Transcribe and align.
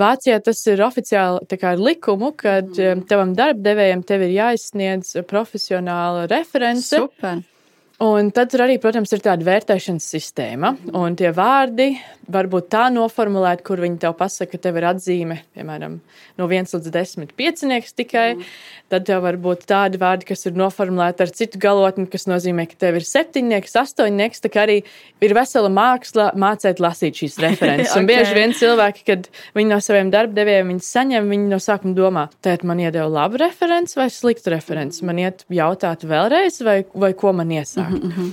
Vācijā 0.00 0.40
tas 0.42 0.60
ir 0.66 0.82
oficiāli 0.82 1.58
ar 1.70 1.78
likumu, 1.80 2.32
ka 2.36 2.58
mm. 2.64 3.04
tavam 3.10 3.34
darbdevējam 3.38 4.02
tev 4.06 4.26
ir 4.26 4.36
jāizsniedz 4.40 5.16
profesionāla 5.30 6.26
reference. 6.30 6.90
Super. 6.90 7.44
Un 8.02 8.32
tad 8.34 8.50
tur 8.50 8.64
arī, 8.64 8.74
protams, 8.82 9.12
ir 9.14 9.20
tāda 9.22 9.46
vērtēšanas 9.46 10.06
sistēma. 10.16 10.72
Un 10.98 11.14
tie 11.14 11.30
vārdi 11.30 11.92
var 12.26 12.48
būt 12.50 12.66
tā 12.72 12.88
noformulēti, 12.90 13.62
kur 13.62 13.78
viņi 13.84 14.00
tev 14.02 14.16
pasaka, 14.18 14.56
ka 14.56 14.62
tev 14.66 14.80
ir 14.80 14.86
atzīme, 14.88 15.36
piemēram, 15.54 16.00
no 16.40 16.48
1 16.48 16.72
līdz 16.74 16.90
10 16.90 17.34
piecinieks 17.38 17.94
tikai. 17.94 18.24
Mm. 18.34 18.48
Tad 18.90 19.06
tev 19.06 19.22
var 19.22 19.38
būt 19.40 19.62
tādi 19.70 20.00
vārdi, 20.00 20.26
kas 20.26 20.42
ir 20.48 20.56
noformulēti 20.58 21.22
ar 21.22 21.32
citu 21.38 21.60
galotni, 21.62 22.08
kas 22.10 22.26
nozīmē, 22.30 22.66
ka 22.70 22.80
tev 22.82 22.98
ir 22.98 23.06
septiņnieks, 23.06 23.76
astoņnieks. 23.84 24.42
Tā 24.42 24.50
kā 24.50 24.64
arī 24.66 24.80
ir 25.22 25.36
vesela 25.38 25.70
māksla 25.70 26.32
mācīt 26.40 26.82
lasīt 26.82 27.22
šīs 27.22 27.38
references. 27.44 27.92
okay. 27.92 28.00
Un 28.02 28.10
bieži 28.10 28.34
vien 28.34 28.56
cilvēki, 28.58 29.06
kad 29.06 29.30
viņi 29.54 29.70
no 29.70 29.80
saviem 29.84 30.10
darbdevējiem 30.14 30.74
viņus 30.74 30.90
saņem, 30.98 31.30
viņi 31.30 31.50
no 31.52 31.62
sākuma 31.62 31.94
domā, 31.94 32.26
tēt 32.42 32.66
man 32.66 32.82
iedeva 32.82 33.06
labu 33.20 33.38
referenci 33.44 34.00
vai 34.00 34.10
sliktu 34.10 34.50
referenci. 34.54 35.04
Man 35.06 35.22
iet 35.22 35.46
jautāt 35.52 36.02
vēlreiz, 36.08 36.58
vai, 36.66 36.80
vai 36.98 37.14
ko 37.18 37.34
man 37.36 37.54
iesākt 37.54 37.83
sākt. 37.84 38.04
Mm 38.04 38.10
-hmm. 38.10 38.32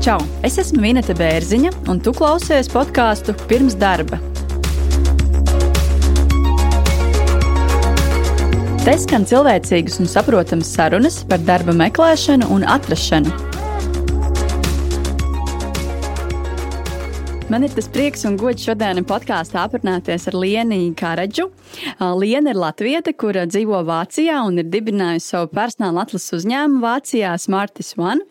Čau! 0.00 0.20
Es 0.42 0.58
esmu 0.58 0.80
Minēta 0.80 1.14
Bērziņa, 1.16 1.70
un 1.88 2.00
tu 2.00 2.12
klausies 2.12 2.68
podkāstu 2.68 3.34
pirms 3.48 3.74
darba. 3.74 4.18
Te 8.84 8.98
skan 8.98 9.24
cilvēcīgas 9.24 10.00
un 10.00 10.06
saprotamas 10.06 10.74
sarunas 10.74 11.24
par 11.24 11.38
darba 11.38 11.72
meklēšanu 11.72 12.50
un 12.52 12.64
atrašanu 12.68 13.53
Man 17.54 17.62
ir 17.62 17.70
tas 17.70 17.86
prieks 17.86 18.24
un 18.26 18.34
gods 18.34 18.64
šodien 18.66 18.98
podkāstā 19.06 19.60
aprunāties 19.62 20.24
ar 20.26 20.34
Lieniju 20.42 20.88
Kāraģu. 20.98 21.44
Liena 22.18 22.50
ir 22.50 22.58
latvieta, 22.58 23.12
kur 23.14 23.36
dzīvo 23.46 23.78
Vācijā 23.86 24.40
un 24.42 24.58
ir 24.58 24.66
dibinājusi 24.72 25.28
savu 25.36 25.52
personāla 25.54 26.02
atlases 26.02 26.34
uzņēmumu 26.40 26.82
Vācijā 26.82 27.36
Smartis 27.38 27.92
One. 27.94 28.26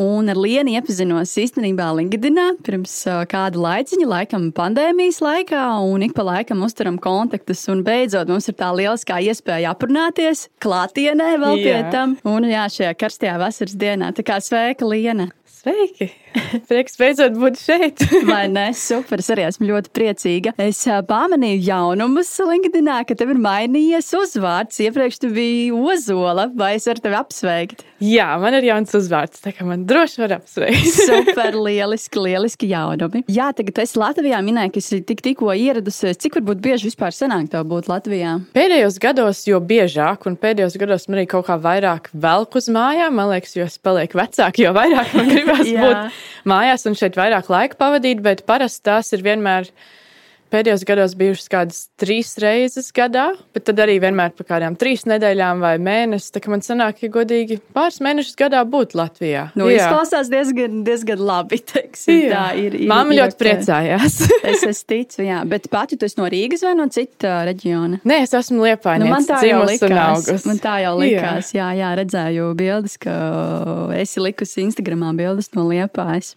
Un 0.00 0.32
ar 0.32 0.40
Lienu 0.40 0.72
iepazinos 0.72 1.34
īstenībā 1.44 1.90
LinkedInā 1.98 2.46
pirms 2.64 2.96
kādu 3.28 3.60
laiciņu, 3.66 4.08
laikam 4.08 4.48
pandēmijas 4.56 5.20
laikā, 5.20 5.66
un 5.92 6.08
ik 6.08 6.16
pa 6.16 6.24
laikam 6.30 6.64
uzturam 6.64 6.96
kontaktus. 6.96 7.66
Un 7.68 7.84
beidzot 7.84 8.32
mums 8.32 8.48
ir 8.48 8.56
tā 8.56 8.72
lieliskā 8.72 9.20
iespēja 9.28 9.76
aprunāties 9.76 10.46
klātienē 10.64 11.34
vēl 11.44 11.60
pie 11.60 11.78
tam. 11.92 12.16
Un 12.24 12.48
jā, 12.48 12.64
šajā 12.72 12.96
karstajā 13.04 13.36
vasaras 13.44 13.76
dienā. 13.76 14.14
Tā 14.16 14.24
kā 14.32 14.40
sveika, 14.40 14.88
Liena! 14.88 15.28
Sveiki! 15.60 16.14
Prieks 16.68 16.98
beidzot 17.00 17.36
būt 17.38 17.58
šeit. 17.60 18.02
Vai 18.28 18.46
ne? 18.52 18.68
Super, 18.76 19.22
es 19.22 19.30
arī 19.32 19.46
esmu 19.48 19.68
ļoti 19.68 19.92
priecīga. 19.94 20.54
Es 20.60 20.82
pamanīju 21.08 21.62
jaunumus 21.66 22.30
LinkedInā, 22.42 23.02
ka 23.08 23.16
tev 23.18 23.34
ir 23.34 23.40
mainījies 23.42 24.12
uzvārds. 24.18 24.80
Iepriekš 24.84 25.22
tu 25.22 25.32
biji 25.34 25.70
Ozola, 25.72 26.48
vai 26.56 26.74
es 26.78 26.88
varu 26.88 27.04
tevi 27.04 27.18
apsveikt? 27.18 27.84
Jā, 28.02 28.32
man 28.42 28.56
ir 28.58 28.66
jauns 28.66 28.94
uzvārds, 28.98 29.42
tā 29.44 29.52
kā 29.54 29.66
man 29.66 29.84
droši 29.88 30.24
var 30.24 30.36
apsveikt. 30.40 30.96
Super, 31.08 31.56
lieliski, 31.58 32.22
lieliski 32.22 32.70
jaunumi. 32.72 33.24
Jā, 33.30 33.52
tagad 33.56 33.82
es 33.84 33.94
Latvijā 33.98 34.40
minēju, 34.44 34.74
ka 34.74 34.82
esi 34.82 35.02
tik, 35.06 35.22
tikko 35.24 35.52
ieradusies. 35.54 36.18
Cik 36.22 36.40
varbūt 36.40 36.62
bieži 36.64 36.90
vispār 36.90 37.14
sanāk 37.14 37.52
tev 37.52 37.66
būt 37.70 37.90
Latvijā? 37.92 38.38
Pēdējos 38.56 38.98
gados 39.02 39.44
jo 39.48 39.60
biežāk, 39.62 40.26
un 40.26 40.38
pēdējos 40.40 40.78
gados 40.80 41.08
man 41.08 41.20
arī 41.20 41.28
kaut 41.30 41.46
kā 41.48 41.58
vairāk 41.62 42.10
velk 42.12 42.58
uz 42.58 42.68
mājām. 42.72 43.14
Man 43.18 43.30
liekas, 43.34 43.54
jo 43.58 43.68
es 43.68 43.78
palieku 43.82 44.18
vecāk, 44.18 44.58
jo 44.62 44.74
vairāk 44.76 45.14
man 45.18 45.30
gribas 45.30 45.68
būt 45.68 46.21
mājās 46.48 46.86
un 46.88 46.96
šeit 46.98 47.18
vairāk 47.18 47.50
laika 47.52 47.78
pavadīt, 47.80 48.22
bet 48.24 48.44
parasti 48.48 48.86
tās 48.90 49.12
ir 49.16 49.24
vienmēr 49.26 49.68
pēdējos 50.52 50.84
gados 50.88 51.14
bijušas 51.18 51.50
kādas 51.52 51.80
trīs 52.00 52.34
reizes 52.42 52.90
gadā, 52.94 53.30
bet 53.54 53.66
tad 53.68 53.80
arī 53.82 53.96
vienmēr 54.02 54.34
pa 54.36 54.46
kādām 54.46 54.76
trīs 54.78 55.06
nedēļām 55.08 55.62
vai 55.64 55.74
mēnesi. 55.82 56.30
Tā 56.34 56.42
kā 56.44 56.52
man 56.52 56.64
sanāk, 56.64 57.02
ja 57.04 57.12
godīgi 57.12 57.58
pāris 57.74 58.00
mēnešus 58.04 58.36
gadā 58.38 58.62
būt 58.68 58.96
Latvijā. 58.98 59.48
Nu, 59.58 59.68
jā. 59.72 59.86
izklausās 59.86 60.30
diezgan, 60.32 60.82
diezgan 60.86 61.22
labi. 61.22 61.60
Teiksim, 61.72 62.18
jā. 62.26 62.32
tā 62.34 62.44
ir. 62.60 62.76
ir 62.82 62.90
Māma 62.90 63.16
ļoti 63.16 63.38
priecājās. 63.40 64.18
es, 64.52 64.64
es 64.68 64.82
ticu, 64.88 65.22
jā. 65.24 65.40
Bet 65.48 65.70
pati 65.72 65.96
tu 65.96 66.08
esi 66.08 66.18
no 66.20 66.28
Rīgas 66.32 66.64
vai 66.66 66.74
no 66.76 66.88
cita 66.92 67.40
reģiona? 67.48 68.02
Nē, 68.08 68.22
es 68.26 68.34
esmu 68.36 68.66
Liepājnieks. 68.66 69.06
Nu, 69.06 69.12
man 69.14 69.28
tā 69.28 69.40
jau 69.48 69.62
likās. 69.68 70.46
Man 70.48 70.60
tā 70.62 70.76
jau 70.84 70.94
likās. 71.00 71.52
Jā, 71.56 71.70
jā, 71.72 71.80
jā 71.80 71.92
redzēju 72.02 72.50
bildes, 72.58 72.98
ka 73.02 73.16
esi 73.96 74.22
likusi 74.22 74.66
Instagramā 74.66 75.14
bildes 75.16 75.52
no 75.56 75.66
Liepājas. 75.70 76.34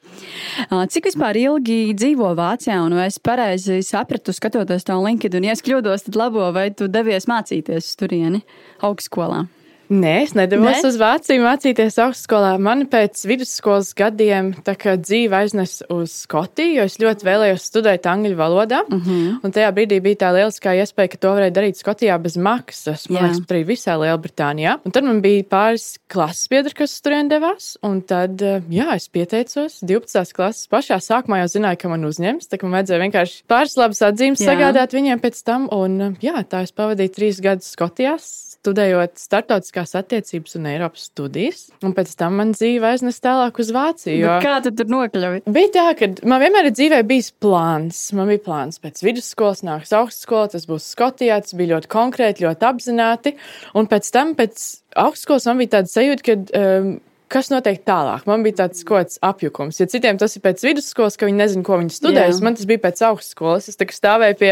Cik 0.96 1.12
vispār 1.12 1.42
ilgi 1.42 1.80
dzīvo 1.98 2.32
Vācijā 2.38 2.80
un 2.86 2.96
vai 3.00 3.10
es 3.12 3.20
pareizi 3.20 3.82
saprotu? 3.84 4.05
Sapratu, 4.06 4.34
skatoties 4.34 4.86
to 4.86 4.98
LinkedIn, 5.02 5.46
ja 5.48 5.56
es 5.56 5.64
kļūdos, 5.66 6.06
tad 6.06 6.18
labo, 6.20 6.46
vai 6.54 6.70
tu 6.72 6.88
devies 6.92 7.26
mācīties 7.30 7.90
uz 7.90 7.98
turieni 7.98 8.44
augstskolā? 8.86 9.46
Nē, 9.90 10.14
es 10.24 10.34
nedavos 10.34 10.80
ne? 10.80 10.90
uz 10.90 10.98
Vāciju 10.98 11.44
mācīties 11.44 11.98
augstskolā. 12.02 12.56
Man 12.62 12.86
pēc 12.90 13.22
vidusskolas 13.30 13.92
gadiem 13.98 14.52
dzīve 14.66 15.38
aiznes 15.38 15.78
uz 15.94 16.14
Skotiju, 16.26 16.80
jo 16.80 16.86
es 16.90 16.98
ļoti 17.02 17.28
vēlējos 17.28 17.68
studēt 17.70 18.08
angļu 18.10 18.38
valodā. 18.40 18.82
Mhm. 18.90 19.04
-huh. 19.06 19.44
Un 19.46 19.54
tajā 19.54 19.70
brīdī 19.76 20.00
bija 20.02 20.24
tā 20.26 20.32
lieliskā 20.36 20.74
iespēja, 20.82 21.12
ka 21.14 21.22
to 21.22 21.34
varēja 21.38 21.54
darīt 21.54 21.82
Skotijā 21.82 22.18
bez 22.22 22.38
maksas. 22.38 23.10
Man 23.10 23.30
liekas, 23.30 23.44
arī 23.46 23.62
visā 23.68 23.98
Lielbritānijā. 24.02 24.80
Un 24.86 24.92
tad 24.96 25.04
man 25.04 25.22
bija 25.22 25.44
pāris 25.44 26.00
klases 26.10 26.50
biedri, 26.50 26.74
kas 26.74 26.98
turien 27.02 27.30
devās. 27.30 27.76
Un 27.84 28.02
tad, 28.02 28.42
jā, 28.70 28.88
es 28.96 29.08
pieteicos 29.10 29.82
12. 29.84 30.34
klases 30.34 30.68
pašā 30.68 30.98
sākumā 30.98 31.44
jau 31.44 31.52
zināju, 31.60 31.82
ka 31.84 31.90
man 31.90 32.06
uzņems. 32.10 32.50
Tā 32.50 32.58
kā 32.58 32.66
man 32.66 32.80
vajadzēja 32.80 33.04
vienkārši 33.06 33.44
pāris 33.48 33.78
labas 33.78 34.02
atzīmes 34.02 34.42
jā. 34.42 34.50
sagādāt 34.50 34.98
viņiem 34.98 35.22
pēc 35.22 35.44
tam. 35.46 35.70
Un 35.72 36.18
jā, 36.22 36.42
tā 36.50 36.66
es 36.66 36.74
pavadīju 36.74 37.16
trīs 37.16 37.42
gadus 37.44 37.74
Skotijā 37.76 38.18
studējot 38.66 39.20
starptautiskās 39.22 39.96
attiecības 40.00 40.58
un 40.60 40.70
Eiropas 40.72 41.08
studijas, 41.12 41.66
un 41.86 41.94
pēc 41.98 42.14
tam 42.20 42.40
man 42.42 42.54
dzīve 42.58 42.90
aiznes 42.90 43.22
tālāk 43.24 43.62
uz 43.62 43.72
Vāciju. 43.76 44.18
Jo... 44.24 44.38
Kā 44.44 44.58
tu 44.66 44.74
tur 44.76 44.90
nokļuvi? 44.92 45.44
Bija 45.56 45.72
tā, 45.78 45.88
ka 46.00 46.12
man 46.28 46.42
vienmēr 46.44 46.72
ir 46.72 46.76
dzīvē 46.76 47.02
bijis 47.08 47.32
plāns. 47.44 48.02
Man 48.18 48.32
bija 48.34 48.44
plāns 48.48 48.82
pēc 48.84 49.04
vidusskolas, 49.06 49.64
nāks 49.68 49.94
augstskola, 49.96 50.52
tas 50.56 50.68
būs 50.70 50.92
Skotijā, 50.96 51.40
tas 51.46 51.58
bija 51.58 51.76
ļoti 51.76 51.92
konkrēti, 51.92 52.48
ļoti 52.48 52.70
apzināti, 52.72 53.36
un 53.78 53.90
pēc 53.92 54.10
tam, 54.16 54.34
pēc 54.38 54.70
augstskolas, 55.06 55.50
man 55.52 55.62
bija 55.64 55.78
tāda 55.80 55.94
sajūta, 55.94 56.26
ka. 56.26 56.40
Um, 56.62 56.96
kas 57.32 57.50
notiek 57.52 57.82
tālāk. 57.88 58.26
Man 58.30 58.46
bija 58.46 58.62
tāds 58.64 58.86
kāds 58.88 59.20
apjukums. 59.26 59.80
Ja 59.82 59.90
citiem 59.92 60.20
tas 60.22 60.38
ir 60.38 60.44
pēc 60.46 60.62
vidusskolas, 60.66 61.18
ka 61.18 61.28
viņi 61.28 61.42
nezina, 61.42 61.66
ko 61.66 61.80
viņi 61.82 61.96
studēs, 61.98 62.38
Jā. 62.38 62.46
man 62.46 62.56
tas 62.56 62.70
bija 62.70 62.84
pēc 62.86 63.02
augstskolas. 63.10 63.70
Es 63.72 63.80
stāvēju 63.98 64.38
pie 64.40 64.52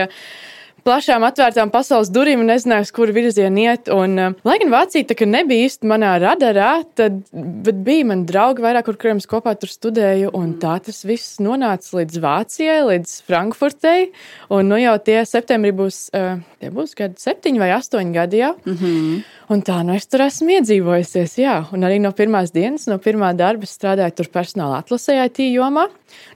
plašām 0.88 1.24
atvērtām 1.28 1.72
pasaules 1.74 2.12
durvīm 2.14 2.44
un 2.44 2.52
nezināju, 2.52 2.90
kur 2.96 3.12
virzienā 3.16 3.66
iet. 3.68 3.92
Un, 3.94 4.16
uh, 4.20 4.36
lai 4.48 4.58
gan 4.62 4.74
Vācija 4.74 5.08
tā 5.10 5.28
nebija 5.30 5.68
īsti 5.68 5.90
manā 5.90 6.14
radarā, 6.22 6.72
tad 6.98 7.22
bija 7.32 8.08
mani 8.10 8.28
draugi 8.30 8.64
vairāk, 8.66 8.90
ar 8.90 9.00
kuriem 9.00 9.22
es 9.22 9.30
kopā 9.30 9.56
tur 9.60 9.72
studēju. 9.72 10.34
Tā 10.64 10.78
tas 10.86 11.04
viss 11.08 11.40
nonāca 11.44 12.00
līdz 12.00 12.20
Vācijai, 12.24 12.80
līdz 12.90 13.16
Frankfurtei. 13.28 14.10
Un 14.54 14.70
nu 14.72 14.80
jau 14.82 14.98
tie 15.04 15.22
septembrī 15.28 15.74
būs, 15.76 16.06
uh, 16.16 16.44
tie 16.60 16.74
būs 16.74 16.96
gadi 17.00 17.20
septiņi 17.24 17.64
vai 17.64 17.72
astoņi 17.78 18.16
gadi 18.16 18.44
jau. 18.44 18.54
Mm 18.66 18.78
-hmm. 18.78 19.24
Un 19.54 19.62
tā 19.62 19.84
nu 19.86 19.94
es 19.94 20.08
tur 20.08 20.22
esmu 20.22 20.56
iedzīvojusies, 20.58 21.36
jā. 21.38 21.66
Un 21.76 21.84
arī 21.86 22.00
no 22.02 22.12
pirmās 22.12 22.52
dienas, 22.52 22.88
no 22.88 22.98
pirmā 22.98 23.34
darba 23.36 23.66
strādāju 23.66 24.16
tur 24.16 24.26
personāla 24.34 24.80
atlasē 24.82 25.26
IT 25.26 25.40
jomā. 25.54 25.88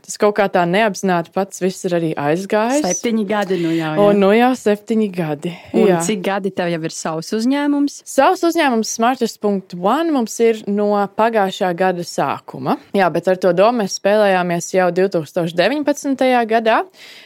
Tas 0.05 0.15
kaut 0.21 0.37
kā 0.37 0.47
tā 0.51 0.63
neapzināti 0.69 1.33
pats 1.35 1.59
viss 1.59 1.83
ir 1.87 1.97
arī 1.97 2.11
aizgājis. 2.15 2.85
Septiņi 2.85 3.25
gadi 3.27 3.57
nu 3.59 3.73
jau. 3.75 3.93
Jā. 3.97 4.05
Un 4.07 4.21
nu 4.21 4.31
jau 4.35 4.51
septiņi 4.55 5.07
gadi. 5.13 5.51
Un 5.73 5.89
jā. 5.89 5.99
cik 6.07 6.21
gadi 6.23 6.51
tev 6.55 6.71
jau 6.71 6.79
ir 6.87 6.95
savs 6.95 7.33
uzņēmums? 7.35 8.01
Savs 8.07 8.45
uzņēmums 8.47 8.93
Smartest.one 8.97 10.13
mums 10.15 10.37
ir 10.43 10.61
no 10.71 10.89
pagājušā 11.17 11.73
gada 11.77 12.05
sākuma. 12.07 12.77
Jā, 12.95 13.09
bet 13.13 13.27
ar 13.27 13.39
to 13.41 13.51
domu 13.57 13.83
mēs 13.83 13.97
spēlējāmies 13.99 14.69
jau 14.77 14.87
2019. 14.95 16.23
gadā, 16.49 16.79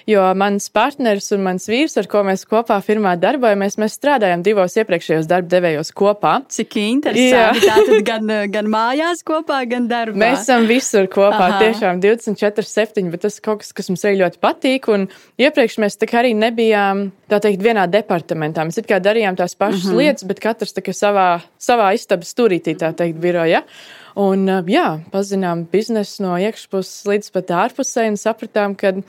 jo 0.09 0.25
mans 0.37 0.67
partneris 0.73 1.31
un 1.35 1.45
mans 1.45 1.69
vīrs, 1.69 1.97
ar 2.01 2.09
ko 2.11 2.23
mēs 2.27 2.47
kopā 2.49 2.79
firmā 2.83 3.13
darbojamies, 3.21 3.77
mēs 3.81 3.99
strādājam 3.99 4.43
divos 4.45 4.75
iepriekšējos 4.81 5.29
darba 5.29 5.51
devējos 5.53 5.93
kopā. 5.95 6.33
Cik 6.51 6.79
interesanti. 6.81 7.67
Tātad 7.67 8.05
gan, 8.07 8.33
gan 8.51 8.69
mājās 8.71 9.21
kopā, 9.27 9.61
gan 9.69 9.87
darbā. 9.91 10.17
Mēs 10.21 10.45
esam 10.45 10.67
visur 10.69 11.07
kopā, 11.11 11.47
Aha. 11.51 11.61
tiešām 11.61 12.01
24, 12.03 12.40
7, 12.49 13.11
bet 13.13 13.21
tas 13.21 13.39
kaut 13.43 13.61
kas, 13.61 13.71
kas 13.77 13.89
mums 13.91 14.03
arī 14.07 14.19
ļoti 14.21 14.41
patīk. 14.41 14.89
Un 14.91 15.07
iepriekš 15.41 15.77
mēs 15.83 15.97
tā 16.01 16.09
arī 16.19 16.33
nebijām, 16.37 17.11
tā 17.31 17.41
teikt, 17.43 17.63
vienā 17.63 17.87
departamentā. 17.91 18.65
Mēs 18.67 18.81
kā 18.89 18.99
darījām 19.03 19.37
tās 19.39 19.55
pašas 19.55 19.85
mm 19.85 19.91
-hmm. 19.91 19.97
lietas, 19.97 20.23
bet 20.23 20.39
katrs 20.39 20.73
savā, 20.73 21.41
savā 21.59 21.93
istabas 21.93 22.33
stūrītī, 22.33 22.75
tā 22.75 22.93
teikt, 22.93 23.19
biroja. 23.19 23.63
Un 24.15 24.47
jā, 24.67 24.99
pazinām 25.11 25.65
biznesu 25.71 26.23
no 26.23 26.37
iekšpuses 26.37 27.05
līdz 27.05 27.31
pat 27.31 27.47
ārpusē 27.47 28.09
un 28.09 28.17
sapratām, 28.17 28.75
ka 28.75 29.01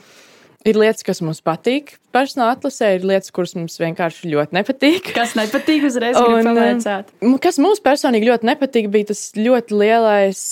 Ir 0.63 0.77
lietas, 0.79 1.03
kas 1.03 1.19
mums 1.23 1.41
patīk 1.43 1.97
personāla 2.13 2.53
atlasē, 2.55 2.93
ir 2.95 3.07
lietas, 3.07 3.33
kuras 3.35 3.55
mums 3.57 3.75
vienkārši 3.81 4.29
ļoti 4.31 4.55
nepatīk. 4.55 5.09
Kas 5.15 5.33
nepatīk 5.35 5.87
uzreiz, 5.89 6.15
un, 6.19 6.47
pavaicāt? 6.47 7.09
Kas 7.43 7.59
mums 7.59 7.81
personīgi 7.83 8.29
ļoti 8.29 8.47
nepatīk, 8.47 8.87
bija 8.93 9.09
tas 9.11 9.25
ļoti 9.35 9.79
lielais 9.81 10.43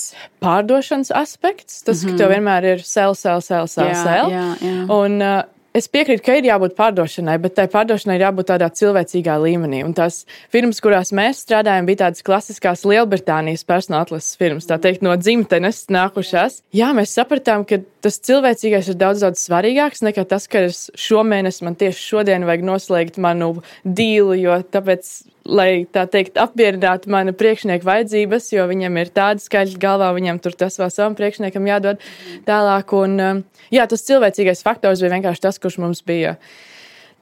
pārdošanas 0.42 1.14
aspekts. 1.16 1.80
Tas, 1.86 2.02
mm 2.02 2.08
-hmm. 2.08 2.12
ka 2.12 2.18
tev 2.18 2.28
mhm. 2.28 2.34
vienmēr 2.34 2.68
ir 2.74 2.84
sēl, 2.86 3.16
sēl, 3.16 3.40
sēl, 3.46 3.66
sēl. 3.72 3.96
Jā, 3.96 4.28
jā, 4.34 4.46
jā. 4.60 4.86
Un, 4.98 5.18
uh, 5.22 5.42
Es 5.72 5.86
piekrītu, 5.88 6.20
ka 6.26 6.34
ir 6.36 6.44
jābūt 6.44 6.74
pārdošanai, 6.76 7.38
bet 7.40 7.54
tai 7.56 7.64
pārdošanai 7.72 8.18
ir 8.18 8.26
jābūt 8.26 8.50
tādā 8.50 8.68
cilvēcīgā 8.76 9.38
līmenī. 9.40 9.80
Un 9.86 9.94
tās 9.96 10.22
firmas, 10.52 10.82
kurās 10.84 11.14
mēs 11.16 11.40
strādājam, 11.46 11.88
bija 11.88 12.02
tādas 12.04 12.24
klasiskās 12.26 12.84
Lielbritānijas 12.84 13.64
personāla 13.64 14.04
atlases 14.04 14.36
firmas, 14.36 14.68
tā 14.68 14.76
teikt, 14.82 15.00
no 15.06 15.16
dzimtenes 15.16 15.86
nākušās. 15.92 16.60
Jā, 16.76 16.92
mēs 16.96 17.16
sapratām, 17.16 17.64
ka 17.64 17.80
tas 18.04 18.20
cilvēcīgais 18.20 18.92
ir 18.92 19.00
daudz, 19.00 19.24
daudz 19.24 19.46
svarīgāks 19.46 20.04
nekā 20.04 20.26
tas, 20.28 20.44
ka 20.52 20.66
es 20.68 20.90
šomēnes 20.92 21.62
man 21.64 21.78
tieši 21.80 22.04
šodien 22.04 22.44
vajag 22.48 22.68
noslēgt 22.68 23.20
manu 23.22 23.54
dīlu, 23.84 24.36
jo 24.42 24.60
tāpēc 24.76 25.08
lai 25.48 25.84
tā 25.90 26.04
teikt, 26.10 26.38
apmierinātu 26.40 27.10
mana 27.12 27.34
priekšnieka 27.36 27.86
vajadzības, 27.86 28.50
jo 28.54 28.66
viņam 28.70 28.98
ir 29.02 29.12
tāda 29.14 29.42
skaļa 29.42 29.80
galvā, 29.82 30.10
viņam 30.16 30.40
tur 30.42 30.56
tas 30.58 30.78
vēl 30.80 30.90
savam 30.92 31.16
priekšniekam 31.18 31.66
jādod 31.68 32.02
tālāk. 32.48 32.92
Un, 32.98 33.16
um, 33.20 33.40
jā, 33.74 33.86
tas 33.90 34.06
cilvēcīgais 34.08 34.62
faktors 34.66 35.02
bija 35.02 35.14
vienkārši 35.16 35.44
tas, 35.46 35.58
kurš 35.62 35.80
mums 35.82 36.04
bija. 36.06 36.36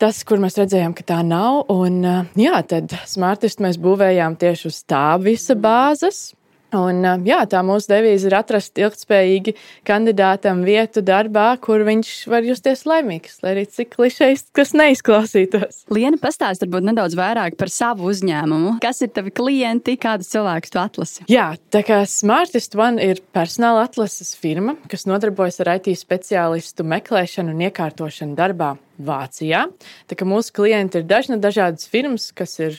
Tas, 0.00 0.22
kur 0.24 0.40
mēs 0.40 0.56
redzējām, 0.56 0.94
ka 0.96 1.04
tā 1.12 1.20
nav. 1.26 1.66
Un, 1.72 2.00
uh, 2.04 2.28
jā, 2.40 2.60
tad 2.68 2.92
smartistu 3.08 3.66
mēs 3.66 3.80
būvējām 3.80 4.38
tieši 4.40 4.68
uz 4.70 4.82
tā 4.88 5.06
visa 5.20 5.56
bāzes. 5.56 6.30
Un, 6.76 7.02
jā, 7.26 7.40
tā 7.50 7.62
mūsu 7.66 7.90
devīze 7.90 8.28
ir 8.28 8.36
atrast 8.38 8.78
ilgspējīgi 8.78 9.54
kandidātam 9.88 10.62
vietu 10.66 11.02
darbā, 11.02 11.48
kur 11.62 11.82
viņš 11.86 12.12
var 12.30 12.46
justies 12.46 12.84
laimīgs, 12.86 13.40
lai 13.44 13.54
arī 13.56 13.64
cik 13.70 13.94
klišejs 13.96 14.46
tas 14.56 14.74
neizklausītos. 14.78 15.84
Liena, 15.90 16.20
pastāst 16.22 16.62
varbūt 16.64 16.86
nedaudz 16.90 17.16
vairāk 17.18 17.58
par 17.60 17.72
savu 17.72 18.10
uzņēmumu. 18.12 18.76
Kas 18.84 19.02
ir 19.02 19.10
tavi 19.16 19.34
klienti, 19.34 19.96
kādus 20.00 20.30
cilvēkus 20.34 20.74
tu 20.74 20.82
atlasi? 20.82 21.26
Jā, 21.32 21.48
tā 21.74 21.82
kā 21.86 22.02
Smartest 22.08 22.78
One 22.78 23.02
ir 23.02 23.22
personāla 23.34 23.88
atlases 23.88 24.36
firma, 24.38 24.76
kas 24.90 25.08
nodarbojas 25.10 25.62
ar 25.64 25.74
IT 25.78 25.90
speciālistu 25.98 26.86
meklēšanu 26.86 27.56
un 27.56 27.66
iekārtošanu 27.66 28.38
darbā 28.38 28.76
Vācijā. 29.06 29.64
Tā 30.10 30.18
kā 30.18 30.28
mūsu 30.28 30.54
klienti 30.56 31.00
ir 31.00 31.08
dažna 31.08 31.38
dažādas 31.40 31.88
firmas, 31.90 32.30
kas 32.36 32.58
ir 32.60 32.78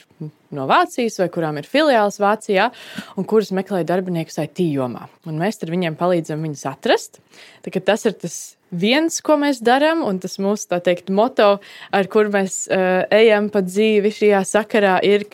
no 0.52 0.66
Vācijas 0.70 1.18
vai 1.22 1.28
kurām 1.32 1.60
ir 1.60 1.68
filiāls 1.68 2.20
Vācijā 2.22 2.70
un 3.16 3.28
kuras 3.28 3.52
meklē 3.56 3.82
darbiniekus 3.88 4.40
IT 4.44 4.64
jomā. 4.68 5.08
Un 5.26 5.40
mēs 5.42 5.62
ar 5.62 5.72
viņiem 5.72 5.98
palīdzam 6.00 6.44
viņus 6.46 6.66
atrast. 6.72 7.22
Tā, 7.64 7.72
tas 7.80 8.06
ir 8.08 8.18
tas 8.18 8.38
viens, 8.72 9.20
ko 9.24 9.36
mēs 9.40 9.60
darām, 9.64 10.02
un 10.06 10.18
tas 10.22 10.38
mūsu, 10.42 10.66
tā 10.72 10.80
teikt, 10.84 11.10
moto, 11.12 11.58
ar 11.94 12.08
kur 12.12 12.30
mēs 12.32 12.64
uh, 12.72 13.04
ejam 13.12 13.50
pa 13.52 13.62
dzīvi 13.64 14.12
šajā 14.16 14.42
sakarā, 14.48 14.96
ir, 15.06 15.26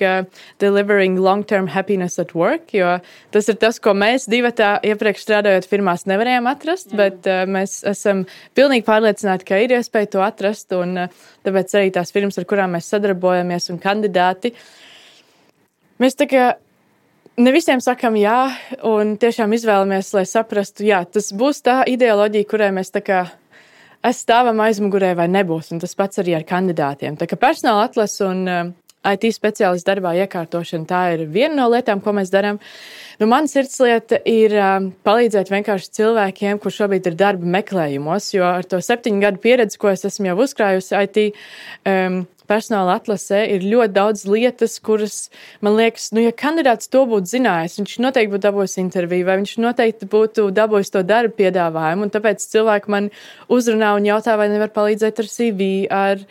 delivering 0.61 1.19
long-term 1.23 1.71
happiness 1.73 2.19
at 2.19 2.35
work, 2.37 2.75
jo 2.75 2.99
tas 3.35 3.49
ir 3.51 3.59
tas, 3.63 3.79
ko 3.83 3.95
mēs 3.97 4.29
divi 4.31 4.51
tā 4.57 4.77
iepriekš 4.87 5.25
strādājot 5.25 5.69
firmās 5.71 6.07
nevarējām 6.11 6.51
atrast, 6.51 6.93
Jā. 6.93 7.01
bet 7.03 7.31
uh, 7.31 7.43
mēs 7.49 7.81
esam 7.89 8.27
pilnīgi 8.59 8.87
pārliecināti, 8.89 9.49
ka 9.49 9.63
ir 9.63 9.79
iespēja 9.79 10.13
to 10.15 10.25
atrast, 10.27 10.75
un 10.77 11.07
uh, 11.07 11.27
tāpēc 11.47 11.77
arī 11.79 11.93
tās 11.95 12.15
firmas, 12.15 12.39
ar 12.41 12.49
kurām 12.49 12.75
mēs 12.77 12.91
sadarbojamies, 12.93 13.71
un 13.73 13.83
kandidāti, 13.83 14.55
mēs 16.03 16.19
tā 16.19 16.29
kā 16.31 16.49
ne 17.39 17.53
visiem 17.55 17.83
sakam 17.85 18.17
jā, 18.19 18.49
un 18.87 19.17
tiešām 19.21 19.55
izvēlamies, 19.57 20.11
lai 20.17 20.25
saprastu, 20.29 20.87
jā, 20.89 21.03
tas 21.07 21.31
būs 21.37 21.63
tā 21.67 21.81
ideoloģija, 21.89 22.49
kurai 22.51 22.73
mēs 22.75 22.93
tā 22.95 23.03
kā 23.05 23.23
stāvam 24.15 24.61
aizmugurē 24.65 25.15
vai 25.19 25.29
nebūs, 25.31 25.73
un 25.75 25.83
tas 25.83 25.95
pats 25.99 26.23
arī 26.23 26.37
ar 26.39 26.47
kandidātiem. 26.49 27.19
Tā 27.19 27.29
kā 27.31 27.39
personāla 27.41 27.89
atlases 27.89 28.23
un 28.27 28.45
uh, 28.49 28.71
IT 29.07 29.29
speciālistu 29.35 29.89
darbā 29.89 30.15
iekārtošana, 30.25 30.87
tā 30.89 31.03
ir 31.15 31.27
viena 31.31 31.55
no 31.61 31.69
lietām, 31.73 32.03
ko 32.03 32.15
mēs 32.17 32.33
darām. 32.35 32.59
Nu, 33.21 33.29
Mana 33.31 33.51
sirdslieta 33.51 34.21
ir 34.29 34.55
um, 34.59 34.91
palīdzēt 35.07 35.53
vienkārši 35.53 35.93
cilvēkiem, 36.01 36.61
kurš 36.63 36.83
šobrīd 36.83 37.11
ir 37.11 37.19
darba 37.19 37.53
meklējumos, 37.59 38.33
jo 38.35 38.47
ar 38.47 38.67
to 38.69 38.81
septiņu 38.83 39.23
gadu 39.23 39.43
pieredzi, 39.43 39.79
ko 39.81 39.93
es 39.93 40.07
esmu 40.09 40.33
jau 40.33 40.39
uzkrājusi 40.47 40.99
IT, 40.99 41.23
um, 41.89 42.23
personāla 42.49 42.97
atlasē 42.99 43.43
ir 43.55 43.67
ļoti 43.67 43.95
daudz 43.95 44.25
lietas, 44.29 44.79
kuras 44.85 45.17
man 45.65 45.77
liekas, 45.79 46.11
nu, 46.17 46.23
ja 46.25 46.33
kandidāts 46.33 46.91
to 46.93 47.05
būtu 47.09 47.33
zinājis, 47.37 47.79
viņš 47.81 47.95
noteikti 48.05 48.35
būtu 48.35 48.45
dabūjis 48.47 48.79
interviju, 48.83 49.29
vai 49.29 49.39
viņš 49.43 49.55
noteikti 49.63 50.11
būtu 50.11 50.49
dabūjis 50.57 50.95
to 50.95 51.05
darbu 51.07 51.37
piedāvājumu. 51.39 52.09
Un 52.09 52.15
tāpēc 52.15 52.45
cilvēki 52.45 52.95
man 52.95 53.11
uzrunā 53.53 53.95
un 53.99 54.09
jautā, 54.09 54.37
vai 54.41 54.51
nevar 54.53 54.73
palīdzēt 54.75 55.23
ar 55.23 55.33
CV, 55.33 55.73
ar 55.93 56.23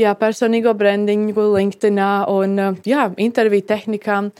jā, 0.00 0.14
personīgo 0.18 0.74
brandingu, 0.76 1.48
LinkedIn 1.56 2.00
un 2.32 2.62
jā, 2.86 3.10
interviju 3.28 3.68
tehnikām 3.68 4.32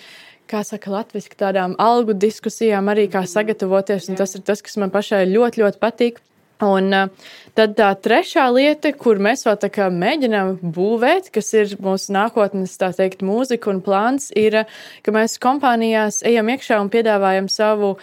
kā 0.51 0.63
saka, 0.67 0.93
latviešu 0.95 1.35
tādām 1.39 1.75
algu 1.83 2.15
diskusijām, 2.15 2.89
arī 2.93 3.09
kā 3.11 3.25
sagatavoties. 3.27 4.09
Tas 4.19 4.37
ir 4.39 4.45
tas, 4.47 4.63
kas 4.63 4.79
man 4.81 4.93
pašai 4.95 5.27
ļoti, 5.31 5.63
ļoti 5.65 5.83
patīk. 5.83 6.23
Un 6.65 6.89
uh, 6.97 7.33
tad 7.57 7.75
tā 7.77 7.91
trešā 8.01 8.47
lieta, 8.55 8.93
kur 8.97 9.21
mēs 9.21 9.45
vēl 9.45 9.59
tā 9.61 9.69
kā 9.73 9.89
mēģinām 9.93 10.55
būvēt, 10.77 11.29
kas 11.35 11.53
ir 11.57 11.75
mūsu 11.85 12.15
nākotnes, 12.17 12.77
tā 12.81 12.93
teikt, 12.97 13.25
mūzika 13.27 13.69
un 13.73 13.83
plāns, 13.85 14.31
ir, 14.37 14.63
ka 15.05 15.13
mēs 15.13 15.37
kompānijās 15.43 16.23
ejam 16.27 16.49
iekšā 16.55 16.81
un 16.81 16.89
piedāvājam 16.93 17.51
savu, 17.53 17.97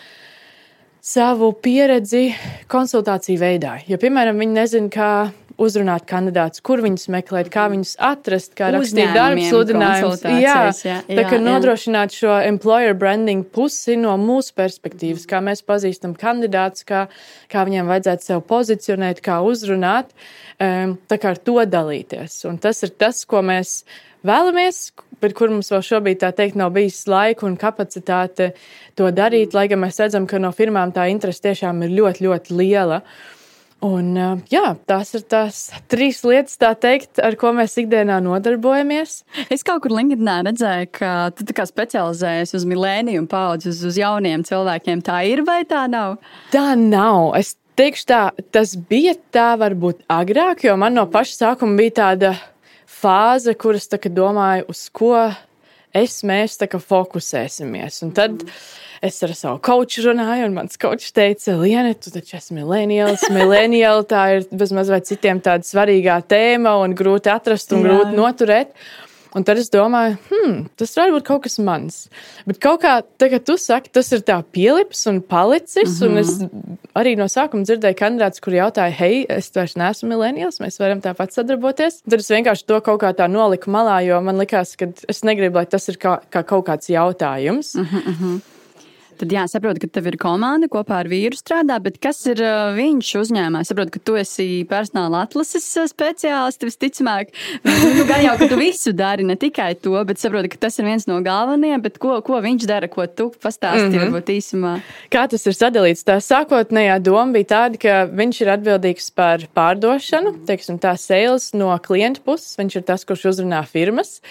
savu 1.01 1.49
pieredzi 1.65 2.27
konsultāciju 2.69 3.41
veidā. 3.41 3.79
Ja, 3.89 3.97
piemēram, 4.01 4.37
viņi 4.41 4.59
nezina, 4.59 4.93
kā 4.93 5.11
uzrunāt 5.61 6.05
kandidātus, 6.09 6.61
kur 6.65 6.81
viņus 6.83 7.07
meklēt, 7.13 7.49
kā 7.53 7.67
viņus 7.71 7.95
atrast, 8.03 8.53
kā 8.57 8.71
rakstīt 8.73 9.13
darbu 9.15 9.43
sludinājumus. 9.49 10.23
Jā, 10.25 10.39
jā, 10.41 10.95
jā, 11.07 11.17
tā 11.19 11.25
kā 11.29 11.39
nodrošināt 11.41 12.15
šo 12.15 12.37
employer 12.47 12.95
branding 12.97 13.45
pusi 13.55 13.97
no 13.99 14.15
mūsu 14.21 14.55
perspektīvas, 14.57 15.27
kā 15.29 15.41
mēs 15.45 15.63
pazīstam 15.67 16.15
kandidātus, 16.19 16.87
kā, 16.89 17.05
kā 17.51 17.65
viņiem 17.67 17.91
vajadzētu 17.91 18.29
sev 18.29 18.45
pozicionēt, 18.49 19.21
kā 19.25 19.41
uzrunāt, 19.45 20.15
um, 20.57 20.97
tā 21.09 21.19
kā 21.21 21.35
ar 21.35 21.43
to 21.43 21.59
dalīties. 21.69 22.41
Un 22.49 22.57
tas 22.63 22.81
ir 22.85 22.95
tas, 22.97 23.23
ko 23.29 23.43
mēs 23.45 23.83
vēlamies, 24.25 24.87
bet 25.23 25.35
kur 25.37 25.51
mums 25.53 25.71
vēl 25.71 25.83
šobrīd 25.85 26.23
tā 26.23 26.31
teikt 26.35 26.57
nav 26.59 26.73
bijis 26.75 27.03
laika 27.11 27.47
un 27.47 27.55
kapacitāte 27.59 28.53
to 28.97 29.11
darīt, 29.15 29.55
lai 29.55 29.67
gan 29.71 29.83
mēs 29.83 30.01
redzam, 30.01 30.27
ka 30.29 30.41
no 30.41 30.51
firmām 30.55 30.93
tā 30.95 31.07
interese 31.11 31.45
tiešām 31.47 31.85
ir 31.85 31.95
ļoti, 31.99 32.27
ļoti 32.27 32.59
liela. 32.59 33.03
Un, 33.83 34.13
jā, 34.47 34.63
tās 34.87 35.09
ir 35.17 35.25
tās 35.27 35.57
trīs 35.91 36.21
lietas, 36.23 36.55
teikt, 36.79 37.19
ar 37.19 37.35
ko 37.39 37.51
mēs 37.55 37.75
ikdienā 37.81 38.21
nodarbojamies. 38.23 39.17
Es 39.51 39.65
kaut 39.67 39.83
kur 39.83 39.91
LinkedInā 39.97 40.37
redzēju, 40.47 40.87
ka 40.95 41.09
tu 41.35 41.47
specializējies 41.67 42.55
uz 42.55 42.67
milēniju 42.69 43.25
paudzi, 43.31 43.73
uz, 43.73 43.81
uz 43.89 43.99
jauniem 43.99 44.45
cilvēkiem. 44.47 45.03
Tā 45.03 45.19
ir 45.27 45.43
vai 45.43 45.63
tā 45.67 45.83
nav? 45.91 46.15
Tā 46.55 46.77
nav. 46.79 47.33
Es 47.35 47.57
teikšu, 47.75 48.07
tā, 48.07 48.21
tas 48.55 48.77
bija 48.77 49.17
tā 49.35 49.51
varbūt 49.59 50.05
agrāk, 50.11 50.63
jo 50.63 50.77
man 50.79 50.95
no 50.95 51.03
paša 51.11 51.39
sākuma 51.41 51.75
bija 51.81 51.97
tāda 51.99 52.33
fāze, 52.87 53.51
kuras 53.59 53.89
domāju, 53.91 54.69
uz 54.71 54.87
ko 54.95 55.17
es 55.93 56.21
mēs 56.27 56.57
fokusēsimies. 56.59 58.01
Un 58.07 58.17
tad, 58.17 58.41
mm 58.43 58.81
es 59.03 59.19
ar 59.25 59.33
savu 59.35 59.59
koču 59.63 60.05
runāju, 60.07 60.47
un 60.47 60.55
mans 60.55 60.79
kočs 60.79 61.11
teica, 61.15 61.57
Liene, 61.59 61.91
tu 61.99 62.11
taču 62.13 62.37
esi 62.39 62.55
mileniāls. 62.55 63.25
Mileniāli 63.35 64.05
tā 64.09 64.23
ir 64.37 64.45
bezmaz 64.55 64.91
vai 64.93 65.01
citiem 65.03 65.41
tāda 65.43 65.67
svarīgā 65.67 66.21
tēma 66.29 66.77
un 66.83 66.95
grūti 66.97 67.31
atrast 67.33 67.75
un 67.75 67.83
Jā. 67.83 67.89
grūti 67.89 68.15
noturēt. 68.19 68.71
Un 69.33 69.45
tad 69.45 69.57
es 69.57 69.71
domāju, 69.73 70.17
hmm, 70.29 70.57
tas 70.77 70.93
var 70.97 71.11
būt 71.15 71.25
kaut 71.25 71.43
kas 71.47 71.57
mans. 71.57 72.03
Bet 72.45 72.59
kaut 72.61 72.83
kā 72.83 72.99
tagad 73.21 73.45
tu 73.47 73.55
saki, 73.57 73.89
tas 73.93 74.11
ir 74.13 74.21
tā 74.25 74.37
pielips 74.53 75.07
un 75.09 75.21
palicis. 75.21 75.99
Mm 75.99 76.07
-hmm. 76.07 76.11
Un 76.11 76.17
es 76.17 76.31
mhm. 76.39 76.77
arī 76.95 77.15
no 77.17 77.25
sākuma 77.25 77.65
dzirdēju 77.65 77.97
kandidātus, 77.97 78.41
kuri 78.41 78.61
jautāja, 78.61 78.91
hei, 78.91 79.25
es 79.29 79.51
vairs 79.55 79.75
neesmu 79.75 80.09
mileniāls, 80.09 80.61
mēs 80.61 80.79
varam 80.79 81.01
tāpat 81.01 81.31
sadarboties. 81.31 82.01
Tad 82.09 82.19
es 82.19 82.29
vienkārši 82.29 82.65
to 82.65 82.81
kaut 82.81 83.01
kā 83.01 83.13
tā 83.13 83.27
noliku 83.27 83.69
malā, 83.69 84.05
jo 84.05 84.21
man 84.21 84.37
likās, 84.37 84.75
ka 84.77 84.85
es 85.07 85.23
negribu, 85.23 85.55
lai 85.55 85.65
tas 85.65 85.89
ir 85.89 85.97
kā, 85.97 86.19
kā 86.29 86.43
kaut 86.43 86.65
kāds 86.65 86.89
jautājums. 86.89 87.75
Mm 87.75 87.85
-hmm. 87.85 88.52
Tad 89.19 89.33
jā, 89.33 89.43
saprotu, 89.49 89.83
ka 89.83 89.89
tev 89.99 90.07
ir 90.09 90.17
komanda 90.21 90.67
kopā 90.71 91.01
ar 91.03 91.09
vīru 91.11 91.37
strādā, 91.37 91.77
bet 91.83 91.99
kas 92.01 92.23
ir 92.31 92.39
viņš 92.77 93.09
uzņēmumā? 93.19 93.61
Es 93.63 93.69
saprotu, 93.71 93.93
ka 93.95 94.01
tu 94.09 94.15
esi 94.19 94.47
personāla 94.69 95.23
atlases 95.27 95.65
speciālists, 95.91 96.65
visticamāk. 96.65 97.33
Nu, 97.63 98.05
gan 98.09 98.23
jau, 98.25 98.33
ka 98.39 98.47
tu 98.49 98.57
visu 98.59 98.93
dari, 98.97 99.25
ne 99.27 99.35
tikai 99.39 99.73
to, 99.79 99.93
bet 100.07 100.21
saprotu, 100.21 100.49
ka 100.53 100.63
tas 100.65 100.79
ir 100.79 100.87
viens 100.87 101.05
no 101.09 101.19
galvenajiem, 101.25 101.83
bet 101.83 101.99
ko, 102.01 102.17
ko 102.25 102.39
viņš 102.43 102.67
dara, 102.69 102.89
ko 102.91 103.05
tu 103.07 103.29
pastāsti 103.43 103.85
mm 103.85 103.93
-hmm. 103.93 104.03
varbūt 104.07 104.31
īsumā? 104.33 104.73
Kā 105.13 105.27
tas 105.29 105.45
ir 105.47 105.57
sadalīts? 105.57 106.05
Tā 106.07 106.17
sākotnējā 106.23 106.99
doma 107.03 107.37
bija 107.37 107.49
tāda, 107.53 107.77
ka 107.79 107.93
viņš 108.09 108.41
ir 108.41 108.53
atbildīgs 108.57 109.11
par 109.15 109.45
pārdošanu, 109.55 110.45
teiksim, 110.47 110.79
tā 110.79 110.97
sales 110.97 111.53
no 111.53 111.77
klienta 111.79 112.21
puses. 112.25 112.57
Viņš 112.57 112.75
ir 112.75 112.83
tas, 112.83 113.05
kurš 113.05 113.25
uzrunā 113.33 113.63
firmas, 113.65 114.21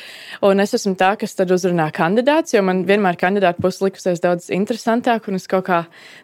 un 0.42 0.60
es 0.60 0.74
esmu 0.74 0.94
tā, 0.96 1.16
kas 1.18 1.34
tad 1.34 1.50
uzrunā 1.50 1.90
kandidāts, 1.92 2.54
jo 2.54 2.62
man 2.62 2.84
vienmēr 2.84 3.16
kandidāta 3.16 3.60
puses 3.62 3.82
likusies 3.82 4.20
daudz 4.20 4.50
interesantāk 4.50 4.71
interesantāk, 4.72 5.28
un 5.28 5.36
es 5.38 5.46
kaut 5.50 5.66
kā 5.68 5.80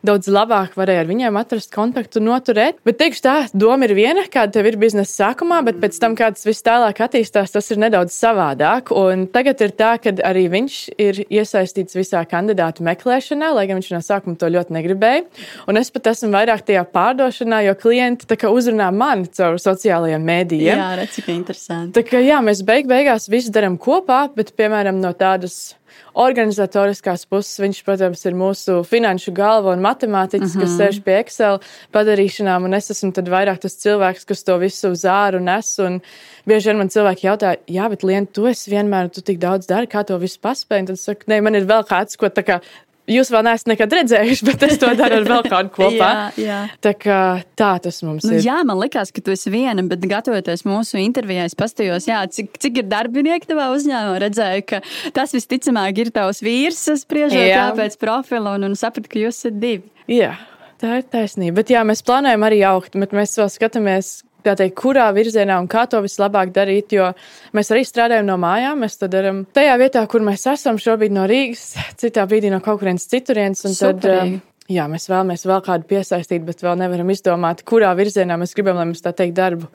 daudz 0.07 0.29
labāk 0.33 0.77
varēju 0.79 1.03
ar 1.03 1.09
viņiem 1.09 1.39
atrast 1.41 1.71
kontaktu 1.75 2.21
un 2.21 2.29
noturēt. 2.33 2.81
Bet, 2.87 2.99
teikšu 3.01 3.25
tā, 3.25 3.35
doma 3.53 3.87
ir 3.87 3.95
viena, 3.99 4.25
kāda 4.31 4.59
tev 4.59 4.69
ir 4.71 4.79
biznesa 4.81 5.29
sākumā, 5.29 5.61
bet 5.67 5.81
pēc 5.83 5.99
tam, 6.01 6.17
kā 6.19 6.31
tas 6.35 6.47
viss 6.49 6.65
tālāk 6.65 7.03
attīstās, 7.05 7.53
tas 7.55 7.71
ir 7.73 7.81
nedaudz 7.83 8.17
savādāk. 8.17 8.93
Un 8.97 9.27
tagad 9.33 9.61
ir 9.65 9.75
tā, 9.79 9.95
ka 10.03 10.15
arī 10.27 10.47
viņš 10.53 10.79
ir 10.99 11.23
iesaistīts 11.29 11.99
visā 11.99 12.25
kandidātu 12.29 12.87
meklēšanā, 12.87 13.53
lai 13.57 13.67
gan 13.69 13.81
viņš 13.81 13.93
no 13.95 14.03
sākuma 14.05 14.39
to 14.41 14.51
ļoti 14.53 14.77
negribēja. 14.79 15.25
Un 15.69 15.81
es 15.81 15.93
pat 15.95 16.11
esmu 16.15 16.33
vairāk 16.35 16.65
tajā 16.69 16.85
pārdošanā, 16.95 17.63
jo 17.69 17.77
klienti 17.79 18.39
uzrunā 18.49 18.89
mani 18.95 19.29
caur 19.37 19.59
sociālajiem 19.61 20.25
mēdījiem. 20.25 20.79
Jā, 20.79 20.93
redz, 20.99 21.19
cik 21.19 21.33
interesanti. 21.35 21.99
Tā 21.99 22.07
kā 22.07 22.23
jā, 22.25 22.41
mēs 22.45 22.65
beig 22.67 22.89
beigās 22.91 23.29
visu 23.31 23.53
darām 23.55 23.77
kopā, 23.81 24.27
bet, 24.37 24.55
piemēram, 24.59 25.03
no 25.03 25.13
tādas 25.19 25.79
organizatoriskās 26.19 27.27
puses 27.31 27.61
viņš, 27.63 27.83
protams, 27.87 28.25
ir 28.27 28.37
mūsu 28.39 28.81
finanšu 28.89 29.33
galva 29.37 29.75
un 29.77 29.85
matemātiķis, 29.85 30.55
mm 30.55 30.61
-hmm. 30.61 30.65
kas 30.65 30.71
mhm. 30.71 30.81
sēž 30.81 31.03
pie 31.05 31.19
Excel 31.19 31.61
padarīšanām, 31.95 32.65
un 32.65 32.75
es 32.75 32.91
esmu 32.91 33.13
vairāk 33.13 33.59
tas 33.59 33.79
cilvēks, 33.85 34.27
kas 34.27 34.45
to 34.45 34.59
visu 34.59 34.91
uz 34.91 35.05
āru 35.05 35.41
nes. 35.41 35.79
Un 35.79 36.01
bieži 36.47 36.71
vien 36.71 36.79
man 36.79 36.89
cilvēki 36.89 37.29
jautā, 37.29 37.57
jā, 37.69 37.89
bet 37.89 38.03
Lien, 38.03 38.27
tu 38.27 38.47
esi 38.47 38.71
vienmēr, 38.71 39.11
tu 39.11 39.21
tik 39.21 39.39
daudz 39.39 39.67
dari, 39.67 39.87
kā 39.87 40.05
to 40.05 40.19
visu 40.19 40.39
paspēji. 40.41 40.87
Tad 40.87 40.97
es 40.97 41.05
saku, 41.05 41.29
nē, 41.29 41.43
man 41.43 41.55
ir 41.55 41.67
vēl 41.69 41.85
kāds, 41.85 42.17
ko 42.17 42.27
tā 42.27 42.43
kā 42.43 42.61
Jūs 43.09 43.31
vēl 43.33 43.45
neesat 43.47 43.71
nekad 43.71 43.95
redzējuši, 43.97 44.45
bet 44.45 44.65
es 44.67 44.81
to 44.81 44.91
daru 44.99 45.21
ar 45.23 45.27
vēl 45.29 45.47
kādu 45.49 45.73
kopā. 45.73 46.09
jā, 46.37 46.45
jā. 46.45 46.59
Tā, 46.85 46.93
kā, 47.01 47.21
tā 47.59 47.71
tas 47.85 48.03
mums 48.05 48.27
nu, 48.29 48.35
ir. 48.37 48.45
Jā, 48.45 48.59
man 48.69 48.81
liekas, 48.83 49.13
ka 49.15 49.25
tu 49.25 49.33
esi 49.33 49.53
viena, 49.53 49.85
bet 49.89 50.05
gatavoties 50.11 50.67
mūsu 50.69 51.01
intervijai, 51.01 51.47
es 51.49 51.57
pastījos, 51.59 52.09
jā, 52.11 52.21
cik, 52.35 52.59
cik 52.61 52.83
ir 52.83 52.91
darbinieki 52.91 53.49
tavā 53.49 53.71
uzņēmumā. 53.77 54.21
Redzēju, 54.27 54.67
ka 54.69 54.83
tas 55.17 55.33
visticamāk 55.37 56.05
ir 56.05 56.13
tavs 56.13 56.43
vīrs, 56.45 56.85
spriežot 57.01 57.41
jā. 57.49 57.71
pēc 57.79 57.97
profila, 58.01 58.59
un, 58.59 58.69
un 58.69 58.79
sapratu, 58.79 59.09
ka 59.15 59.25
jūs 59.25 59.41
esat 59.41 59.59
divi. 59.63 59.89
Jā. 60.13 60.35
Tā 60.79 61.01
ir 61.01 61.09
taisnība. 61.11 61.57
Bet 61.59 61.73
jā, 61.73 61.81
mēs 61.87 62.05
plānojam 62.07 62.45
arī 62.47 62.61
augt, 62.69 62.95
bet 63.01 63.15
mēs 63.17 63.33
vēl 63.41 63.49
skatāmies, 63.51 64.13
teikt, 64.59 64.77
kurā 64.79 65.09
virzienā 65.17 65.59
un 65.61 65.69
kā 65.71 65.85
to 65.91 66.01
vislabāk 66.05 66.53
darīt. 66.55 66.95
Jo 66.97 67.11
mēs 67.57 67.73
arī 67.75 67.85
strādājam 67.87 68.29
no 68.29 68.39
mājām. 68.41 68.85
Mēs 68.85 68.99
to 69.01 69.09
darām 69.13 69.45
tajā 69.57 69.77
vietā, 69.81 70.05
kur 70.11 70.25
mēs 70.25 70.47
esam 70.53 70.81
šobrīd 70.81 71.15
no 71.15 71.27
Rīgas, 71.29 71.75
citā 72.01 72.27
brīdī 72.31 72.53
no 72.53 72.63
kaut 72.65 72.81
kurienes 72.83 73.09
citurienes. 73.11 73.65
Um, 73.83 74.39
jā, 74.71 74.89
mēs 74.91 75.09
vēlamies 75.11 75.47
vēl 75.49 75.65
kādu 75.67 75.89
piesaistīt, 75.91 76.45
bet 76.49 76.63
vēl 76.65 76.79
nevaram 76.81 77.15
izdomāt, 77.15 77.65
kurā 77.69 77.95
virzienā 77.99 78.39
mēs 78.41 78.55
gribam, 78.57 78.79
lai 78.81 78.89
mums 78.91 79.05
tā 79.05 79.15
teikt, 79.17 79.37
darbu 79.39 79.71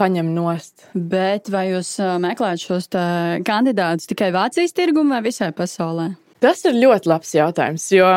paņem 0.00 0.30
nost. 0.34 0.88
Bet 0.94 1.50
vai 1.52 1.68
jūs 1.72 1.94
uh, 2.02 2.18
meklējat 2.22 2.66
šos 2.66 2.90
kandidātus 3.46 4.10
tikai 4.10 4.32
Vācijas 4.34 4.74
tirgumu 4.76 5.16
vai 5.16 5.24
visai 5.26 5.52
pasaulē? 5.56 6.12
Tas 6.42 6.64
ir 6.66 6.74
ļoti 6.74 7.06
labs 7.06 7.36
jautājums, 7.36 7.84
jo 7.94 8.08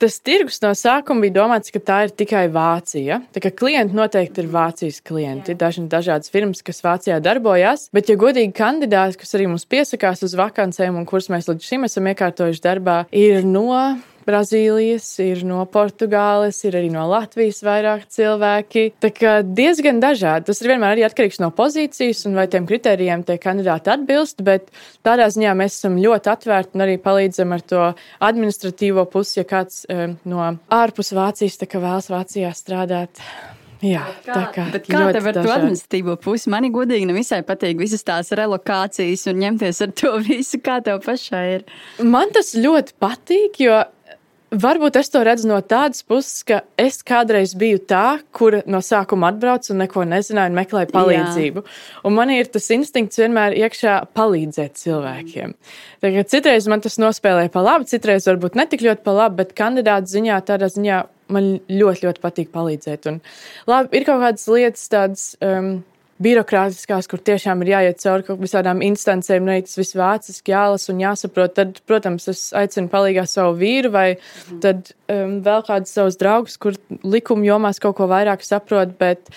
tas 0.00 0.16
tirgus 0.24 0.60
no 0.64 0.72
sākuma 0.76 1.26
bija 1.26 1.36
domāts, 1.40 1.72
ka 1.72 1.82
tā 1.84 1.98
ir 2.06 2.14
tikai 2.16 2.46
Vācija. 2.52 3.20
Tā 3.34 3.42
kā 3.44 3.52
klienti 3.62 3.96
noteikti 3.96 4.42
ir 4.42 4.50
Vācijas 4.52 5.00
klienti, 5.04 5.56
daži 5.58 5.84
dažādas 5.90 6.32
firmas, 6.32 6.64
kas 6.64 6.82
Vācijā 6.84 7.20
darbojas. 7.24 7.88
Bet, 7.94 8.08
ja 8.08 8.18
godīgi 8.20 8.54
kandidāti, 8.56 9.20
kas 9.20 9.36
arī 9.36 9.50
mums 9.50 9.68
piesakās 9.70 10.24
uz 10.26 10.36
vakancēm 10.40 10.96
un 10.96 11.08
kurus 11.08 11.30
mēs 11.32 11.50
līdz 11.50 11.66
šim 11.66 11.88
esam 11.88 12.08
iekārtojuši 12.12 12.64
darbā, 12.64 13.02
ir 13.12 13.44
no 13.44 13.68
Brazīlijas, 14.26 15.06
ir 15.24 15.42
no 15.48 15.62
Portugāles, 15.70 16.58
ir 16.68 16.76
arī 16.78 16.90
no 16.92 17.06
Latvijas 17.10 17.62
vairāk 17.66 18.06
cilvēki. 18.12 18.86
Tā 19.02 19.12
kā 19.14 19.34
diezgan 19.44 20.00
dažādi. 20.02 20.48
Tas 20.50 20.62
ir 20.62 20.72
vienmēr 20.72 20.96
arī 20.96 21.06
atkarīgs 21.08 21.40
no 21.42 21.50
pozīcijas 21.56 22.24
un 22.28 22.38
vai 22.38 22.46
tiem 22.52 22.68
kritērijiem 22.68 23.24
tie 23.28 23.38
kandidāti 23.42 23.92
atbilst, 23.94 24.44
bet 24.46 24.68
tādā 25.06 25.30
ziņā 25.32 25.54
mēs 25.58 25.78
esam 25.78 26.00
ļoti 26.00 26.34
atvērti 26.34 26.76
un 26.76 26.86
arī 26.86 26.98
palīdzam 27.02 27.56
ar 27.56 27.64
to 27.72 27.86
administratīvo 28.30 29.06
pusi, 29.10 29.40
ja 29.40 29.46
kāds 29.48 29.84
um, 29.88 30.18
no 30.28 30.52
ārpus 30.80 31.14
Vācijas 31.16 31.60
vēlas 31.60 32.10
Vācijā 32.12 32.52
strādāt. 32.56 33.22
Jā, 33.80 34.02
kā, 34.26 34.34
tā 34.34 34.40
kā, 34.52 34.64
bet 34.74 34.88
kā 34.92 35.06
tev 35.14 35.26
ar 35.30 35.36
to 35.38 35.52
administratīvo 35.54 36.18
pusi? 36.20 36.50
Man 36.52 36.66
godīgi 36.72 37.06
nevisai 37.08 37.40
patīk 37.48 37.78
visas 37.80 38.04
tās 38.04 38.28
relokācijas 38.36 39.24
un 39.32 39.40
ņemties 39.40 39.80
ar 39.86 39.94
to 39.96 40.12
visu, 40.26 40.60
kā 40.60 40.80
tev 40.84 41.00
pašai 41.06 41.44
ir. 41.54 41.64
Man 42.04 42.32
tas 42.34 42.52
ļoti 42.58 42.98
patīk, 43.00 43.56
jo 43.64 43.80
Varbūt 44.50 44.96
es 44.98 45.12
to 45.14 45.20
redzu 45.22 45.46
no 45.46 45.60
tādas 45.62 46.02
puses, 46.02 46.40
ka 46.42 46.56
es 46.80 46.96
kādreiz 47.06 47.52
biju 47.58 47.78
tā, 47.86 48.18
kur 48.34 48.56
no 48.66 48.80
sākuma 48.82 49.28
atbraucu 49.30 49.70
un 49.70 49.78
neko 49.84 50.02
nezināju, 50.10 50.50
un 50.50 50.58
meklēju 50.58 50.90
palīdzību. 50.90 51.62
Jā. 51.62 52.00
Un 52.08 52.16
man 52.16 52.32
ir 52.34 52.50
tas 52.50 52.66
instinkts 52.74 53.20
vienmēr 53.22 53.54
iekšā 53.60 53.94
palīdzēt 54.18 54.80
cilvēkiem. 54.80 55.54
Tagad 56.02 56.32
citreiz 56.34 56.66
man 56.70 56.82
tas 56.82 56.98
nospēlēja 56.98 57.52
pa 57.54 57.62
labi, 57.62 57.86
citreiz 57.92 58.26
varbūt 58.26 58.58
netik 58.58 58.82
ļoti 58.86 59.06
pa 59.06 59.14
labi, 59.20 59.38
bet 59.44 59.54
kandidāta 59.58 60.10
ziņā 60.10 60.40
tādā 60.50 60.70
ziņā 60.74 60.98
man 61.30 61.52
ļoti, 61.70 62.08
ļoti 62.08 62.24
patīk 62.24 62.50
palīdzēt. 62.50 63.06
Un, 63.06 63.22
labi, 63.70 64.00
ir 64.00 64.08
kaut 64.08 64.24
kādas 64.24 64.50
lietas, 64.50 64.90
tādas. 64.90 65.28
Um, 65.38 65.76
birokrātiskās, 66.20 67.08
kur 67.10 67.22
tiešām 67.24 67.62
ir 67.64 67.72
jāiet 67.74 68.02
cauri 68.02 68.26
kaut 68.26 68.42
kādām 68.42 68.82
instancēm, 68.84 69.46
un 69.46 69.64
tas 69.66 69.78
viss 69.80 69.96
vāciski 69.96 70.54
jālasa 70.54 70.92
un 70.92 71.00
jāsaprot, 71.04 71.54
tad, 71.56 71.80
protams, 71.88 72.28
es 72.32 72.42
aicinu 72.56 72.90
palīgā 72.92 73.24
savu 73.28 73.56
vīru 73.60 73.92
vai 73.94 74.08
mm. 74.16 74.58
tad 74.64 74.92
um, 75.12 75.38
vēl 75.46 75.64
kādus 75.68 75.96
savus 75.96 76.20
draugus, 76.20 76.58
kur 76.60 76.76
likuma 77.04 77.48
jomās 77.48 77.80
kaut 77.82 77.96
ko 78.00 78.10
vairāk 78.10 78.44
saprot, 78.46 78.92
bet 79.00 79.32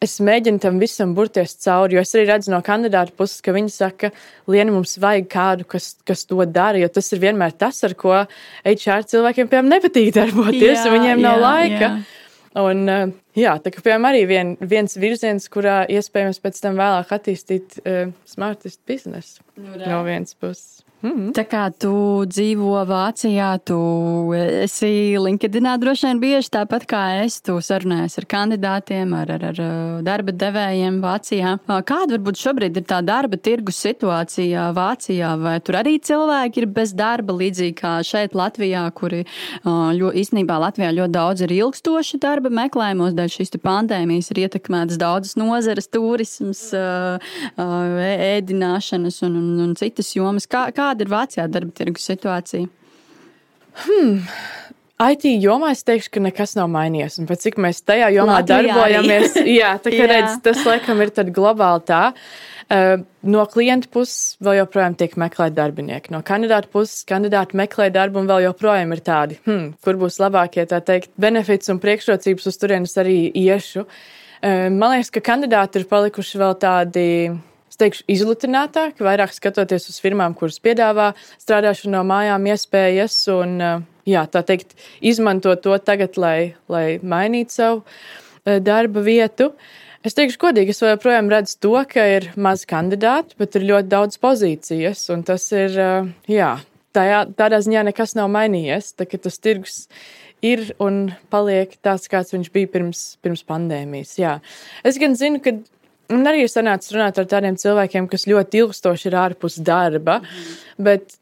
es 0.00 0.16
mēģinu 0.24 0.62
tam 0.62 0.78
visam 0.80 1.10
burties 1.16 1.58
cauri, 1.60 1.98
jo 1.98 2.04
es 2.04 2.14
arī 2.14 2.28
redzu 2.30 2.54
no 2.54 2.62
kandidāta 2.64 3.12
puses, 3.16 3.42
ka 3.44 3.52
viņi 3.52 3.74
saka, 3.74 4.12
Liena, 4.48 4.72
mums 4.72 4.96
vajag 5.02 5.26
kādu, 5.32 5.66
kas, 5.68 5.92
kas 6.08 6.24
to 6.30 6.40
dara, 6.48 6.80
jo 6.80 6.88
tas 6.94 7.10
ir 7.12 7.20
vienmēr 7.26 7.52
tas, 7.58 7.82
ar 7.84 7.96
ko 7.98 8.14
HR 8.64 9.04
cilvēkiem, 9.10 9.50
piemēram, 9.50 9.74
nepatīk 9.74 10.14
darboties, 10.16 10.78
jā, 10.78 10.86
un 10.86 10.96
viņiem 10.96 11.26
nav 11.26 11.36
jā, 11.36 11.44
laika. 11.44 11.90
Jā. 11.90 12.18
Un, 12.60 12.80
uh, 12.90 13.10
jā, 13.40 13.54
tā 13.62 13.72
kā 13.72 13.82
piemēram 13.84 14.08
arī 14.10 14.22
vien, 14.28 14.52
viens 14.60 14.96
virziens, 15.00 15.48
kurā 15.52 15.82
iespējams 15.90 16.42
pēc 16.44 16.60
tam 16.62 16.78
vēlāk 16.80 17.14
attīstīt 17.16 17.80
uh, 17.82 18.12
smartest 18.28 18.82
biznesu 18.88 19.44
nu, 19.56 19.74
no 19.80 20.02
vienas 20.06 20.36
puses. 20.36 20.84
Mm 21.02 21.10
-hmm. 21.10 21.32
Tā 21.32 21.44
kā 21.48 21.72
tu 21.78 21.92
dzīvo 22.28 22.84
Vācijā, 22.84 23.58
tu 23.64 23.78
esi 24.34 25.16
LinkedInā 25.16 25.78
droši 25.78 26.06
vien 26.06 26.20
bieži 26.20 26.48
tāpat 26.52 26.84
kā 26.84 27.24
es. 27.24 27.40
Tu 27.40 27.52
sarunājies 27.52 28.18
ar 28.18 28.24
kandidātiem, 28.24 29.14
ar, 29.14 29.30
ar, 29.30 29.44
ar 29.44 30.02
darba 30.02 30.32
devējiem 30.32 31.00
Vācijā. 31.00 31.58
Kāda 31.66 32.16
varbūt 32.16 32.36
šobrīd 32.36 32.76
ir 32.76 32.82
tā 32.82 33.00
darba 33.04 33.36
tirgus 33.36 33.76
situācija 33.76 34.72
Vācijā? 34.72 35.40
Vai 35.40 35.60
tur 35.60 35.74
arī 35.74 35.98
cilvēki 35.98 36.58
ir 36.58 36.66
bez 36.66 36.92
darba, 36.92 37.32
līdzīgi 37.32 37.74
kā 37.74 38.02
šeit 38.04 38.34
Latvijā, 38.34 38.90
kuri 38.92 39.24
ļo, 39.64 40.12
īstenībā 40.12 40.58
Latvijā 40.60 40.92
ļoti 40.92 41.12
daudz 41.12 41.40
ir 41.40 41.50
ilgstoši 41.50 42.18
darba 42.18 42.50
meklējumos, 42.50 43.16
dēļ 43.16 43.28
šīs 43.28 43.56
pandēmijas 43.62 44.30
ir 44.30 44.36
ietekmētas 44.44 44.98
daudzas 44.98 45.36
nozares, 45.36 45.88
turisms, 45.88 46.74
ēdināšanas 47.56 49.22
un, 49.22 49.36
un, 49.36 49.60
un 49.64 49.74
citas 49.74 50.12
jomas. 50.16 50.46
Kā, 50.46 50.68
kā 50.76 50.89
Kāda 50.90 51.06
ir 51.06 51.10
Vācijā 51.12 51.46
darba 51.46 51.70
tirgus 51.70 52.08
situācija? 52.10 52.66
Hmm. 53.84 54.16
IT 55.00 55.22
jomā 55.40 55.70
es 55.70 55.84
teikšu, 55.86 56.10
ka 56.16 56.22
nekas 56.24 56.56
nav 56.58 56.66
mainījies. 56.72 57.20
Un 57.22 57.28
cik 57.30 57.60
mēs 57.62 57.84
tajā 57.86 58.08
jomā 58.16 58.40
Latvijā 58.40 58.64
darbojamies, 58.66 59.36
jā, 59.60 59.76
tā 59.84 59.92
jā. 59.94 60.08
redz, 60.10 60.40
tas 60.42 60.64
laikam 60.66 60.98
ir 61.04 61.12
globāli 61.30 61.84
tā. 61.86 62.00
Uh, 62.70 63.04
no 63.26 63.44
klienta 63.50 63.86
puses 63.90 64.34
vēl 64.42 64.60
joprojām 64.60 64.96
tiek 64.98 65.14
meklēti 65.18 65.56
darbinieki. 65.56 66.10
No 66.14 66.24
kandidāta 66.26 66.70
puses 66.70 67.06
kandidāti 67.06 67.58
meklē 67.58 67.88
darbu 67.94 68.20
un 68.20 68.30
vēl 68.30 68.48
joprojām 68.48 68.94
ir 68.94 69.02
tādi, 69.06 69.38
hmm, 69.46 69.76
kur 69.82 69.98
būs 69.98 70.18
labākie, 70.22 70.66
tā 70.70 70.82
teikt, 70.82 71.14
benefits 71.22 71.70
un 71.70 71.78
priekšrocības 71.82 72.50
uz 72.50 72.58
turienes 72.58 72.98
arī 72.98 73.20
iešu. 73.30 73.86
Uh, 73.86 74.66
man 74.74 74.96
liekas, 74.96 75.14
ka 75.14 75.22
kandidāti 75.32 75.82
ir 75.82 75.86
palikuši 75.90 76.42
vēl 76.42 76.58
tādi 76.66 77.06
teikšu, 77.80 78.06
izlutinātāki, 78.12 79.04
vairāk 79.06 79.34
skatoties 79.34 79.88
uz 79.92 79.98
firmām, 80.02 80.36
kuras 80.38 80.60
piedāvā 80.62 81.10
strādāšanu 81.40 81.96
no 81.96 82.04
mājām, 82.08 82.48
iespējas 82.52 83.16
un 83.34 83.54
eh, 83.64 83.84
jā, 84.12 84.24
tā 84.30 84.44
teikt, 84.46 84.76
izmanto 85.00 85.54
to 85.60 85.76
tagad, 85.84 86.18
lai, 86.20 86.54
lai 86.72 86.86
mainītu 87.02 87.56
savu 87.56 87.82
eh, 87.84 88.60
darba 88.64 89.04
vietu. 89.06 89.52
Es 90.06 90.16
teikšu, 90.16 90.40
godīgi, 90.40 90.72
es 90.72 90.80
joprojām 90.80 91.28
redzu 91.28 91.58
to, 91.60 91.74
ka 91.88 92.06
ir 92.08 92.30
maz 92.40 92.64
kandidātu, 92.68 93.36
bet 93.40 93.58
ir 93.58 93.68
ļoti 93.68 93.92
daudz 93.92 94.16
pozīcijas, 94.22 95.04
un 95.12 95.26
tas 95.28 95.44
ir, 95.52 95.76
eh, 95.76 96.10
jā, 96.32 96.54
tajā, 96.96 97.24
tādā 97.38 97.60
ziņā 97.64 97.84
nekas 97.90 98.16
nav 98.18 98.30
mainījies, 98.32 98.94
tā 98.96 99.08
tas 99.16 99.38
tirgus 99.38 99.82
ir 100.44 100.70
un 100.80 101.10
paliek 101.32 101.76
tāds, 101.84 102.08
kāds 102.10 102.32
viņš 102.34 102.48
bija 102.54 102.70
pirms, 102.72 103.02
pirms 103.24 103.44
pandēmijas. 103.48 104.16
Jā. 104.20 104.38
Es 104.86 104.98
gan 105.00 105.16
zinu, 105.18 105.40
ka 105.44 105.58
Un 106.10 106.26
arī 106.26 106.42
ir 106.44 106.50
sanācis 106.50 106.94
runāt 106.94 107.20
ar 107.20 107.28
tādiem 107.30 107.58
cilvēkiem, 107.60 108.08
kas 108.10 108.26
ļoti 108.30 108.64
ilgstoši 108.64 109.08
ir 109.10 109.16
ārpus 109.20 109.60
darba. 109.62 110.18
Mm. 110.20 110.88
Bet 110.88 111.14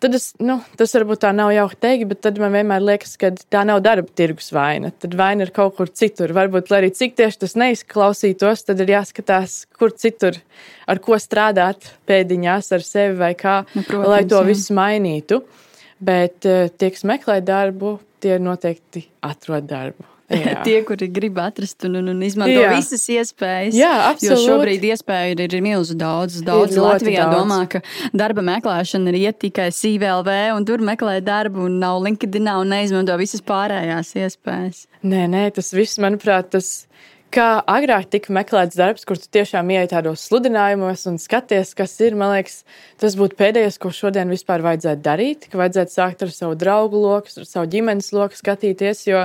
tad 0.00 0.16
es, 0.16 0.30
nu, 0.40 0.56
tas 0.78 0.94
varbūt 0.96 1.22
tā 1.24 1.32
nav 1.36 1.52
jauki 1.54 1.78
teikt, 1.80 2.06
bet 2.12 2.22
tad 2.24 2.40
man 2.40 2.54
vienmēr 2.56 2.84
liekas, 2.84 3.14
ka 3.20 3.30
tā 3.52 3.64
nav 3.68 3.82
darba 3.84 4.08
tirgus 4.16 4.50
vaina. 4.56 4.92
Tad 5.04 5.16
vaina 5.18 5.46
ir 5.46 5.52
kaut 5.56 5.76
kur 5.78 5.92
citur. 5.92 6.32
Varbūt, 6.36 6.72
lai 6.72 6.82
arī 6.82 6.90
cik 6.96 7.16
tieši 7.20 7.42
tas 7.44 7.56
neizklausītos, 7.60 8.64
tad 8.68 8.80
ir 8.84 8.94
jāskatās, 8.94 9.58
kur 9.76 9.92
citur, 9.96 10.40
ar 10.88 11.02
ko 11.04 11.20
strādāt 11.20 11.92
pēdiņās 12.08 12.72
ar 12.76 12.86
sevi 12.86 13.20
vai 13.20 13.34
kā, 13.38 13.60
nu, 13.74 13.84
protams, 13.84 14.10
lai 14.14 14.24
to 14.28 14.40
jā. 14.40 14.48
visu 14.48 14.76
mainītu. 14.80 15.42
Bet 16.04 16.40
tie, 16.44 16.90
kas 16.90 17.04
meklē 17.08 17.38
darbu, 17.44 17.98
tie 18.20 18.40
noteikti 18.42 19.06
atrod 19.24 19.68
darbu. 19.68 20.13
tie, 20.66 20.76
kuri 20.86 21.08
grib 21.12 21.38
atrast 21.42 21.84
un, 21.88 21.98
un, 22.00 22.10
un 22.14 22.22
izmanto 22.24 22.56
Jā. 22.56 22.72
visas 22.74 23.04
iespējas. 23.12 23.76
Jā, 23.76 23.92
absolūti. 24.10 24.30
Jo 24.32 24.54
šobrīd 24.54 24.86
iespēju 24.90 25.36
ir, 25.36 25.44
ir 25.46 25.64
milzu 25.64 25.96
daudz. 26.00 26.40
Daudz 26.46 26.78
Latvijā 26.80 27.26
daudz. 27.28 27.36
domā, 27.36 27.60
ka 27.70 27.82
darba 28.16 28.44
meklēšana 28.46 29.12
ir 29.12 29.20
iet 29.26 29.40
tikai 29.44 29.70
CVLV 29.74 30.38
un 30.56 30.68
tur 30.68 30.84
meklē 30.84 31.18
darbu 31.24 31.66
un 31.68 31.78
nav 31.82 32.00
LinkedIn 32.04 32.50
un 32.54 32.72
neizmanto 32.72 33.16
visas 33.20 33.44
pārējās 33.44 34.14
iespējas. 34.20 34.86
Nē, 35.04 35.26
nē, 35.32 35.46
tas 35.56 35.72
viss, 35.76 36.00
manuprāt, 36.02 36.52
tas 36.56 36.72
ir 36.84 36.94
kā 37.34 37.46
agrāk 37.70 38.08
tika 38.12 38.32
meklēts 38.34 38.78
darbs, 38.78 39.04
kur 39.08 39.18
tu 39.18 39.26
tiešām 39.34 39.70
ieej 39.74 39.88
tādos 39.92 40.22
sludinājumos 40.28 41.04
un 41.10 41.18
skaties, 41.20 41.72
kas 41.78 41.94
ir. 42.04 42.16
Man 42.18 42.34
liekas, 42.34 42.60
tas 43.00 43.16
būtu 43.18 43.38
pēdējais, 43.40 43.78
ko 43.82 43.90
šodien 43.94 44.30
vispār 44.32 44.62
vajadzētu 44.64 45.02
darīt. 45.04 45.48
Ka 45.50 45.60
vajadzētu 45.60 45.94
sākt 45.94 46.24
ar 46.26 46.34
savu 46.34 46.58
draugu 46.58 47.00
loku, 47.02 47.32
ar 47.40 47.48
savu 47.48 47.70
ģimenes 47.72 48.12
loku 48.14 48.38
skatīties, 48.38 49.04
jo 49.08 49.24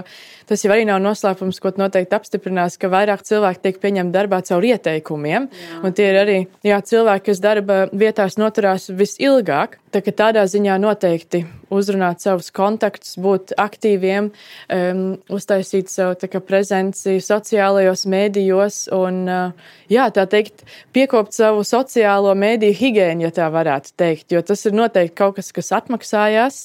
tas 0.50 0.63
jau 0.65 0.72
arī 0.74 0.88
nav 0.89 1.01
noslēpums, 1.03 1.62
ko 1.62 1.72
noteikti 1.79 2.18
apstiprinās, 2.18 2.79
ka 2.82 2.89
vairāk 2.91 3.24
cilvēki 3.27 3.63
tiek 3.65 3.82
pieņemti 3.84 4.15
darbā 4.15 4.41
caur 4.48 4.65
ieteikumiem. 4.65 5.50
Jā. 5.50 5.82
Un 5.86 5.96
tie 5.96 6.10
ir 6.12 6.20
arī 6.24 6.39
jā, 6.65 6.82
cilvēki, 6.91 7.29
kas 7.29 7.44
darba 7.44 7.84
vietās 7.94 8.39
noturās 8.41 8.89
visilgāk. 8.89 9.79
Tā, 9.89 10.03
tādā 10.06 10.44
ziņā 10.46 10.75
noteikti 10.77 11.41
uzrunāt 11.74 12.22
savus 12.22 12.51
kontaktus, 12.53 13.15
būt 13.22 13.56
aktīviem, 13.58 14.29
um, 14.74 15.01
uztaisīt 15.34 15.89
savu 15.89 16.41
prezenci 16.46 17.18
sociālajos 17.25 18.06
mēdījos 18.10 18.77
un, 18.94 19.24
uh, 19.25 19.74
jā, 19.89 20.06
tā 20.13 20.27
teikt, 20.29 20.62
piekopt 20.94 21.34
savu 21.38 21.65
sociālo 21.65 22.36
mēdīju 22.38 22.77
higiēnu, 22.84 23.25
ja 23.25 23.34
tā 23.34 23.50
varētu 23.53 23.96
teikt, 23.98 24.29
jo 24.34 24.44
tas 24.46 24.65
ir 24.70 24.77
noteikti 24.77 25.18
kaut 25.18 25.39
kas, 25.39 25.50
kas 25.56 25.74
atmaksājās. 25.79 26.62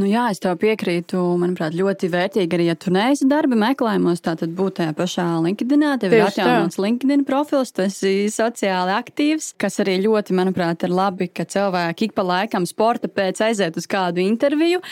Nu 0.00 0.08
jā, 0.08 0.30
es 0.32 0.40
tev 0.40 0.56
piekrītu. 0.60 1.20
Manuprāt, 1.40 1.76
ļoti 1.76 2.08
vērtīgi 2.12 2.56
arī, 2.56 2.70
ja 2.70 2.76
tu 2.80 2.92
neesi 2.94 3.21
darba 3.28 3.56
meklējumos, 3.58 4.22
tad 4.24 4.42
būt 4.56 4.78
tajā 4.80 4.94
pašā 4.98 5.26
LinkedIn. 5.44 5.84
Tev 6.02 6.14
ir 6.14 6.24
atjaunots 6.26 6.78
LinkedIn 6.80 7.24
profils, 7.28 7.72
tu 7.74 7.84
esi 7.84 8.28
sociāli 8.32 8.94
aktīvs, 8.96 9.52
kas 9.60 9.80
arī 9.82 9.98
ļoti, 10.04 10.36
manuprāt, 10.36 10.84
ir 10.86 10.94
labi, 10.94 11.28
ka 11.32 11.46
cilvēki 11.48 12.08
ik 12.08 12.16
pa 12.16 12.24
laikam 12.26 12.66
sporta 12.68 13.10
pēc 13.10 13.42
aiziet 13.48 13.78
uz 13.78 13.88
kādu 13.90 14.22
interviju, 14.24 14.82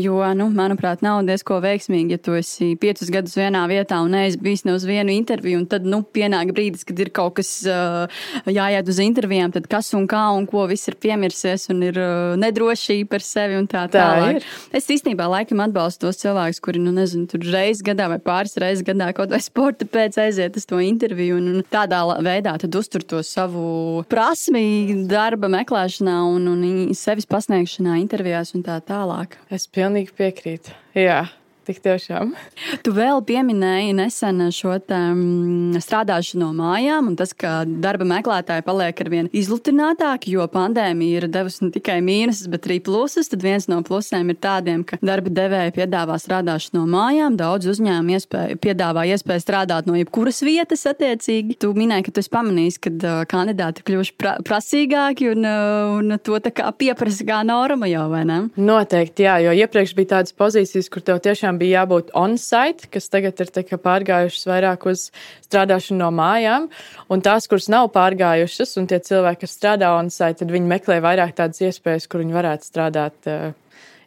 jo, 0.00 0.18
nu, 0.38 0.48
manuprāt, 0.54 1.02
nav 1.04 1.20
diezko 1.28 1.60
veiksmīgi, 1.64 2.16
ja 2.16 2.22
tu 2.22 2.36
esi 2.38 2.74
piecus 2.80 3.12
gadus 3.14 3.36
vienā 3.38 3.64
vietā 3.70 4.00
un 4.04 4.14
neesi 4.16 4.40
bijis 4.42 4.66
ne 4.68 4.76
uz 4.76 4.86
vienu 4.88 5.14
interviju, 5.14 5.62
un 5.62 5.68
tad, 5.70 5.86
nu, 5.88 6.02
pienāk 6.02 6.52
brīdis, 6.56 6.86
kad 6.88 7.00
ir 7.00 7.12
kaut 7.14 7.38
kas 7.40 7.52
uh, 7.68 8.06
jāiet 8.48 8.88
uz 8.88 9.00
intervijām, 9.04 9.52
tad 9.54 9.68
kas 9.70 9.92
un 9.98 10.08
kā 10.10 10.24
un 10.36 10.46
ko 10.50 10.66
viss 10.70 10.90
ir 10.90 10.98
piemirsies 11.00 11.68
un 11.72 11.84
ir 11.88 11.98
uh, 12.00 12.36
nedrošība 12.40 13.14
par 13.16 13.24
sevi 13.24 13.58
un 13.58 13.68
tā 13.70 13.86
tālāk. 13.92 14.42
Tā 14.42 14.78
Es 14.78 14.88
īstenībā 14.92 15.26
laikam 15.30 15.62
atbalstu 15.64 16.06
tos 16.06 16.20
cilvēkus, 16.20 16.60
kuri, 16.62 16.80
nu, 16.82 16.92
nezinu, 16.94 17.26
tur 17.30 17.42
reizes 17.78 17.82
gadā 17.84 18.08
vai 18.08 18.18
pāris 18.18 18.56
reizes 18.58 18.84
gadā 18.84 19.12
kaut 19.14 19.30
vai 19.30 19.40
sporta 19.40 19.86
pēc 19.86 20.18
aiziet 20.18 20.56
uz 20.56 20.66
to 20.66 20.78
interviju 20.80 21.38
un 21.38 21.62
tādā 21.70 22.02
veidā 22.22 22.56
uztur 22.74 23.02
to 23.02 23.22
savu 23.22 24.04
prasmi 24.08 25.06
darba 25.08 25.48
meklēšanā 25.48 26.18
un, 26.34 26.48
un 26.48 26.94
sevis 26.94 27.26
pasniegšanā 27.26 27.98
intervijās 28.00 28.54
un 28.54 28.62
tā 28.62 28.80
tālāk. 28.80 29.38
Es 29.50 29.66
pilnīgi 29.66 30.12
piekrītu. 30.16 30.74
Jā. 30.94 31.28
Tik 31.68 31.82
tiešām. 31.84 32.30
Tu 32.84 32.92
vēl 32.94 33.20
pieminēji 33.28 33.92
nesen 33.98 34.40
šo 34.54 34.78
um, 34.78 35.74
strādāšanu 35.76 36.46
no 36.46 36.48
mājām, 36.56 37.10
un 37.10 37.16
tas, 37.18 37.34
ka 37.36 37.66
darba 37.68 38.06
meklētāji 38.08 38.64
paliek 38.64 39.02
ar 39.02 39.10
vien 39.12 39.28
izlutinātāki, 39.36 40.32
jo 40.36 40.46
pandēmija 40.48 41.20
ir 41.20 41.26
devusi 41.32 41.66
ne 41.66 41.72
tikai 41.74 41.98
mīnusus, 42.04 42.48
bet 42.48 42.68
arī 42.68 42.78
plusus. 42.84 43.28
Tad 43.28 43.44
viens 43.44 43.68
no 43.68 43.82
plusiem 43.84 44.32
ir 44.32 44.38
tādiem, 44.40 44.84
ka 44.88 44.96
darba 45.04 45.32
devēja 45.34 45.74
piedāvā 45.76 46.16
strādāšanu 46.22 46.80
no 46.80 46.86
mājām. 46.94 47.36
Daudz 47.40 47.68
uzņēmumu 47.74 48.16
iespēja, 48.16 48.56
piedāvā 48.64 49.04
iespēju 49.12 49.44
strādāt 49.44 49.90
no 49.90 49.98
jebkuras 49.98 50.40
vietas, 50.46 50.86
attiecīgi. 50.88 51.58
Tu 51.60 51.72
minēji, 51.76 52.08
ka 52.08 52.16
tu 52.16 52.24
esi 52.24 52.32
pamanījis, 52.32 52.80
ka 52.86 52.94
uh, 52.94 53.20
kandidāti 53.28 53.84
kļuvuši 53.84 54.16
pra 54.16 54.38
prasīgāki 54.46 55.32
un, 55.34 55.44
uh, 55.44 55.98
un 55.98 56.16
to 56.24 56.40
pieprasa 56.80 57.28
kā 57.28 57.42
norma 57.44 57.90
jau, 57.90 58.08
vai 58.14 58.24
ne? 58.28 58.40
Noteikti, 58.56 59.26
jā, 59.26 59.38
jo 59.44 59.56
iepriekš 59.64 59.96
bija 59.98 60.14
tādas 60.16 60.36
pozīcijas, 60.38 60.88
kur 60.92 61.04
tev 61.04 61.20
tiešām 61.24 61.57
bija 61.60 61.82
jābūt 61.82 62.12
on-site, 62.18 62.88
kas 62.92 63.10
tagad 63.12 63.40
ir 63.42 63.52
pārgājušas 63.84 64.48
vairāk 64.48 64.88
uz 64.90 65.08
strādāšanu 65.46 66.00
no 66.02 66.10
mājām. 66.14 66.68
Un 67.12 67.24
tās, 67.24 67.48
kuras 67.50 67.68
nav 67.72 67.90
pārgājušas, 67.94 68.76
un 68.80 68.88
tie 68.90 69.00
cilvēki, 69.04 69.44
kas 69.44 69.56
strādā 69.58 69.92
on-site, 69.98 70.40
tad 70.42 70.52
viņi 70.54 70.70
meklē 70.70 71.00
vairāk 71.04 71.34
tādas 71.38 71.62
iespējas, 71.64 72.08
kur 72.08 72.24
viņi 72.24 72.38
varētu 72.38 72.70
strādāt. 72.70 73.18
Eh, 73.26 73.50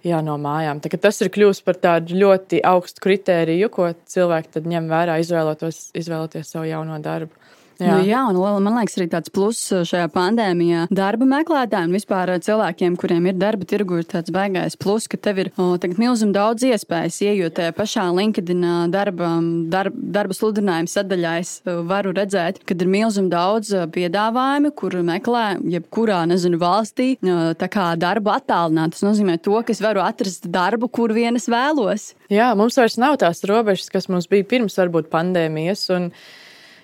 jā, 0.08 0.22
no 0.26 0.38
mājām. 0.42 0.82
Tā, 0.82 0.90
tas 1.02 1.22
ir 1.22 1.30
kļuvis 1.34 1.62
par 1.66 1.78
tādu 1.82 2.18
ļoti 2.18 2.62
augstu 2.66 3.04
kritēriju, 3.06 3.70
ko 3.74 3.92
cilvēki 4.14 4.64
ņem 4.66 4.90
vērā, 4.92 5.20
izvēloties 5.22 6.50
savu 6.50 6.66
jauno 6.70 6.98
darbu. 7.04 7.41
Jā. 7.82 7.98
Nu, 7.98 8.06
jā, 8.06 8.22
un 8.30 8.66
man 8.66 8.78
liekas, 8.78 8.98
arī 9.00 9.08
tāds 9.10 9.32
pluss 9.34 9.72
šajā 9.90 10.08
pandēmijā 10.14 10.86
darba 10.94 11.26
meklētājiem 11.30 11.90
un 11.90 11.98
vispār 11.98 12.32
cilvēkiem, 12.46 12.98
kuriem 13.02 13.30
ir 13.32 13.40
darba 13.42 13.66
tirgu, 13.68 14.02
ir 14.02 14.08
tāds 14.10 14.34
baigais 14.34 14.78
pluss, 14.80 15.10
ka 15.10 15.18
tev 15.18 15.42
ir 15.42 15.50
milzīgi 15.58 16.36
daudz 16.36 16.66
iespējas 16.68 17.18
iejūt 17.26 17.58
tajā 17.58 17.74
pašā 17.78 18.06
LinkedIn 18.14 18.68
darba, 18.94 19.32
darba, 19.74 20.06
darba 20.18 20.38
sludinājuma 20.38 20.92
sadaļā. 20.92 21.34
Es 21.42 21.56
varu 21.66 22.14
redzēt, 22.16 22.62
ka 22.68 22.78
ir 22.78 22.92
milzīgi 22.92 23.32
daudz 23.34 23.74
piedāvājumu, 23.96 24.74
kur 24.78 25.00
meklē 25.08 25.46
jebkurā, 25.74 26.22
nezinu, 26.30 26.60
valstī 26.62 27.16
darbu 27.22 28.34
attālināt. 28.36 28.94
Tas 28.96 29.06
nozīmē 29.08 29.40
to, 29.42 29.58
ka 29.66 29.74
es 29.74 29.82
varu 29.84 30.04
atrast 30.06 30.46
darbu, 30.52 30.92
kur 30.92 31.16
vien 31.16 31.40
es 31.40 31.50
vēlos. 31.52 32.12
Jā, 32.32 32.52
mums 32.58 32.78
vairs 32.80 33.00
nav 33.02 33.18
tās 33.24 33.42
robežas, 33.48 33.90
kas 33.92 34.10
mums 34.12 34.30
bija 34.32 34.48
pirms 34.54 34.78
varbūt 34.80 35.10
pandēmijas. 35.12 35.88
Un 35.96 36.12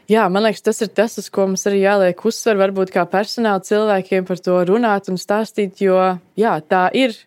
Jā, 0.07 0.29
man 0.31 0.45
liekas, 0.45 0.63
tas 0.63 0.77
ir 0.85 0.91
tas, 0.95 1.17
uz 1.19 1.25
ko 1.27 1.49
mums 1.49 1.67
arī 1.67 1.81
jāliek 1.81 2.21
uzsver, 2.29 2.55
varbūt 2.61 2.93
kā 2.95 3.03
personāla 3.11 3.59
cilvēkiem 3.59 4.27
par 4.29 4.39
to 4.39 4.61
runāt 4.69 5.09
un 5.11 5.19
stāstīt, 5.19 5.81
jo 5.83 5.97
jā, 6.39 6.53
tā 6.63 6.85
ir 6.95 7.17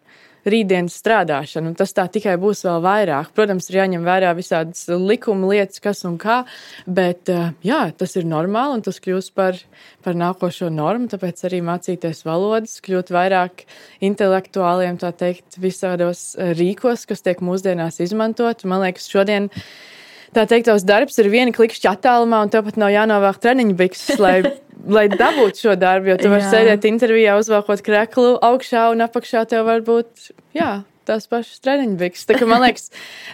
rītdienas 0.49 0.97
strādāšana, 1.03 1.69
un 1.69 1.77
tas 1.77 1.93
tā 1.93 2.07
tikai 2.13 2.39
būs 2.41 2.65
vēl 2.65 2.81
vairāk. 2.85 3.35
Protams, 3.37 3.69
ir 3.69 3.81
jāņem 3.83 4.07
vērā 4.07 4.33
visādas 4.39 4.87
likuma 4.89 5.51
lietas, 5.53 5.83
kas 5.85 6.01
un 6.09 6.17
kā, 6.21 6.41
bet 6.89 7.29
jā, 7.67 7.83
tas 8.01 8.17
ir 8.17 8.29
normāli 8.29 8.79
un 8.79 8.87
tas 8.89 9.01
kļūs 9.05 9.31
par, 9.37 9.61
par 10.05 10.17
nākošo 10.17 10.71
normu, 10.73 11.11
tāpēc 11.13 11.45
arī 11.51 11.61
mācīties 11.67 12.25
valodas, 12.25 12.79
kļūt 12.85 13.13
vairāk 13.13 13.67
intelektuāliem, 14.09 14.97
tā 15.05 15.13
teikt, 15.13 15.61
visādos 15.61 16.31
rīkos, 16.57 17.05
kas 17.11 17.25
tiek 17.27 17.45
mūsdienās 17.45 18.01
izmantot. 18.01 18.65
Man 18.65 18.87
liekas, 18.87 19.13
šodien 19.13 19.53
tā 20.37 20.47
teikt, 20.51 20.69
tavs 20.69 20.85
darbs 20.87 21.19
ir 21.23 21.31
viena 21.33 21.55
klikšķa 21.55 21.95
attālumā, 21.97 22.43
un 22.45 22.53
tev 22.53 22.67
pat 22.69 22.79
nav 22.81 22.93
jānovāk 22.95 23.41
treniņu 23.43 23.77
bikses, 23.79 24.21
lai, 24.25 24.37
lai 24.87 25.07
dabūtu 25.13 25.67
šo 25.67 25.79
darbu. 25.81 26.13
Jo 26.13 26.19
tu 26.21 26.33
vari 26.33 26.47
sēdēt 26.47 26.87
intervijā, 26.91 27.39
uzvelkot 27.41 27.85
kreklu 27.87 28.37
augšā 28.51 28.91
un 28.95 29.07
apakšā 29.07 29.47
tev 29.51 29.67
var 29.71 29.85
būt. 29.87 30.31
Jā, 30.57 30.73
tās 31.09 31.27
pašas 31.31 31.63
treniņu 31.65 31.99
bikses. 32.01 32.29
Tā, 32.29 32.39
man 32.49 32.63
liekas, 32.67 32.91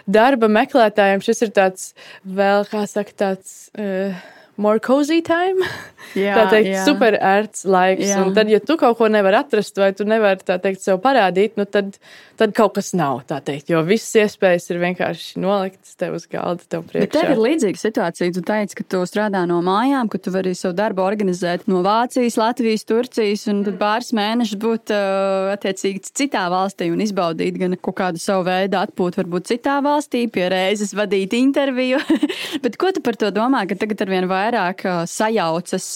darba 0.07 0.51
meklētājiem 0.53 1.25
šis 1.25 1.47
ir 1.49 1.53
tāds 1.57 1.93
vēl, 2.25 2.67
kā 2.71 2.87
saka, 2.91 3.21
tāds. 3.27 3.59
Uh, 3.77 4.17
more 4.57 4.79
cozy 4.79 5.23
time. 5.23 5.63
Jā, 6.17 6.37
tā 6.39 6.45
teikt, 6.55 6.71
jā. 6.71 6.85
super 6.87 7.17
ērts 7.19 7.65
laiks. 7.69 8.07
Jā. 8.11 8.21
Un 8.25 8.35
tad, 8.37 8.51
ja 8.53 8.61
tu 8.63 8.77
kaut 8.81 8.99
ko 9.01 9.09
nevari 9.13 9.41
atrast, 9.41 9.77
vai 9.81 9.91
tu 9.97 10.07
nevari 10.09 10.41
tā 10.47 10.59
teikt, 10.63 10.83
sev 10.85 11.01
parādīt, 11.05 11.57
nu 11.59 11.67
tad, 11.69 11.97
tad 12.39 12.55
kaut 12.57 12.77
kas 12.79 12.93
nav. 12.97 13.25
Teikt, 13.27 13.71
jo 13.73 13.83
visas 13.87 14.15
iespējas 14.23 14.69
ir 14.73 14.81
vienkārši 14.83 15.43
noliktas 15.43 15.97
tev 15.99 16.17
uz 16.19 16.27
galda, 16.31 16.65
tev 16.69 16.87
priekšā. 16.89 17.07
Bet 17.07 17.15
tev 17.17 17.33
ir 17.35 17.43
līdzīga 17.43 17.81
situācija. 17.81 18.35
Tu 18.37 18.45
teici, 18.47 18.79
ka 18.79 18.87
tu 18.95 19.03
strādā 19.09 19.43
no 19.49 19.59
mājām, 19.67 20.11
ka 20.13 20.21
tu 20.23 20.33
vari 20.35 20.55
savu 20.57 20.77
darbu 20.79 21.05
organizēt 21.05 21.67
no 21.71 21.83
Vācijas, 21.87 22.39
Latvijas, 22.41 22.87
Turcijas, 22.89 23.47
un 23.53 23.63
tad 23.67 23.79
pāris 23.81 24.13
mēnešus 24.17 24.61
būt 24.63 24.95
uh, 24.95 25.53
attiecīgi 25.57 26.05
citā 26.17 26.47
valstī 26.53 26.91
un 26.93 27.03
izbaudīt 27.05 27.59
gan 27.61 27.77
kaut 27.81 27.99
kādu 28.01 28.23
savu 28.23 28.47
veidu 28.49 28.81
atpūtu, 28.81 29.21
varbūt 29.23 29.51
citā 29.53 29.79
valstī, 29.85 30.27
pie 30.33 30.49
reizes 30.53 30.95
vadīt 30.97 31.37
interviju. 31.37 32.01
Bet 32.65 32.79
ko 32.81 32.93
tu 32.95 33.05
par 33.05 33.19
to 33.21 33.33
domā, 33.35 33.67
ka 33.69 33.79
tagad 33.79 34.07
ar 34.07 34.13
vien 34.13 34.31
vairāk 34.31 34.46
vairāk 34.47 34.85
sajaucas 35.11 35.87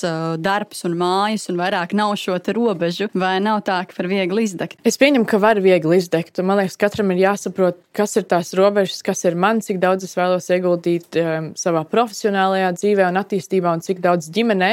darbs 0.42 0.84
un 0.88 0.96
mājas, 0.98 1.46
un 1.50 1.58
vairāk 1.60 1.94
nav 1.96 2.16
šo 2.18 2.38
robežu, 2.54 3.08
vai 3.14 3.38
nav 3.42 3.62
tā, 3.66 3.80
ka 3.86 3.94
var 3.98 4.08
viegli 4.10 4.44
izdegt? 4.46 4.78
Es 4.86 4.98
pieņemu, 5.00 5.26
ka 5.28 5.38
var 5.42 5.60
viegli 5.62 5.98
izdegt. 6.00 6.40
Man 6.42 6.58
liekas, 6.60 6.78
katram 6.80 7.12
ir 7.14 7.22
jāsaprot, 7.24 7.78
kas 7.96 8.16
ir 8.18 8.26
tās 8.30 8.52
robežas, 8.58 9.02
kas 9.06 9.22
ir 9.28 9.36
man, 9.38 9.60
cik 9.64 9.80
daudz 9.82 10.06
es 10.06 10.16
vēlos 10.18 10.48
ieguldīt 10.50 11.18
um, 11.20 11.50
savā 11.58 11.84
profesionālajā 11.90 12.72
dzīvē 12.78 13.08
un 13.10 13.20
attīstībā, 13.20 13.74
un 13.76 13.84
cik 13.84 14.02
daudz 14.04 14.30
ģimenē. 14.34 14.72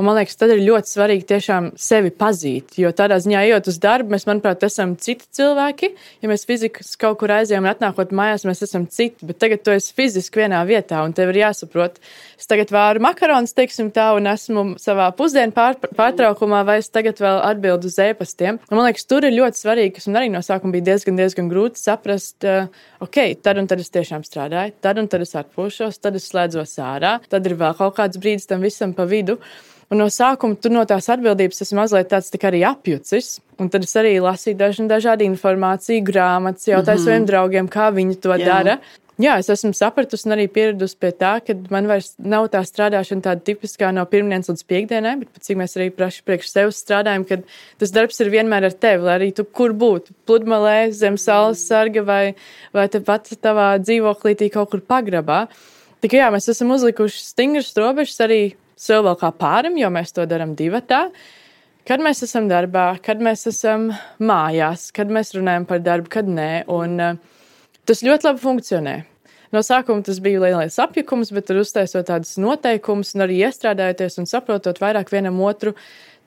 Un 0.00 0.08
man 0.08 0.18
liekas, 0.18 0.38
tad 0.40 0.54
ir 0.54 0.64
ļoti 0.64 0.90
svarīgi 0.94 1.28
tiešām 1.28 1.70
sevi 1.80 2.12
pazīt. 2.16 2.78
Jo 2.80 2.92
tādā 2.96 3.18
ziņā, 3.22 3.44
ejot 3.48 3.70
uz 3.70 3.78
darbu, 3.82 4.14
mēs, 4.14 4.26
manuprāt, 4.28 4.64
esam 4.66 4.96
citi 5.00 5.28
cilvēki. 5.38 5.92
Ja 6.24 6.30
mēs 6.32 6.46
fiziski 6.48 6.86
kaut 7.02 7.20
kur 7.20 7.34
aizējām 7.34 7.66
un 7.66 7.72
atnākot 7.72 8.14
mājās, 8.16 8.46
mēs 8.48 8.64
esam 8.66 8.88
citi. 8.90 9.28
Bet 9.28 9.40
tagad 9.42 9.62
tu 9.66 9.74
esi 9.74 9.94
fiziski 9.96 10.42
vienā 10.42 10.62
vietā, 10.68 11.02
un 11.06 11.14
tev 11.16 11.30
ir 11.34 11.42
jāsaprot, 11.44 12.00
es 12.42 12.48
tagad 12.50 12.72
varu 12.74 13.02
makarons, 13.04 13.54
teiksim 13.54 13.92
tā, 13.94 14.08
un 14.18 14.26
esmu 14.26 14.64
savā 14.82 15.08
pusdienu 15.14 15.54
pār, 15.54 15.78
pārtraukumā, 15.94 16.64
vai 16.66 16.80
es 16.82 16.90
tagad 16.90 17.20
vēl 17.22 17.38
atbildu 17.46 17.90
uz 17.90 17.98
ēpastiem. 18.02 18.58
Un, 18.66 18.78
man 18.78 18.88
liekas, 18.88 19.06
tur 19.06 19.26
ir 19.28 19.36
ļoti 19.36 19.62
svarīgi, 19.62 19.94
kas 19.98 20.08
man 20.10 20.20
arī 20.20 20.32
no 20.32 20.42
sākuma 20.42 20.74
bija 20.74 20.90
diezgan, 20.90 21.20
diezgan 21.20 21.50
grūti 21.52 21.82
saprast, 21.82 22.42
uh, 22.42 22.66
ok, 23.04 23.20
tad 23.46 23.62
un 23.62 23.70
tad 23.70 23.82
es 23.84 23.92
tiešām 23.94 24.26
strādāju, 24.26 24.74
tad 24.82 24.98
un 24.98 25.10
tad 25.12 25.22
es 25.22 25.36
atpūšos, 25.38 26.02
tad 26.02 26.18
es 26.18 26.26
slēdzos 26.32 26.74
ārā, 26.82 27.20
tad 27.30 27.46
ir 27.46 27.54
vēl 27.60 27.78
kaut 27.78 27.94
kāds 28.00 28.18
brīdis 28.18 28.50
tam 28.50 28.66
visam 28.66 28.96
pa 28.96 29.06
vidu. 29.06 29.38
Un 29.92 30.00
no 30.00 30.06
sākuma 30.08 30.56
tu 30.56 30.70
no 30.72 30.82
tās 30.88 31.10
atbildības 31.12 31.62
esi 31.66 31.76
mazliet 31.76 32.08
tāds 32.08 32.32
tā 32.32 32.40
arī 32.48 32.62
apjucis. 32.64 33.34
Un 33.60 33.68
tad 33.68 33.84
es 33.84 33.92
arī 34.00 34.14
lasīju 34.24 34.56
dažādu 34.88 35.26
informāciju, 35.26 36.00
grāmatas, 36.06 36.64
jautāju 36.70 36.96
mm 36.96 37.02
-hmm. 37.02 37.04
saviem 37.04 37.26
draugiem, 37.28 37.68
kā 37.68 37.90
viņi 37.92 38.16
to 38.20 38.32
Jā. 38.32 38.44
dara. 38.44 38.78
Jā, 39.22 39.36
es 39.38 39.46
esmu 39.52 39.70
sapratusi 39.76 40.26
un 40.26 40.34
arī 40.34 40.48
pieradusi 40.50 40.96
pie 40.98 41.12
tā, 41.14 41.36
ka 41.46 41.54
man 41.70 41.86
vairs 41.86 42.08
nav 42.18 42.48
tā 42.50 42.62
strādāšana 42.66 43.22
tāda 43.22 43.44
tipiskā 43.46 43.92
no 43.94 44.02
pirmdienas 44.10 44.48
līdz 44.50 44.64
piekdienai, 44.66 45.12
bet 45.20 45.44
cik 45.46 45.58
mēs 45.60 45.76
arī 45.78 45.90
praši 45.94 46.24
priekš 46.26 46.48
sevis 46.50 46.80
strādājam, 46.82 47.26
kad 47.28 47.44
tas 47.78 47.92
darbs 47.94 48.18
ir 48.24 48.32
vienmēr 48.32 48.66
ar 48.66 48.74
tevi, 48.74 49.04
lai 49.06 49.14
arī 49.20 49.28
tu 49.36 49.44
kur 49.44 49.76
būtu, 49.78 50.16
pludmalē, 50.26 50.90
zem 50.96 51.18
saules 51.20 51.62
sarga 51.68 52.02
vai, 52.08 52.22
vai 52.74 52.88
tepat 52.90 53.30
tavā 53.44 53.68
dzīvoklītī 53.84 54.48
kaut 54.56 54.72
kur 54.72 54.82
pagrabā. 54.82 55.44
Tikai 56.02 56.24
jā, 56.24 56.30
mēs 56.34 56.50
esam 56.50 56.72
uzlikuši 56.74 57.22
stingras 57.22 57.70
robežas 57.78 58.24
arī 58.26 58.40
sev 58.74 59.04
vēl 59.06 59.20
kā 59.20 59.30
pārim, 59.38 59.76
jo 59.78 59.92
mēs 59.92 60.16
to 60.16 60.26
darām 60.26 60.56
divatā. 60.58 61.04
Kad 61.86 62.02
mēs 62.02 62.24
esam 62.26 62.48
darbā, 62.50 62.96
kad 63.02 63.22
mēs 63.22 63.46
esam 63.50 63.92
mājās, 64.22 64.88
kad 64.94 65.12
mēs 65.12 65.36
runājam 65.36 65.68
par 65.68 65.84
darbu, 65.84 66.10
kad 66.10 66.26
nē. 66.30 66.50
Un, 66.70 66.98
uh, 66.98 67.28
Tas 67.82 67.98
ļoti 68.06 68.28
labi 68.28 68.38
funkcionē. 68.38 68.92
No 69.52 69.60
sākuma 69.60 70.04
tas 70.04 70.20
bija 70.24 70.40
lielais 70.40 70.78
apjukums, 70.80 71.32
bet 71.36 71.48
tur 71.48 71.60
uztaisot 71.60 72.08
tādus 72.08 72.38
noteikumus 72.40 73.12
un 73.16 73.26
arī 73.26 73.42
iestrādājoties 73.44 74.22
un 74.22 74.30
saprotot 74.30 74.80
vairāk 74.80 75.12
vienam 75.12 75.40
otru, 75.44 75.74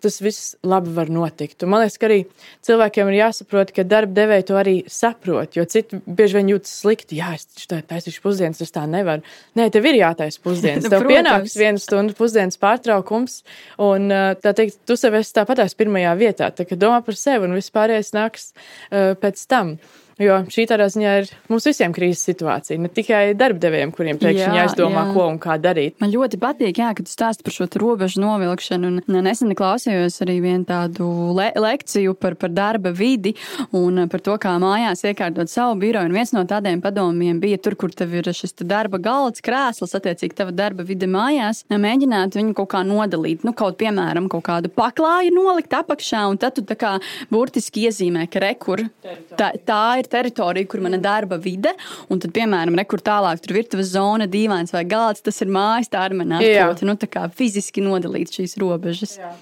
tas 0.05 0.19
viss 0.21 0.53
labi 0.65 0.91
var 0.93 1.09
notikt. 1.09 1.63
Un 1.65 1.71
man 1.73 1.81
liekas, 1.81 1.97
ka 1.97 2.05
arī 2.05 2.19
cilvēkiem 2.67 3.09
ir 3.09 3.17
jāsaprot, 3.17 3.71
ka 3.73 3.85
darba 3.87 4.13
devēja 4.19 4.45
to 4.49 4.59
arī 4.59 4.75
saprot, 4.91 5.57
jo 5.57 5.65
citi 5.71 5.97
bieži 6.05 6.37
vien 6.37 6.51
jūtas 6.53 6.75
slikti. 6.83 7.17
Jā, 7.21 7.33
es 7.37 7.65
tā 7.71 7.81
taisīšu 7.89 8.21
pusdienas, 8.21 8.61
tas 8.61 8.75
tā 8.75 8.85
nevar. 8.91 9.25
Nē, 9.57 9.69
tev 9.73 9.89
ir 9.89 9.99
jātaisa 10.03 10.43
pusdienas. 10.45 10.85
Tev 10.93 11.07
pienāks 11.09 11.57
viena 11.57 11.81
stunda 11.81 12.13
pusdienas 12.17 12.61
pārtraukums, 12.61 13.41
un 13.81 14.11
tā 14.43 14.53
teikt, 14.57 14.83
tu 14.85 14.99
sev 14.99 15.17
esi 15.17 15.33
tāpatās 15.39 15.77
pirmajā 15.79 16.15
vietā. 16.21 16.53
Tā 16.53 16.67
kā 16.69 16.77
domā 16.79 17.01
par 17.05 17.17
sevi 17.17 17.49
un 17.49 17.57
vispārējais 17.57 18.13
nāks 18.15 18.51
uh, 18.53 19.15
pēc 19.17 19.47
tam. 19.49 19.77
Jo 20.15 20.37
šī 20.47 20.63
tādā 20.69 20.85
ziņā 20.87 21.13
ir 21.19 21.29
mums 21.51 21.65
visiem 21.67 21.91
krīzes 21.95 22.21
situācija, 22.29 22.79
ne 22.79 22.87
tikai 22.87 23.33
darbdevējiem, 23.35 23.91
kuriem 23.95 24.19
pēkšņi 24.21 24.59
jāizdomā, 24.61 25.01
jā. 25.09 25.11
ko 25.11 25.25
un 25.27 25.39
kā 25.43 25.57
darīt. 25.59 25.97
Man 25.99 26.13
ļoti 26.13 26.39
patīk, 26.39 26.79
jā, 26.79 26.93
ka 26.95 27.03
tu 27.03 27.11
stāsti 27.11 27.43
par 27.43 27.55
šo 27.55 27.67
robežu 27.81 28.21
novilkšanu. 28.23 29.03
Nesen 29.11 29.51
klausījos 29.59 30.21
arī 30.23 30.37
vienu 30.45 30.63
tādu 30.69 31.09
le 31.35 31.49
lekciju 31.59 32.15
par, 32.15 32.37
par 32.39 32.53
darba 32.55 32.93
vidi 32.95 33.33
un 33.75 34.05
par 34.11 34.23
to, 34.23 34.37
kā 34.39 34.53
mājās 34.61 35.03
iekārtot 35.09 35.51
savu 35.51 35.75
biroju. 35.83 36.07
Un 36.07 36.15
viens 36.15 36.31
no 36.35 36.45
tādiem 36.47 36.79
padomiem 36.83 37.43
bija 37.43 37.59
tur, 37.59 37.75
kur 37.75 37.91
tev 37.91 38.15
ir 38.15 38.31
šis 38.31 38.55
darba 38.63 39.01
galds, 39.03 39.43
krēsls, 39.43 39.97
attiecīgi 39.99 40.39
tava 40.39 40.55
darba 40.55 40.87
vide 40.87 41.11
mājās. 41.11 41.65
Mēģināt 41.75 42.39
viņu 42.39 42.55
kaut 42.55 42.71
kā 42.71 42.85
nodalīt, 42.87 43.43
nu, 43.43 43.51
kaut 43.51 43.81
piemēram, 43.83 44.31
kaut 44.31 44.47
kādu 44.47 44.71
paklāju 44.71 45.35
nolikt 45.35 45.75
apakšā, 45.75 46.23
un 46.31 46.39
tad 46.39 46.55
tu 46.55 46.63
tā 46.63 46.79
kā 46.79 46.95
burtiski 47.33 47.89
iezīmē, 47.89 48.29
ka 48.31 48.39
rekur 48.47 48.87
tā, 49.35 49.51
tā 49.67 49.83
ir 49.99 50.04
ir 50.05 50.11
teritorija, 50.11 50.69
kur 50.71 50.83
mana 50.85 50.99
darba 51.01 51.39
vide, 51.41 51.73
un 52.09 52.21
tad, 52.23 52.33
piemēram, 52.35 52.77
rekur 52.79 53.03
tālāk, 53.05 53.41
tur 53.43 53.57
virtuves 53.57 53.91
zona, 53.93 54.29
dīvains 54.31 54.73
vai 54.75 54.85
galds, 54.89 55.25
tas 55.25 55.41
ir 55.43 55.51
mājas, 55.53 55.91
tā 55.91 56.05
ir 56.09 56.17
mana 56.21 56.39
atpūta. 56.39 56.87
Nu, 56.87 56.97
tā 57.01 57.09
kā 57.11 57.25
fiziski 57.33 57.83
nodalīt 57.85 58.33
šīs 58.35 58.57
robežas. 58.61 59.17
Jā. 59.21 59.33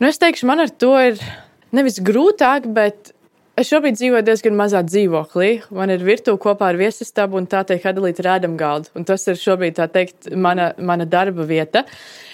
Nu, 0.00 0.10
es 0.10 0.20
teikšu, 0.22 0.48
man 0.50 0.64
ar 0.64 0.72
to 0.74 0.94
ir 1.00 1.20
nevis 1.74 2.00
grūtāk, 2.02 2.66
bet 2.74 3.13
Es 3.54 3.68
šobrīd 3.70 3.94
dzīvoju 3.94 4.24
diezgan 4.26 4.56
mazā 4.58 4.80
dzīvoklī. 4.82 5.48
Man 5.78 5.92
ir 5.94 6.02
virtuve 6.02 6.40
kopā 6.42 6.72
ar 6.72 6.78
viesistabu, 6.80 7.38
un 7.38 7.44
tā 7.46 7.60
tiek 7.68 7.84
atdalīta 7.86 8.24
rādam 8.26 8.56
galdu. 8.58 8.90
Un 8.98 9.06
tas 9.06 9.22
ir 9.30 9.38
šobrīd, 9.38 9.78
teikt, 9.94 10.32
mana, 10.34 10.72
mana 10.82 11.06
darba 11.06 11.46
vieta. 11.46 11.84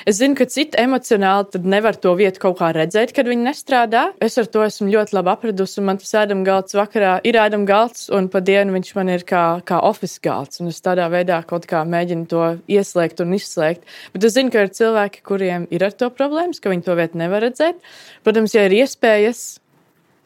Es 0.09 0.17
zinu, 0.17 0.33
ka 0.39 0.47
citi 0.49 0.81
emocionāli 0.81 1.61
nevar 1.61 1.99
to 2.01 2.15
vietu 2.17 2.41
kaut 2.41 2.57
kā 2.63 2.71
redzēt, 2.73 3.13
kad 3.13 3.29
viņi 3.29 3.45
nestrādā. 3.51 4.07
Es 4.25 4.41
ar 4.41 4.49
to 4.49 4.65
esmu 4.65 4.89
ļoti 4.95 5.19
labi 5.19 5.33
apradusi, 5.35 5.77
un 5.83 5.91
man 5.91 6.01
tas 6.01 6.17
ēdam 6.23 6.41
galds 6.47 6.79
vakarā 6.79 7.19
ir 7.29 7.37
ēdam 7.37 7.69
galds, 7.69 8.09
un 8.17 8.33
pa 8.33 8.41
dienu 8.41 8.79
viņš 8.79 8.97
man 8.97 9.13
ir 9.13 9.29
kā, 9.29 9.45
kā 9.69 9.85
office 9.85 10.25
galds. 10.25 10.65
Es 10.65 10.81
tādā 10.81 11.13
veidā 11.13 11.43
kaut 11.45 11.69
kā 11.69 11.85
mēģinu 11.85 12.29
to 12.33 12.47
ieslēgt 12.65 13.21
un 13.21 13.37
izslēgt. 13.37 13.85
Bet 14.17 14.25
es 14.25 14.39
zinu, 14.41 14.49
ka 14.57 14.65
ir 14.65 14.73
cilvēki, 14.73 15.21
kuriem 15.29 15.69
ir 15.69 15.85
ar 15.85 15.93
to 15.93 16.09
problēmas, 16.09 16.65
ka 16.65 16.73
viņi 16.73 16.89
to 16.89 16.97
vietu 16.97 17.21
nevar 17.21 17.45
redzēt. 17.45 17.77
Protams, 18.25 18.57
ja 18.57 18.65
ir 18.71 18.81
iespējas, 18.81 19.60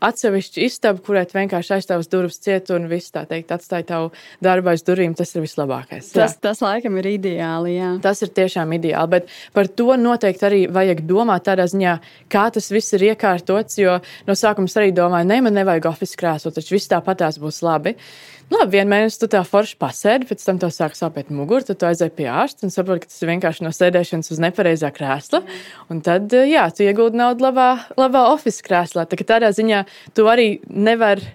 atsevišķu 0.09 0.63
istabu, 0.65 1.03
kurai 1.07 1.25
vienkārši 1.31 1.77
aizstāvs 1.79 2.11
durvis 2.13 2.41
ciet 2.45 2.71
un 2.75 2.89
viss 2.91 3.13
tā 3.15 3.25
teikt, 3.29 3.53
atstāja 3.55 3.87
tavu 3.89 4.11
darbu 4.45 4.73
aiz 4.73 4.85
durvīm. 4.87 5.17
Tas 5.19 5.35
ir 5.35 5.45
vislabākais. 5.45 6.13
Tas, 6.15 6.37
jā. 6.37 6.43
tas 6.49 6.63
laikam 6.65 6.99
ir 7.01 7.11
ideāli. 7.15 7.77
Jā. 7.79 7.95
Tas 8.05 8.23
ir 8.25 8.33
tiešām 8.37 8.77
ideāli. 8.79 9.13
Bet 9.17 9.33
par 9.57 9.71
to 9.71 9.97
noteikti 10.01 10.49
arī 10.49 10.61
vajag 10.73 11.05
domāt 11.09 11.47
tādā 11.49 11.69
ziņā, 11.71 11.97
kā 12.33 12.47
tas 12.55 12.71
viss 12.75 12.97
ir 12.97 13.09
iekārtots. 13.13 13.81
Jo 13.81 13.99
no 14.29 14.39
sākuma 14.39 14.71
arī 14.81 14.93
domāju, 14.97 15.31
ne, 15.31 15.41
man 15.45 15.59
nevajag 15.61 15.91
oficiāli 15.93 16.23
krēsot, 16.25 16.57
taču 16.57 16.77
viss 16.77 16.91
tāpatās 16.91 17.41
būs 17.43 17.63
labi. 17.65 17.97
Nu, 18.51 18.59
labi, 18.61 18.77
vienu 18.77 18.93
mēnesi 18.93 19.23
tu 19.23 19.29
tā 19.33 19.41
forši 19.49 19.79
pasēdi, 19.81 20.27
pēc 20.29 20.43
tam 20.45 20.59
tev 20.61 20.73
sāk 20.75 20.93
sāpēt 20.99 21.31
mugura, 21.33 21.65
tad 21.65 21.79
tu 21.81 21.87
aizēji 21.89 22.13
pie 22.19 22.27
ārsta 22.29 22.67
un 22.67 22.73
saproti, 22.75 23.07
ka 23.07 23.09
tas 23.09 23.23
ir 23.25 23.31
vienkārši 23.31 23.65
no 23.65 23.71
sēdēšanas 23.73 24.29
uz 24.35 24.43
nepareizā 24.45 24.91
krēsla. 24.93 25.41
Un 25.89 26.03
tad, 26.05 26.35
jā, 26.51 26.67
tu 26.77 26.85
iegūti 26.85 27.17
naudu 27.17 27.47
labā, 27.47 27.69
labā 27.97 28.27
oficiālā 28.35 28.67
krēslā. 28.69 29.07
Tā, 29.09 29.19
tādā 29.33 29.49
ziņā 29.57 29.81
tu 30.15 30.29
arī 30.31 30.61
nevari 30.69 31.27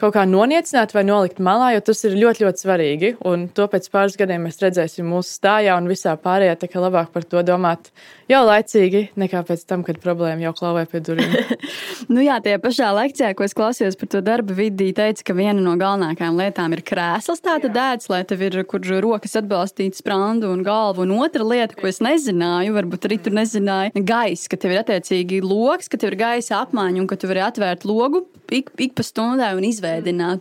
kaut 0.00 0.14
kā 0.16 0.24
noniecināt 0.28 0.92
vai 0.94 1.02
nolikt 1.06 1.40
malā, 1.42 1.72
jo 1.74 1.82
tas 1.88 2.02
ir 2.04 2.16
ļoti, 2.20 2.44
ļoti 2.44 2.62
svarīgi. 2.62 3.10
Un 3.28 3.46
to 3.56 3.66
pēc 3.72 3.88
pāris 3.92 4.18
gadiem 4.20 4.44
mēs 4.46 4.60
redzēsim 4.62 5.08
mūsu 5.08 5.38
stājā 5.38 5.76
un 5.78 5.88
visā 5.90 6.14
pārējā. 6.20 6.58
Tā 6.60 6.68
kā 6.70 6.82
labāk 6.82 7.12
par 7.14 7.24
to 7.24 7.42
domāt 7.46 7.90
jau 8.30 8.42
laicīgi, 8.46 9.06
nekā 9.18 9.42
pēc 9.48 9.64
tam, 9.68 9.84
kad 9.86 10.00
problēma 10.02 10.44
jau 10.44 10.52
klauvē 10.58 10.84
pie 10.90 11.00
durvīm. 11.06 11.34
nu 12.12 12.24
jā, 12.24 12.38
tajā 12.44 12.60
pašā 12.62 12.90
lekcijā, 12.98 13.32
ko 13.38 13.46
es 13.46 13.56
klausījos 13.56 13.98
par 14.00 14.12
to 14.12 14.22
darba 14.24 14.56
vidi, 14.56 14.90
teica, 14.96 15.24
ka 15.30 15.36
viena 15.38 15.58
no 15.62 15.76
galvenākajām 15.80 16.40
lietām 16.42 16.76
ir 16.76 16.84
krēsls, 16.86 17.44
tāda 17.44 17.72
dēts, 17.72 18.10
lai 18.12 18.22
tev 18.28 18.44
ir 18.46 18.60
kur 18.68 18.84
rokas 19.02 19.38
atbalstītas 19.40 20.02
sprandu 20.04 20.52
un 20.52 20.64
galvu. 20.66 21.06
Un 21.06 21.16
otra 21.22 21.46
lieta, 21.46 21.78
ko 21.78 21.88
es 21.90 22.02
nezināju, 22.04 22.76
varbūt 22.76 23.08
arī 23.08 23.20
tur 23.22 23.36
nezināju, 23.38 24.04
gaisa, 24.06 24.50
ka 24.52 24.60
tev 24.60 24.74
ir 24.74 24.82
attiecīgi 24.84 25.42
loks, 25.44 25.88
ka 25.92 26.00
tev 26.00 26.12
ir 26.12 26.20
gaisa 26.20 26.60
apmaiņa 26.64 27.02
un 27.02 27.08
ka 27.10 27.18
tu 27.20 27.30
vari 27.30 27.46
atvērt 27.46 27.86
logu 27.88 28.26
ik, 28.50 28.70
ik 28.76 28.94
pa 28.94 29.02
stundai 29.02 29.54
un 29.56 29.64
izveidināt. 29.66 29.85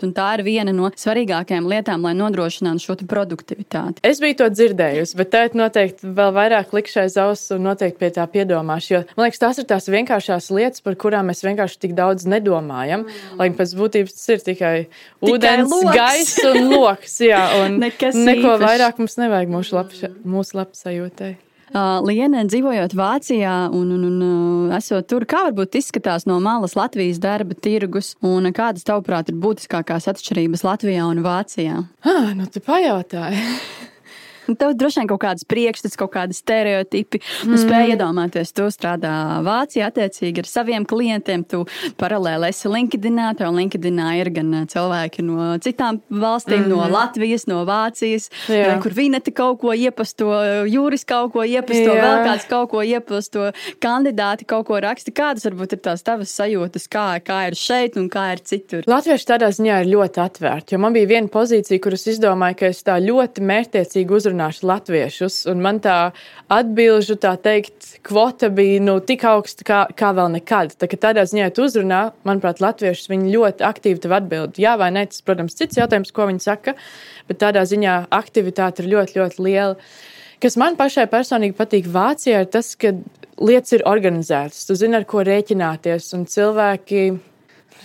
Un 0.06 0.14
tā 0.16 0.28
ir 0.38 0.44
viena 0.46 0.74
no 0.76 0.90
svarīgākajām 0.90 1.68
lietām, 1.70 2.06
lai 2.06 2.14
nodrošinātu 2.18 2.84
šo 2.84 2.96
produktivitāti. 3.10 4.04
Es 4.06 4.22
biju 4.24 4.40
to 4.42 4.50
dzirdējusi, 4.54 5.18
bet 5.20 5.32
tagad 5.34 5.58
noteikti 5.60 6.12
vēl 6.18 6.34
vairāk 6.36 6.74
likšais 6.76 7.18
auss 7.22 7.54
un 7.56 7.66
noteikti 7.68 8.02
pie 8.02 8.12
tā 8.18 8.26
piedomāšu. 8.32 8.92
Jo 8.94 9.02
man 9.16 9.28
liekas, 9.28 9.42
tās 9.44 9.62
ir 9.62 9.70
tās 9.70 9.90
vienkāršās 9.92 10.50
lietas, 10.56 10.84
par 10.86 10.98
kurām 11.00 11.32
mēs 11.32 11.46
vienkārši 11.46 11.82
tik 11.88 11.96
daudz 11.98 12.28
nedomājam. 12.30 13.06
Mm. 13.06 13.40
Lai 13.42 13.50
pēc 13.56 13.76
būtības 13.80 14.18
tas 14.18 14.36
ir 14.36 14.46
tikai, 14.46 14.76
tikai 14.90 15.32
ūdens, 15.32 15.80
gaiss 15.96 16.44
un 16.52 16.62
loks. 16.74 17.18
Jā, 17.26 17.46
un 17.64 17.80
Nekas 17.86 18.18
neko 18.18 18.56
īpaši. 18.56 18.68
vairāk 18.68 19.02
mums 19.02 19.20
nevajag 19.22 19.52
mūsu 19.56 20.62
labsajūtai. 20.62 21.36
Liene, 21.76 22.46
dzīvojot 22.48 22.94
Vācijā 22.96 23.56
un, 23.76 23.90
un, 23.98 24.06
un 24.08 24.76
esot 24.78 25.08
tur, 25.12 25.26
kā 25.28 25.44
varbūt 25.50 25.76
izskatās 25.82 26.28
no 26.30 26.38
malas 26.44 26.78
Latvijas 26.80 27.20
darba 27.24 27.58
tirgus 27.58 28.14
un 28.24 28.48
kādas, 28.56 28.88
tavuprāt, 28.88 29.32
ir 29.32 29.42
būtiskākās 29.44 30.08
atšķirības 30.14 30.64
Latvijā 30.68 31.08
un 31.10 31.24
Vācijā? 31.26 31.82
Ah, 32.08 32.32
nu, 32.38 32.48
tu 32.48 32.64
pajautāji. 32.64 33.44
Tev 34.46 34.76
droši 34.78 35.02
vien 35.02 35.10
kaut 35.10 35.22
kādas 35.24 35.46
priekšstats, 35.50 35.98
kaut 36.00 36.14
kādi 36.14 36.36
stereotipi. 36.38 37.20
Mm. 37.20 37.54
Tu 37.54 37.62
spēj 37.64 37.94
iedomāties, 37.96 38.54
tu 38.56 38.68
strādā 38.74 39.14
Vācijā 39.46 39.90
attiecīgi 39.90 40.44
ar 40.44 40.50
saviem 40.50 40.86
klientiem. 40.88 41.46
Tu 41.50 41.64
paralēli 42.00 42.52
esi 42.52 42.70
LinkedInā, 42.72 43.32
tev 43.40 43.54
LinkedInā 43.56 44.12
ir 44.20 44.32
gan 44.36 44.54
cilvēki 44.70 45.26
no 45.26 45.56
citām 45.64 46.02
valstīm, 46.10 46.66
mm. 46.66 46.72
no 46.72 46.86
Latvijas, 46.92 47.48
no 47.50 47.64
Vācijas, 47.68 48.30
Jā. 48.52 48.76
kur 48.84 48.96
Vineti 48.96 49.34
kaut 49.36 49.62
ko 49.64 49.74
iepasto, 49.74 50.30
Jūris 50.70 51.06
kaut 51.10 51.34
ko 51.34 51.46
iepasto, 51.46 51.90
Jā. 51.90 52.06
vēl 52.06 52.30
kāds 52.30 52.48
kaut 52.52 52.72
ko 52.74 52.84
iepasto, 52.86 53.50
kandidāti 53.84 54.48
kaut 54.50 54.68
ko 54.70 54.80
raksta. 54.84 55.14
Kādas 55.16 55.48
varbūt 55.50 55.78
ir 55.78 55.84
tās 55.90 56.06
tavas 56.06 56.34
sajūtas, 56.38 56.88
kā, 56.92 57.08
kā 57.26 57.42
ir 57.50 57.60
šeit 57.60 57.98
un 58.00 58.10
kā 58.14 58.28
ir 58.36 58.44
citur? 58.46 58.86
Latvieši 58.90 59.30
tādā 59.34 59.50
ziņā 59.56 59.82
ir 59.84 59.92
ļoti 59.94 60.22
atvērti, 60.26 60.76
jo 60.76 60.82
man 60.84 60.96
bija 60.96 61.10
viena 61.16 61.32
pozīcija, 61.32 61.82
kuras 61.84 62.06
izdomāju, 62.12 62.60
ka 62.62 62.72
es 62.74 62.84
tā 62.86 62.98
ļoti 63.04 63.44
mērķtiecīgi 63.46 64.20
uzrunāju 64.20 64.35
uzrunāšu 64.36 64.68
latviešus. 64.68 65.46
Un 65.50 65.62
man 65.64 65.80
tā 65.80 66.12
atbilžu, 66.50 67.16
tā 67.16 67.36
teikt, 67.38 68.00
kvota 68.04 68.50
bija 68.50 68.82
nu, 68.82 69.00
tik 69.00 69.24
augsta 69.24 69.64
kā, 69.64 69.80
kā 69.96 70.12
vēl 70.14 70.36
nekad. 70.36 70.76
Tā, 70.78 70.88
tādā 70.88 71.26
ziņā, 71.26 71.48
ja 71.48 71.54
tu 71.54 71.66
uzrunā, 71.66 72.14
manuprāt, 72.26 72.62
latviešus 72.62 73.10
viņi 73.10 73.34
ļoti 73.34 73.66
aktīvi 73.66 74.02
tev 74.04 74.16
atbild. 74.20 74.60
Jā 74.60 74.76
vai 74.78 74.92
nē, 74.92 75.08
tas, 75.10 75.22
protams, 75.26 75.56
cits 75.56 75.78
jautājums, 75.78 76.12
ko 76.12 76.28
viņi 76.28 76.44
saka, 76.44 76.76
bet 77.28 77.40
tādā 77.40 77.66
ziņā 77.66 78.08
aktivitāte 78.12 78.84
ir 78.84 78.92
ļoti, 78.96 79.20
ļoti 79.20 79.46
liela. 79.46 79.76
kas 80.42 80.58
man 80.58 80.76
pašai 80.76 81.08
personīgi 81.10 81.56
patīk 81.56 81.88
Vācijā, 81.88 82.44
ir 82.44 82.52
tas, 82.52 82.76
ka 82.76 82.94
lietas 83.40 83.74
ir 83.74 83.86
organizētas. 83.88 84.66
Tu 84.68 84.76
zini, 84.76 84.96
ar 85.00 85.06
ko 85.06 85.24
rēķināties, 85.26 86.14
un 86.14 86.26
cilvēki. 86.26 87.08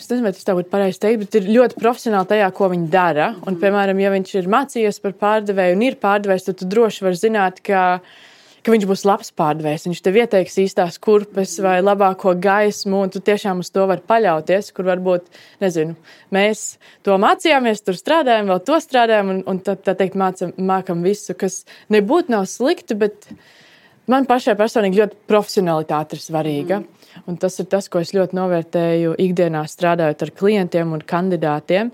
Es 0.00 0.08
nezinu, 0.08 0.24
vai 0.24 0.32
tas 0.32 0.46
tā 0.48 0.56
būtu 0.56 0.72
pareizi 0.72 1.02
teikt, 1.02 1.26
bet 1.26 1.36
ir 1.36 1.50
ļoti 1.58 1.76
profesionāli 1.76 2.30
tajā, 2.30 2.48
ko 2.56 2.70
viņi 2.72 2.88
dara. 2.92 3.34
Un, 3.44 3.58
piemēram, 3.60 4.00
ja 4.00 4.12
viņš 4.14 4.34
ir 4.40 4.48
mācījies 4.50 4.98
par 5.04 5.12
pārdevēju 5.20 5.76
un 5.76 5.86
ir 5.86 6.00
pārdevējs, 6.00 6.46
tad 6.48 6.60
tu 6.62 6.68
droši 6.72 7.04
vari 7.04 7.20
zināt, 7.20 7.60
ka 7.66 7.82
ka 8.64 8.74
viņš 8.74 8.86
būs 8.88 9.04
labs 9.08 9.32
pārdevējs. 9.36 9.86
Viņš 9.88 10.02
tev 10.04 10.18
ieteiks 10.20 10.58
īstās 10.64 10.98
kurpes 11.02 11.56
vai 11.64 11.78
labāko 11.82 12.34
gaismu, 12.40 13.04
un 13.04 13.12
tu 13.12 13.22
tiešām 13.24 13.62
uz 13.64 13.70
to 13.72 13.86
vari 13.88 14.04
paļauties. 14.10 14.72
Kur 14.76 14.88
varbūt, 14.90 15.30
nezinu, 15.62 15.96
mēs 16.34 16.64
to 17.06 17.16
mācījāmies, 17.20 17.84
tur 17.86 17.98
strādājam, 17.98 18.50
vēl 18.52 18.60
to 18.66 18.80
strādājam, 18.82 19.32
un, 19.34 19.42
un 19.50 19.62
tad, 19.64 19.84
tā 19.86 19.96
teikt, 19.98 20.18
mācam, 20.20 20.52
mākam 20.56 21.04
visu, 21.06 21.36
kas 21.38 21.62
nebūtu 21.92 22.36
nav 22.36 22.46
slikti, 22.50 22.98
bet 23.00 23.30
man 24.10 24.26
pašai 24.28 24.56
personīgi 24.58 25.00
ļoti 25.00 25.20
profesionalitāte 25.30 26.18
ir 26.18 26.24
svarīga. 26.24 26.80
Mm. 26.82 27.00
Un 27.26 27.36
tas 27.40 27.56
ir 27.60 27.66
tas, 27.70 27.88
ko 27.90 28.00
es 28.02 28.12
ļoti 28.14 28.36
novērtēju 28.38 29.16
ikdienā 29.20 29.64
strādājot 29.68 30.24
ar 30.24 30.32
klientiem 30.36 30.94
un 30.94 31.02
kandidātiem. 31.12 31.90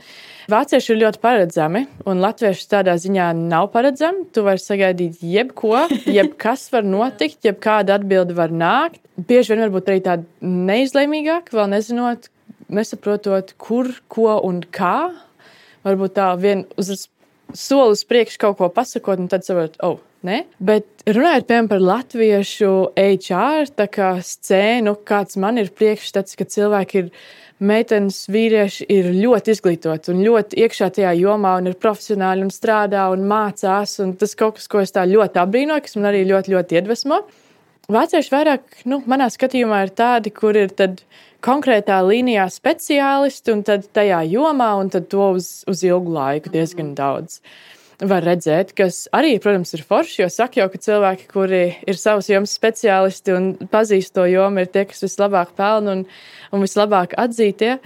Vācieši 0.53 0.93
ir 0.93 1.01
ļoti 1.03 1.21
paredzami, 1.23 1.83
un 2.07 2.21
latvieši 2.23 2.69
tādā 2.71 2.95
ziņā 3.01 3.31
nav 3.39 3.71
paredzami. 3.75 4.27
Tu 4.35 4.45
vari 4.47 4.63
sagaidīt 4.63 5.25
jebko, 5.25 5.87
jebkas 6.19 6.69
var 6.75 6.87
notikt, 6.87 7.41
jebkāda 7.49 7.99
atbilde 7.99 8.37
var 8.37 8.55
nākt. 8.55 9.03
Bieži 9.17 9.55
vien 9.55 9.65
varbūt 9.65 9.91
arī 9.91 10.05
tāda 10.05 10.27
neizlēmīgāka, 10.45 11.57
vēl 11.57 11.73
nezinot, 11.73 12.31
nesaprotot, 12.69 13.55
kur, 13.61 13.91
ko 14.13 14.37
un 14.47 14.61
kā. 14.63 15.11
Varbūt 15.87 16.17
tā 16.19 16.33
vien 16.41 16.67
uz 16.77 17.09
soli 17.55 17.95
uz 17.95 18.03
priekšu 18.05 18.43
kaut 18.43 18.59
ko 18.61 18.69
pasakot, 18.75 19.23
un 19.23 19.31
tad 19.33 19.47
saprot, 19.47 19.79
oh, 19.87 20.01
Ne? 20.27 20.43
Bet 20.59 21.05
runājot 21.07 21.47
piemēram 21.47 21.69
par 21.71 21.83
latviešu 21.83 22.71
HR 22.99 23.69
scēnu, 24.27 24.95
kāds 25.07 25.39
man 25.39 25.61
ir 25.63 25.71
priekšstats, 25.77 26.35
ka 26.39 26.47
cilvēki 26.51 27.03
ir 27.03 27.11
meitenes, 27.63 28.25
vīrieši 28.33 28.89
ir 28.93 29.11
ļoti 29.15 29.55
izglītoti 29.55 30.13
un 30.13 30.25
ļoti 30.27 30.59
iekšā 30.65 30.91
tajā 30.99 31.13
jomā, 31.21 31.57
un 31.61 31.71
ir 31.71 31.79
profesionāli 31.81 32.45
un 32.45 32.51
strādā 32.53 33.07
un 33.13 33.23
mācās. 33.29 33.99
Un 34.03 34.17
tas 34.21 34.35
kaut 34.39 34.59
kas, 34.59 34.67
ko 34.73 34.83
es 34.83 34.95
tā 34.97 35.07
ļoti 35.09 35.41
apbrīnoju, 35.45 35.85
kas 35.87 35.97
man 35.99 36.11
arī 36.11 36.25
ļoti, 36.29 36.57
ļoti 36.57 36.81
iedvesmo. 36.81 37.23
Vācieši 37.93 38.33
vairāk, 38.33 38.83
nu, 38.91 38.99
manā 39.07 39.31
skatījumā, 39.31 39.85
ir 39.87 39.95
tādi, 39.95 40.35
kur 40.35 40.59
ir 40.59 40.75
konkrētā 41.47 42.01
līnijā 42.03 42.49
speciālisti 42.51 43.55
un 43.55 43.63
tad 43.69 43.87
tajā 43.95 44.25
jomā, 44.27 44.73
un 44.81 44.91
tad 44.91 45.07
to 45.13 45.31
uz, 45.39 45.61
uz 45.71 45.87
ilgu 45.87 46.19
laiku 46.19 46.51
diezgan 46.51 46.97
daudz. 46.99 47.39
Uh, 47.39 47.76
var 48.05 48.25
redzēt, 48.27 48.73
kas 48.77 49.05
arī, 49.17 49.37
protams, 49.43 49.73
ir 49.77 49.85
forši. 49.87 50.23
Jo 50.25 50.31
saka 50.33 50.61
jau, 50.61 50.69
ka 50.73 50.81
cilvēki, 50.87 51.29
kuri 51.33 51.63
ir 51.89 52.01
savas 52.01 52.29
jomas 52.31 52.57
speciālisti 52.59 53.37
un 53.37 53.53
pazīst 53.73 54.17
to 54.17 54.27
jomu, 54.31 54.65
ir 54.65 54.73
tie, 54.73 54.85
kas 54.89 55.05
vislabāk 55.07 55.55
pelna 55.57 55.99
un, 55.99 56.05
un 56.53 56.67
vislabāk 56.67 57.17
atzītie. 57.21 57.79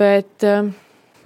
Bet, 0.00 0.32
um, 0.48 0.72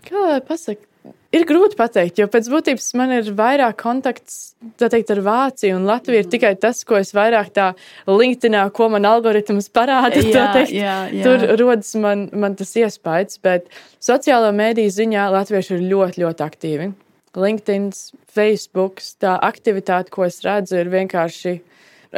kā 0.05 0.27
lai 0.27 0.43
pasakā, 0.45 0.85
ir 1.33 1.45
grūti 1.49 1.77
pateikt, 1.79 2.21
jo 2.21 2.29
pēc 2.31 2.49
būtības 2.53 2.91
man 3.01 3.13
ir 3.19 3.33
vairāk 3.37 3.79
kontakts 3.81 4.39
teikt, 4.81 5.13
ar 5.15 5.21
Vāciju 5.25 5.79
un 5.79 5.89
Latviju. 5.89 6.25
Ir 6.25 6.31
tikai 6.33 6.55
tas, 6.61 6.83
ko 6.89 6.99
es 7.01 7.15
vairāk 7.17 7.51
tā 7.57 7.71
LinkedInā, 8.09 8.67
ko 8.77 8.91
man 8.93 9.09
algoritms 9.09 9.71
parāda. 9.73 10.21
Jā, 10.21 10.47
teikt, 10.57 10.77
jā, 10.77 11.01
jā. 11.17 11.25
Tur 11.27 11.49
rodas 11.61 11.95
man, 12.01 12.29
man 12.33 12.57
tas 12.61 12.77
iespējas, 12.77 13.41
bet 13.45 13.69
sociālo 14.05 14.53
mēdīju 14.57 14.97
ziņā 15.01 15.29
latvieši 15.37 15.79
ir 15.79 15.87
ļoti, 15.93 16.27
ļoti 16.27 16.49
aktīvi. 16.49 16.91
LinkedIn, 17.39 17.91
Facebook, 18.35 19.03
tā 19.23 19.37
aktivitāte, 19.45 20.13
ko 20.15 20.27
es 20.27 20.41
redzu, 20.45 20.79
ir 20.81 20.93
vienkārši. 20.93 21.59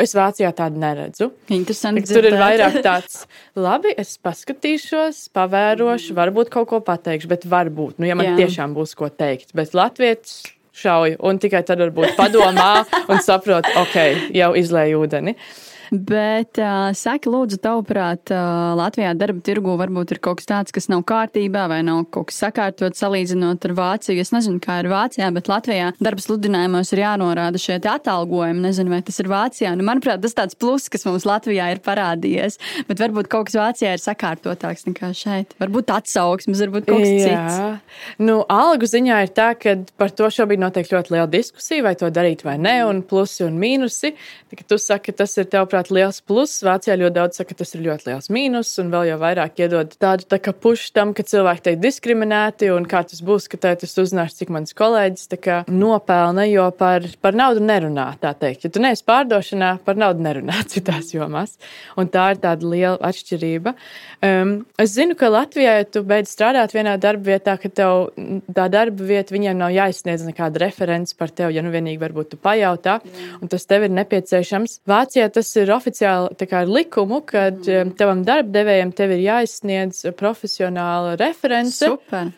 Es 0.01 0.13
Vācijā 0.15 0.53
tādu 0.55 0.79
neredzu. 0.79 1.33
Interesanti. 1.51 2.05
Tur 2.07 2.29
ir 2.29 2.37
vairāk 2.39 2.77
tāds, 2.85 3.25
labi, 3.67 3.91
es 3.99 4.15
paskatīšos, 4.23 5.25
pavērošu, 5.35 6.15
varbūt 6.15 6.53
kaut 6.55 6.69
ko 6.71 6.79
pateikšu, 6.87 7.31
bet 7.33 7.47
varbūt, 7.51 7.99
nu, 7.99 8.07
ja 8.07 8.15
man 8.19 8.31
Jā. 8.31 8.37
tiešām 8.45 8.77
būs 8.77 8.95
ko 8.99 9.11
teikt. 9.11 9.51
Bet 9.59 9.75
Latvijas 9.75 10.45
šauju, 10.79 11.19
un 11.27 11.43
tikai 11.43 11.65
tad 11.67 11.83
varbūt 11.83 12.15
padomā 12.19 12.85
un 13.11 13.19
saprot, 13.25 13.67
ok, 13.83 14.31
jau 14.39 14.53
izlēju 14.63 15.03
ūdeni. 15.03 15.35
Uh, 15.35 15.70
Bet 15.91 16.59
uh, 16.63 16.93
saki, 16.95 17.31
lūdzu, 17.33 17.59
tavuprāt, 17.65 18.31
uh, 18.31 18.73
Latvijā 18.79 19.11
darba 19.19 19.43
tirgu 19.43 19.75
varbūt 19.81 20.15
ir 20.15 20.21
kaut 20.23 20.39
kas 20.39 20.47
tāds, 20.47 20.75
kas 20.75 20.87
nav 20.93 21.03
kārtībā 21.09 21.65
vai 21.71 21.81
nav 21.87 22.05
kaut 22.15 22.29
kas 22.31 22.39
sakārtot 22.45 22.95
salīdzinot 22.99 23.67
ar 23.67 23.75
Vāciju. 23.75 24.23
Es 24.23 24.31
nezinu, 24.35 24.61
kā 24.63 24.81
ir 24.85 24.91
Vācijā, 24.93 25.31
bet 25.35 25.51
Latvijā 25.51 25.91
darba 25.99 26.23
sludinājumos 26.23 26.93
ir 26.95 27.03
jānorāda 27.03 27.59
šie 27.61 27.81
atalgojumi. 27.81 28.63
Nezinu, 28.69 28.95
vai 28.95 29.01
tas 29.07 29.19
ir 29.23 29.31
Vācijā. 29.31 29.73
Nu, 29.75 29.87
manuprāt, 29.87 30.23
tas 30.23 30.37
tāds 30.39 30.59
pluss, 30.59 30.91
kas 30.93 31.07
mums 31.09 31.27
Latvijā 31.27 31.73
ir 31.75 31.83
parādījies. 31.83 32.61
Bet 32.87 33.03
varbūt 33.03 33.31
kaut 33.33 33.51
kas 33.51 33.59
Vācijā 33.59 33.97
ir 33.97 34.05
sakārtotāks 34.05 34.87
nekā 34.87 35.11
šeit. 35.17 35.57
Varbūt 35.59 35.91
atsauksmes, 35.97 36.63
varbūt 36.67 36.87
kaut 36.87 37.03
kas 37.03 37.11
Jā. 37.11 37.27
cits. 37.27 37.99
Nu, 38.23 38.41
algu 38.51 38.87
ziņā 38.91 39.23
ir 39.27 39.35
tā, 39.35 39.51
ka 39.59 39.75
par 39.99 40.15
to 40.15 40.31
šobrīd 40.31 40.63
notiek 40.63 40.87
ļoti 40.91 41.17
liela 41.17 41.29
diskusija, 41.31 41.85
vai 41.89 41.97
to 41.99 42.11
darīt 42.15 42.45
vai 42.47 42.57
nē, 42.63 42.77
un 42.87 43.03
plusi 43.07 43.43
un 43.47 43.59
mīnusi. 43.61 44.15
Tad, 44.51 44.65
tu 44.69 44.79
saki, 44.81 45.15
tas 45.17 45.35
ir 45.41 45.49
tev, 45.51 45.67
prāt, 45.71 45.80
liels 45.89 46.21
pluss. 46.21 46.61
Vācijā 46.67 46.99
ļoti 47.01 47.17
daudz 47.17 47.41
saka, 47.41 47.55
ka 47.55 47.63
tas 47.63 47.73
ir 47.75 47.85
ļoti 47.87 48.11
liels 48.11 48.29
mīnus, 48.29 48.75
un 48.83 48.91
vēl 48.93 49.09
jau 49.09 49.17
vairāk 49.23 49.63
iedod 49.65 49.95
tādu 49.97 50.27
tā 50.29 50.37
kā 50.45 50.53
pušu 50.53 50.91
tam, 50.93 51.15
ka 51.17 51.25
cilvēki 51.25 51.65
tiek 51.65 51.81
diskriminēti, 51.81 52.69
un 52.75 52.85
kā 52.91 53.01
tas 53.09 53.23
būs, 53.25 53.49
ka 53.49 53.57
tad 53.65 53.85
es 53.87 53.97
uzzināšu, 53.97 54.37
cik 54.43 54.53
mans 54.53 54.77
kolēģis 54.77 55.31
nopelna, 55.73 56.45
jo 56.51 56.67
par, 56.77 57.07
par 57.25 57.37
naudu 57.37 57.65
nerunā, 57.65 58.11
tā 58.21 58.35
teikt. 58.37 58.67
Ja 58.67 58.73
tu 58.75 58.83
neesi 58.85 59.07
pārdošanā, 59.09 59.73
par 59.87 59.97
naudu 59.97 60.21
nerunā 60.27 60.61
citās 60.73 61.15
jomās, 61.15 61.57
un 61.97 62.13
tā 62.13 62.31
ir 62.35 62.43
tāda 62.45 62.69
liela 62.69 62.99
atšķirība. 63.11 63.75
Um, 64.21 64.55
es 64.81 64.93
zinu, 64.99 65.17
ka 65.17 65.31
Latvijā, 65.33 65.79
ja 65.81 65.89
tu 65.89 66.05
beidz 66.05 66.35
strādāt 66.35 66.75
vienā 66.77 66.99
darba 67.01 67.33
vietā, 67.33 67.57
ka 67.61 67.73
tev 67.73 68.11
tā 68.53 68.69
darba 68.73 69.07
vieta 69.09 69.35
viņiem 69.35 69.57
nav 69.61 69.73
jāizsniedz 69.73 70.27
nekāda 70.29 70.61
referents 70.67 71.17
par 71.17 71.33
tevi, 71.33 71.57
ja 71.57 71.65
nu 71.65 71.73
vienīgi 71.73 72.01
varbūt 72.03 72.35
tu 72.35 72.41
pajautā, 72.41 72.99
un 73.41 73.51
tas 73.51 73.65
tev 73.71 73.87
ir 73.87 73.95
nepieciešams. 73.97 74.81
Vācijā 74.91 75.31
tas 75.33 75.49
ir 75.57 75.70
oficiāli 75.75 76.49
kā, 76.49 76.65
ar 76.65 76.71
likumu, 76.71 77.23
ka 77.27 77.49
mm. 77.53 77.95
tavam 78.01 78.25
darbdevējam 78.27 78.93
tev 78.97 79.17
ir 79.17 79.25
jāizsniedz 79.27 80.05
profesionāla 80.19 81.17
reference. 81.21 81.81
Super. 81.81 82.33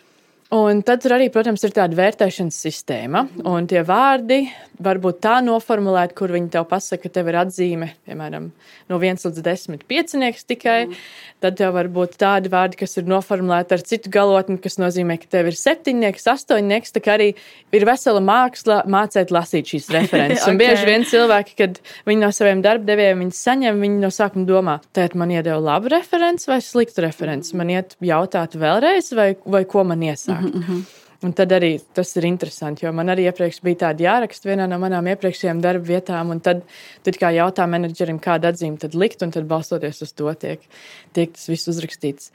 Un 0.53 0.83
tad 0.85 1.01
tur 1.01 1.15
arī, 1.17 1.31
protams, 1.33 1.63
ir 1.65 1.73
tāda 1.73 1.97
vērtēšanas 1.97 2.57
sistēma. 2.67 3.23
Un 3.49 3.65
tie 3.71 3.81
vārdi 3.89 4.43
var 4.83 4.99
būt 5.01 5.23
tā 5.25 5.39
noformulēti, 5.45 6.13
kur 6.19 6.33
viņi 6.35 6.51
tev 6.53 6.67
pasaka, 6.69 7.07
ka 7.07 7.13
tev 7.15 7.31
ir 7.31 7.39
atzīme, 7.41 7.89
piemēram, 8.05 8.51
no 8.91 8.99
1 8.99 9.23
līdz 9.25 9.41
10 9.47 9.87
piecinieks 9.89 10.45
tikai. 10.51 10.77
Mm. 10.91 10.99
Tad 11.43 11.57
tev 11.59 11.73
var 11.75 11.89
būt 11.93 12.19
tādi 12.21 12.51
vārdi, 12.53 12.77
kas 12.83 12.99
ir 13.01 13.09
noformulēti 13.09 13.77
ar 13.79 13.85
citu 13.87 14.13
galotni, 14.13 14.59
kas 14.63 14.77
nozīmē, 14.83 15.17
ka 15.23 15.31
tev 15.33 15.49
ir 15.49 15.57
septiņnieks, 15.57 16.29
astoņnieks. 16.35 16.93
Tā 16.99 17.03
kā 17.03 17.17
arī 17.17 17.31
ir 17.73 17.89
vesela 17.89 18.21
māksla 18.21 18.83
mācīt 18.93 19.33
lasīt 19.33 19.73
šīs 19.73 19.89
references. 19.97 20.45
okay. 20.45 20.53
Un 20.53 20.61
bieži 20.61 20.89
vien 20.91 21.09
cilvēki, 21.09 21.57
kad 21.63 21.81
viņi 22.11 22.27
no 22.27 22.33
saviem 22.35 22.61
darbdevējiem 22.67 23.25
saņem, 23.33 23.81
viņi 23.87 24.05
no 24.05 24.13
sākuma 24.13 24.45
domā, 24.53 24.77
tēt 24.93 25.17
man 25.17 25.33
iedeva 25.33 25.57
labu 25.63 25.95
referenci 25.97 26.53
vai 26.53 26.61
sliktu 26.61 27.07
referenci. 27.07 27.57
Man 27.57 27.73
iet 27.73 27.97
jautāt 28.05 28.59
vēlreiz, 28.61 29.15
vai, 29.17 29.31
vai 29.49 29.65
ko 29.65 29.89
man 29.89 30.05
iesākt. 30.05 30.37
Mm 30.37 30.42
-hmm. 30.51 30.83
Un 31.23 31.31
tad 31.39 31.53
arī 31.55 31.77
tas 31.95 32.17
ir 32.19 32.25
interesanti, 32.27 32.83
jo 32.83 32.91
man 32.93 33.07
arī 33.13 33.29
iepriekš 33.31 33.61
bija 33.63 33.79
tāda 33.85 34.03
jāraksta 34.03 34.49
vienā 34.51 34.67
no 34.67 34.79
manām 34.83 35.07
iepriekšējām 35.07 35.61
darba 35.63 35.87
vietām, 35.87 36.33
un 36.35 36.41
tad, 36.43 36.65
tad 37.07 37.19
kā 37.21 37.31
jautā 37.31 37.67
menedžerim, 37.71 38.19
kādu 38.19 38.51
atzīmi 38.51 38.81
tad 38.83 38.97
likt, 38.99 39.23
un 39.23 39.31
tad 39.31 39.47
balstoties 39.47 40.03
uz 40.03 40.13
to 40.19 40.35
tiek, 40.35 40.67
tiek 41.15 41.31
tas 41.37 41.47
viss 41.47 41.71
uzrakstīts. 41.71 42.33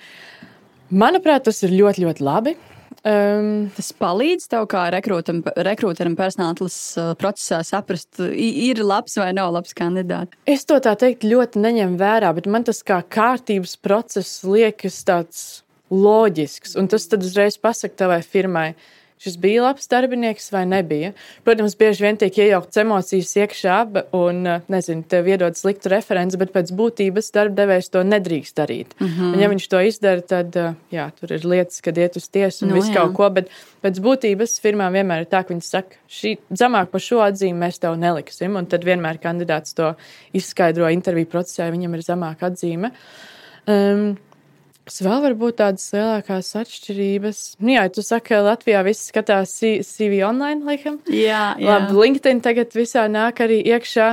Manuprāt, 0.88 1.44
tas 1.44 1.60
ir 1.68 1.76
ļoti, 1.76 2.06
ļoti 2.08 2.24
labi. 2.24 2.56
Um, 3.08 3.68
tas 3.76 3.92
palīdz 3.94 4.48
tev, 4.52 4.66
kā 4.72 4.88
rekrūteram, 4.92 6.16
personāla 6.18 6.56
uh, 6.66 7.12
procesā, 7.20 7.60
saprast, 7.68 8.24
ir 8.24 8.82
labs 8.84 9.20
vai 9.20 9.34
nav 9.36 9.52
labs 9.54 9.76
kandidāts. 9.76 10.36
Es 10.48 10.66
to 10.68 10.80
tā 10.84 10.96
teikt 11.00 11.28
ļoti 11.28 11.60
neņemu 11.60 12.00
vērā, 12.00 12.32
bet 12.40 12.48
man 12.48 12.64
tas 12.68 12.82
kā 12.88 13.04
kārtības 13.04 13.78
process 13.84 14.42
liekas 14.48 15.04
tāds 15.08 15.46
loģisks. 15.94 16.76
Un 16.80 16.88
tas 16.92 17.08
tad 17.08 17.26
uzreiz 17.26 17.58
pasaka 17.62 17.96
tavai 18.06 18.22
firmai, 18.26 18.72
šis 19.18 19.38
bija 19.42 19.64
labs 19.64 19.88
darbinieks 19.90 20.52
vai 20.54 20.66
nebija. 20.70 21.12
Protams, 21.46 21.76
bieži 21.78 22.04
vien 22.06 22.18
tiek 22.22 22.38
iejauktas 22.38 22.82
emocijas 22.84 23.32
iekšā, 23.42 23.78
un, 24.18 24.44
nezinu, 24.70 25.06
tev 25.10 25.30
iedod 25.32 25.58
sliktu 25.58 25.92
referenci, 25.94 26.38
bet 26.38 26.54
pēc 26.54 26.72
būtības 26.78 27.32
darbdevējs 27.34 27.90
to 27.94 28.04
nedrīkst 28.06 28.58
darīt. 28.60 28.94
Mm 29.00 29.08
-hmm. 29.08 29.34
Un, 29.34 29.40
ja 29.42 29.50
viņš 29.54 29.68
to 29.72 29.82
izdara, 29.90 30.22
tad, 30.22 30.60
jā, 30.94 31.10
tur 31.20 31.34
ir 31.34 31.46
lietas, 31.46 31.82
kad 31.82 31.98
iet 31.98 32.18
uz 32.18 32.28
tiesu 32.30 32.66
un 32.66 32.72
nu 32.72 32.76
visu 32.76 32.92
jā. 32.92 33.02
kaut 33.02 33.16
ko, 33.18 33.30
bet 33.30 33.50
pēc 33.84 34.02
būtības 34.02 34.60
firmām 34.62 34.94
vienmēr 34.94 35.26
ir 35.26 35.32
tā, 35.32 35.44
ka 35.44 35.54
viņi 35.54 35.66
saka, 35.66 35.98
šī 36.10 36.38
zemāk 36.50 36.92
par 36.92 37.02
šo 37.02 37.22
atzīmi 37.26 37.60
mēs 37.66 37.80
tev 37.80 37.98
neliksim, 37.98 38.56
un 38.56 38.66
tad 38.66 38.86
vienmēr 38.86 39.18
kandidāts 39.18 39.74
to 39.74 39.96
izskaidro 40.34 40.90
interviju 40.90 41.26
procesā, 41.26 41.66
ja 41.66 41.72
viņam 41.72 41.94
ir 41.96 42.02
zemāka 42.02 42.52
atzīme. 42.52 42.92
Um, 43.68 44.18
Kas 44.88 45.02
vēl 45.04 45.20
var 45.20 45.34
būt 45.36 45.58
tādas 45.60 45.84
lielākās 45.92 46.54
atšķirības? 46.62 47.40
Nu, 47.60 47.74
jā, 47.74 47.82
tu 47.92 48.00
saki, 48.06 48.30
ka 48.30 48.38
Latvijā 48.46 48.86
viss 48.88 49.10
skatās 49.10 49.58
CV 49.60 50.22
online, 50.24 50.64
laikam. 50.64 51.02
Jā, 51.12 51.42
jā. 51.60 51.66
Labi, 51.68 51.98
LinkedIn 51.98 52.40
tagad 52.46 52.72
visā 52.72 53.04
nāk 53.12 53.42
arī 53.44 53.58
iekšā. 53.68 54.06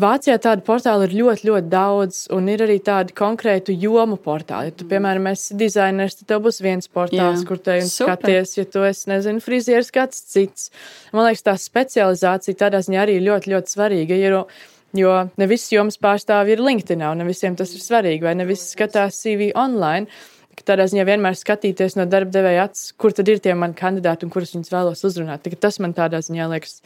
Vācijā 0.00 0.38
tādu 0.40 0.64
portālu 0.64 1.04
ir 1.04 1.16
ļoti, 1.18 1.44
ļoti 1.50 1.68
daudz, 1.74 2.22
un 2.32 2.48
ir 2.48 2.64
arī 2.64 2.78
tādi 2.86 3.12
konkrētu 3.20 3.76
jomu 3.76 4.16
portāli. 4.24 4.72
Ja 4.72 4.78
tu, 4.80 4.88
piemēram, 4.88 5.28
esi 5.34 5.58
dizainers, 5.60 6.16
tad 6.22 6.32
tev 6.32 6.40
būs 6.48 6.62
viens 6.64 6.88
portāls, 6.88 7.44
jā. 7.44 7.48
kur 7.50 7.60
te 7.68 7.76
un 7.82 7.92
skaties, 7.92 8.56
ja 8.56 8.64
tu 8.64 8.88
esi, 8.88 9.10
nezinu, 9.12 9.44
frizieris, 9.44 9.92
kāds 9.92 10.24
cits. 10.32 10.70
Man 11.12 11.28
liekas, 11.28 11.44
tā 11.50 11.58
specializācija 11.60 12.62
tādā 12.64 12.80
ziņā 12.88 13.04
arī 13.04 13.20
ļoti, 13.28 13.52
ļoti 13.52 13.76
svarīga. 13.76 14.20
Jo, 14.24 14.42
Jo 14.96 15.12
ne 15.36 15.46
visi 15.50 15.74
jomas 15.76 15.98
pārstāvji 16.00 16.56
ir 16.56 16.64
LinkedIn, 16.64 17.04
un 17.04 17.20
ne 17.20 17.28
visiem 17.28 17.56
tas 17.58 17.74
ir 17.76 17.82
svarīgi, 17.84 18.24
vai 18.24 18.34
ne 18.38 18.46
visi 18.48 18.70
skatās 18.72 19.20
CV 19.20 19.50
online. 19.58 20.08
Tādā 20.66 20.88
ziņā 20.90 21.04
vienmēr 21.06 21.36
skatīties 21.38 21.94
no 21.98 22.06
darba 22.10 22.32
devēja 22.34 22.64
acis, 22.66 22.90
kur 22.98 23.12
tad 23.14 23.28
ir 23.30 23.38
tie 23.42 23.54
mani 23.54 23.76
kandidāti 23.78 24.26
un 24.26 24.32
kurus 24.32 24.56
viņus 24.56 24.72
vēlos 24.72 25.04
uzrunāt. 25.06 25.46
Tas 25.60 25.78
man 25.78 25.94
tādā 25.94 26.18
ziņā 26.24 26.48
liekas 26.50 26.80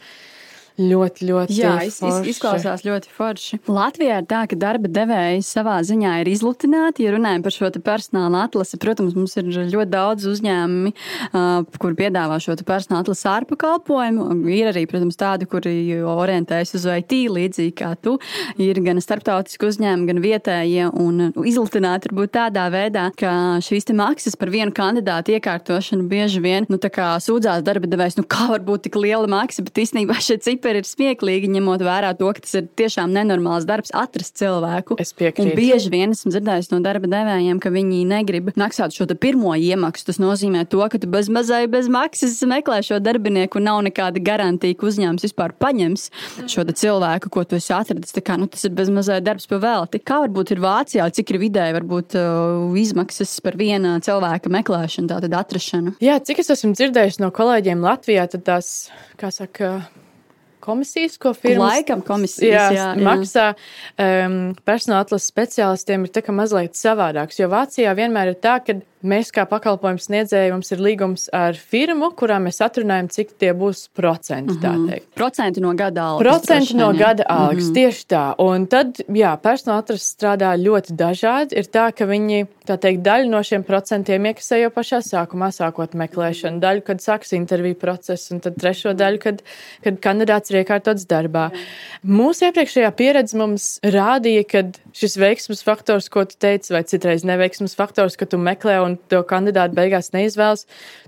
Ļoti, 0.73 1.27
ļoti 1.29 1.53
Jā, 1.53 1.75
iz, 1.85 1.99
izklausās 2.01 2.81
ļoti 2.81 3.11
forši. 3.13 3.59
Latvijā 3.69 4.15
ir 4.23 4.25
tā, 4.25 4.39
ka 4.49 4.57
darba 4.57 4.89
devēji 4.89 5.43
savā 5.45 5.75
ziņā 5.85 6.15
ir 6.23 6.31
izlutināti. 6.31 7.03
Ja 7.05 7.11
runājam 7.13 7.43
par 7.45 7.53
šo 7.53 7.69
personāla 7.77 8.47
atlasi, 8.47 8.79
protams, 8.81 9.13
mums 9.13 9.37
ir 9.37 9.51
ļoti 9.53 9.91
daudz 9.93 10.25
uzņēmumi, 10.31 10.93
kur 11.77 11.93
piedāvā 11.99 12.39
šo 12.41 12.55
personāla 12.65 13.03
atlasi 13.05 13.27
ārpakalpojumu. 13.29 14.25
Ir 14.49 14.71
arī, 14.71 14.87
protams, 14.89 15.19
tādi, 15.19 15.45
kuri 15.51 15.75
orientējas 16.01 16.73
uz 16.79 16.87
IT 16.89 17.13
līdzīgi 17.35 17.75
kā 17.83 17.91
tu. 18.01 18.15
Ir 18.57 18.81
gan 18.81 18.97
starptautiski 19.03 19.69
uzņēmumi, 19.69 20.09
gan 20.09 20.23
vietējie. 20.25 20.89
Un 20.89 21.29
izlutināti 21.45 22.09
varbūt 22.09 22.33
tādā 22.39 22.65
veidā, 22.73 23.11
ka 23.19 23.61
šīs 23.61 23.91
maksas 23.93 24.39
par 24.41 24.49
vienu 24.49 24.73
kandidātu 24.73 25.37
iekārtošanu 25.37 26.09
bieži 26.09 26.41
vien 26.41 26.65
nu, 26.65 26.81
sūdzās 26.81 27.61
darba 27.61 27.85
devējs, 27.89 28.17
nu 28.17 28.25
kā 28.25 28.49
var 28.49 28.65
būt 28.65 28.87
tik 28.87 28.97
liela 28.97 29.29
maksa, 29.29 29.61
bet 29.61 29.77
īstenībā 29.85 30.17
šie 30.23 30.39
cipari 30.41 30.62
cipari 30.63 30.79
ir 30.79 30.87
smieklīgi, 30.87 31.49
ņemot 31.51 31.81
vērā 31.83 32.13
to, 32.15 32.29
ka 32.31 32.43
tas 32.43 32.55
ir 32.55 32.67
tiešām 32.79 33.11
nenormāls 33.11 33.65
darbs 33.67 33.91
atrast 33.91 34.37
cilvēku. 34.39 34.95
Es 35.01 35.11
piekrītu. 35.11 35.51
Un 35.51 35.57
bieži 35.57 35.91
vien 35.91 36.13
esmu 36.15 36.31
dzirdējis 36.31 36.71
no 36.71 36.79
darba 36.83 37.09
devējiem, 37.11 37.59
ka 37.59 37.71
viņi 37.73 38.03
negrib 38.07 38.53
maksāt 38.59 38.95
šo 38.95 39.07
pirmo 39.19 39.51
iemaksu. 39.59 40.07
Tas 40.07 40.21
nozīmē 40.23 40.63
to, 40.71 40.79
ka 40.87 41.01
tu 41.01 41.09
bez 41.11 41.27
mazai 41.27 41.65
bez 41.71 41.89
maksas 41.91 42.39
meklē 42.47 42.79
šo 42.85 43.01
darbinieku 43.03 43.59
un 43.59 43.67
nav 43.67 43.81
nekāda 43.89 44.23
garantija, 44.23 44.77
ka 44.77 44.87
uzņēmums 44.87 45.27
vispār 45.27 45.55
paņems 45.59 46.07
šo 46.51 46.65
cilvēku, 46.71 47.31
ko 47.33 47.43
tu 47.43 47.59
esi 47.59 47.73
atradis. 47.75 48.15
Kā, 48.23 48.37
nu, 48.39 48.47
tas 48.47 48.63
ir 48.63 48.71
bez 48.77 48.91
mazai 48.93 49.19
darbs 49.25 49.49
pavēlti. 49.51 49.99
Kā 50.03 50.21
varbūt 50.23 50.55
ir 50.55 50.63
Vācijā, 50.63 51.09
cik 51.11 51.33
ir 51.33 51.41
vidēji 51.43 51.75
varbūt 51.75 52.15
uh, 52.19 52.77
izmaksas 52.79 53.35
par 53.43 53.59
viena 53.59 53.97
cilvēka 54.03 54.51
meklēšanu, 54.53 55.11
tātad 55.11 55.35
atrašanu? 55.41 55.97
Jā, 56.03 56.21
cik 56.23 56.39
es 56.45 56.53
esmu 56.55 56.71
dzirdējis 56.77 57.19
no 57.23 57.33
kolēģiem 57.35 57.83
Latvijā, 57.83 58.29
tad 58.31 58.47
tās, 58.47 58.71
kā 59.19 59.33
saka, 59.33 59.75
komisijas, 60.63 61.19
ko 61.21 61.33
firmas 61.37 61.75
Laikam 61.77 62.01
komisijas, 62.05 62.47
jā, 62.53 62.65
jā, 62.77 62.87
jā. 62.95 63.03
maksā 63.03 63.49
um, 63.53 64.39
personāla 64.65 65.03
atlases 65.05 65.29
speciālistiem, 65.33 66.07
ir 66.07 66.15
mazliet 66.35 66.79
savādāks. 66.79 67.41
Jo 67.41 67.51
Vācijā 67.51 67.93
vienmēr 67.97 68.33
ir 68.33 68.41
tā, 68.43 68.57
ka 68.63 68.79
Mēs, 69.03 69.33
kā 69.35 69.43
pakalpojums 69.49 70.05
sniedzēji, 70.07 70.51
mums 70.53 70.71
ir 70.71 70.79
līgums 70.79 71.25
ar 71.35 71.57
firmu, 71.59 72.07
kurā 72.15 72.37
mēs 72.39 72.61
atrunājam, 72.63 73.09
cik 73.11 73.33
tie 73.41 73.49
būs 73.51 73.89
procenti. 73.91 74.55
Mm 74.55 74.85
-hmm. 74.87 75.01
Procenti 75.15 75.59
no 75.61 75.73
gada 75.73 76.03
algas. 76.03 76.23
Procenti 76.23 76.77
no 76.77 76.93
gada 76.93 77.23
algas, 77.27 77.63
mm 77.63 77.69
-hmm. 77.69 77.73
tieši 77.73 78.05
tā. 78.07 78.33
Un 78.37 78.67
tad, 78.67 79.01
jā, 79.07 79.37
personāla 79.37 79.83
atrases 79.83 80.15
strādā 80.15 80.55
ļoti 80.57 80.95
dažādi. 80.95 81.57
Ir 81.59 81.65
tā, 81.65 81.91
ka 81.91 82.05
viņi, 82.05 82.47
tā 82.67 82.77
teikt, 82.77 83.01
daļu 83.01 83.29
no 83.29 83.43
šiem 83.43 83.63
procentiem 83.63 84.25
iekasē 84.25 84.61
jau 84.61 84.69
pašā 84.69 84.99
sākumā, 85.01 85.51
sākot 85.51 85.93
meklēšanu, 85.93 86.59
daļu, 86.59 86.81
kad 86.81 86.97
sāks 87.01 87.33
interviju 87.33 87.75
process, 87.75 88.31
un 88.31 88.39
tad 88.39 88.55
trešo 88.55 88.93
daļu, 88.93 89.17
kad, 89.17 89.43
kad 89.83 89.99
kandidāts 89.99 90.51
ir 90.51 90.63
iekārtots 90.63 91.05
darbā. 91.05 91.51
Mūsu 92.05 92.45
iepriekšējā 92.45 92.91
pieredze 92.91 93.37
mums 93.37 93.79
rādīja, 93.83 94.43
ka 94.47 94.63
šis 94.97 95.17
veiksmes 95.19 95.63
faktors, 95.65 96.09
ko 96.13 96.25
tu 96.29 96.37
teici, 96.39 96.73
vai 96.75 96.83
citreiz 96.87 97.25
neveiksmes 97.27 97.75
faktors, 97.77 98.17
ka 98.19 98.27
tu 98.29 98.39
meklē 98.41 98.79
un 98.85 98.97
to 99.11 99.23
kandidātu 99.27 99.77
beigās 99.77 100.13
neizvēlas, 100.15 100.67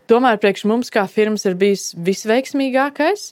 tomēr 0.09 0.41
priekš 0.41 0.65
mums 0.69 0.91
kā 0.93 1.05
firmas 1.11 1.45
ir 1.45 1.57
bijis 1.59 1.93
visveiksmīgākais. 1.95 3.31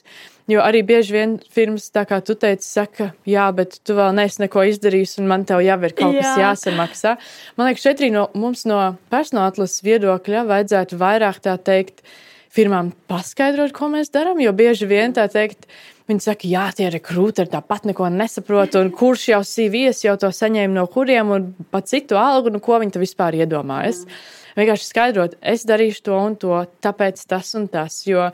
Jo 0.50 0.60
arī 0.60 0.82
bieži 0.84 1.14
vien 1.14 1.30
firmas, 1.56 1.86
tā 1.88 2.02
kā 2.04 2.18
tu 2.20 2.34
teici, 2.36 2.66
saka, 2.68 3.06
jā, 3.24 3.46
bet 3.56 3.78
tu 3.80 3.94
vēl 3.96 4.12
neesi 4.12 4.42
neko 4.42 4.66
izdarījis, 4.68 5.14
un 5.22 5.30
man 5.30 5.46
tev 5.48 5.62
jau 5.64 5.78
ir 5.88 5.94
kaut 5.96 6.18
kas 6.18 6.34
jā. 6.36 6.50
jāsamaksā. 6.50 7.14
Man 7.56 7.70
liekas, 7.70 7.86
šeit 7.86 8.02
arī 8.02 8.10
no 8.12 8.26
mums 8.36 8.66
no 8.68 8.82
personāla 9.12 9.54
atlases 9.54 9.80
viedokļa 9.86 10.44
vajadzētu 10.50 11.00
vairāk 11.00 11.40
tā 11.48 11.56
teikt, 11.64 12.04
firmām 12.54 12.92
paskaidrot, 13.10 13.74
ko 13.74 13.90
mēs 13.92 14.12
darām, 14.14 14.40
jo 14.42 14.54
bieži 14.56 14.88
vien 14.90 15.16
tā 15.16 15.26
teikt, 15.32 15.68
Viņi 16.04 16.20
saka, 16.20 16.44
jā, 16.44 16.66
tie 16.76 16.90
rekrūteri 16.92 17.48
tāpat 17.48 17.86
neko 17.88 18.10
nesaprot, 18.12 18.74
un 18.76 18.90
kurš 18.92 19.22
jau 19.30 19.38
CVS 19.48 20.02
jau 20.04 20.18
to 20.20 20.28
saņēma 20.36 20.76
no 20.76 20.84
kuriem, 20.92 21.30
un 21.32 21.46
pat 21.72 21.88
citu 21.88 22.18
algu, 22.20 22.52
nu, 22.52 22.60
ko 22.60 22.76
viņi 22.82 22.92
te 22.92 23.00
vispār 23.00 23.38
iedomājas. 23.38 24.02
Mm. 24.04 24.18
Vienkārši 24.54 24.86
skaidrot, 24.86 25.34
es 25.42 25.64
darīšu 25.66 26.04
to 26.06 26.14
un 26.18 26.36
to, 26.38 26.60
tāpēc 26.84 27.18
tas 27.26 27.48
un 27.58 27.66
tas. 27.70 27.96
Jo 28.06 28.28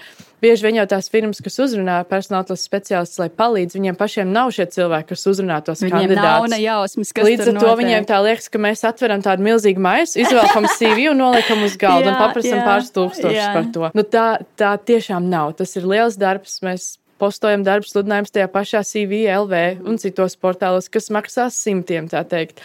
bieži 0.44 0.66
vien 0.66 0.80
jau 0.80 0.86
tās 0.90 1.08
firmas, 1.12 1.40
kas 1.44 1.56
uzrunā 1.64 2.00
personāla 2.08 2.56
speciālistus, 2.60 3.20
lai 3.22 3.28
palīdz, 3.32 3.76
viņiem 3.78 3.98
pašiem 4.00 4.32
nav 4.34 4.52
šie 4.56 4.68
cilvēki, 4.74 5.08
kas 5.14 5.26
uzrunā 5.32 5.60
tos 5.64 5.80
viņiem 5.84 5.96
kandidātus. 5.96 6.52
Nav 6.52 6.62
jausmas, 6.64 7.12
kas 7.16 7.28
Līdz 7.28 7.46
ar 7.46 7.52
to 7.52 7.56
notiek. 7.58 7.80
viņiem 7.82 8.08
tā 8.12 8.20
liekas, 8.26 8.48
ka 8.52 8.60
mēs 8.60 8.84
atveram 8.88 9.24
tādu 9.24 9.48
milzīgu 9.48 9.84
maisu, 9.84 10.20
izvelkam 10.24 10.68
CV 10.78 11.10
un 11.14 11.22
noliekam 11.24 11.64
uz 11.64 11.76
galda 11.80 12.10
jā, 12.10 12.14
un 12.14 12.20
paprasam 12.20 12.64
pāris 12.68 12.94
tūkstošus 12.96 13.52
par 13.56 13.70
to. 13.74 13.92
Nu, 13.96 14.04
tā, 14.04 14.26
tā 14.60 14.74
tiešām 14.92 15.28
nav. 15.32 15.54
Tas 15.60 15.76
ir 15.80 15.88
liels 15.88 16.20
darbs. 16.20 16.60
Mēs 16.66 16.94
postojam 17.20 17.64
darba 17.66 17.88
sludinājumus 17.88 18.32
tajā 18.34 18.48
pašā 18.52 18.84
CV, 18.86 19.24
LV 19.34 19.84
un 19.88 20.00
citos 20.00 20.36
portālos, 20.40 20.88
kas 20.92 21.10
maksās 21.12 21.58
simtiem, 21.60 22.08
tā 22.12 22.24
teikt. 22.28 22.62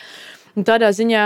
Un 0.56 0.63
tādā 0.63 0.88
ziņā 0.96 1.24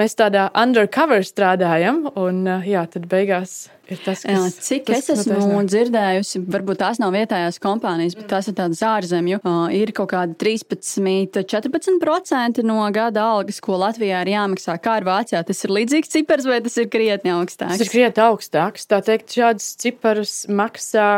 mēs 0.00 0.16
tādā 0.16 0.46
undercover 0.56 1.24
strādājam, 1.26 2.06
un 2.16 2.46
jā, 2.64 2.86
tad 2.88 3.04
beigās 3.10 3.68
ir 3.90 3.98
tas, 4.00 4.22
kas. 4.24 4.30
Jā, 4.32 4.62
cik 4.64 4.86
tas, 4.88 5.10
es 5.12 5.26
esmu 5.26 5.60
dzirdējusi, 5.68 6.40
varbūt 6.54 6.80
tās 6.80 7.00
nav 7.02 7.12
vietējās 7.12 7.60
kompānijas, 7.60 8.16
bet 8.16 8.30
tās 8.32 8.48
ir 8.48 8.56
tādas 8.56 8.80
ārzemju, 8.88 9.42
ir 9.76 9.92
kaut 9.96 10.12
kādi 10.14 10.38
13, 10.40 11.42
14% 11.44 12.64
no 12.64 12.80
gada 12.94 13.26
algas, 13.34 13.60
ko 13.60 13.76
Latvijā 13.82 14.22
ir 14.24 14.32
jāmaksā. 14.32 14.78
Kā 14.80 14.96
ir 15.02 15.08
Vācijā? 15.10 15.44
Tas 15.44 15.62
ir 15.66 15.76
līdzīgs 15.76 16.16
cipars 16.16 16.48
vai 16.48 16.62
tas 16.64 16.80
ir 16.80 16.88
krietni 16.92 17.34
augstāks? 17.36 17.76
Tas 17.76 17.84
ir 17.84 17.92
krietni 17.92 18.24
augstāks. 18.30 18.88
Tā 18.88 19.04
teikt, 19.04 19.36
šādas 19.36 19.74
ciparus 19.82 20.34
maksā 20.48 21.10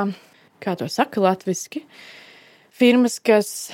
kā 0.62 0.77
to 0.79 0.88
saka 0.90 1.22
latviešu, 1.22 1.83
firmas, 2.72 3.18
kas 3.22 3.72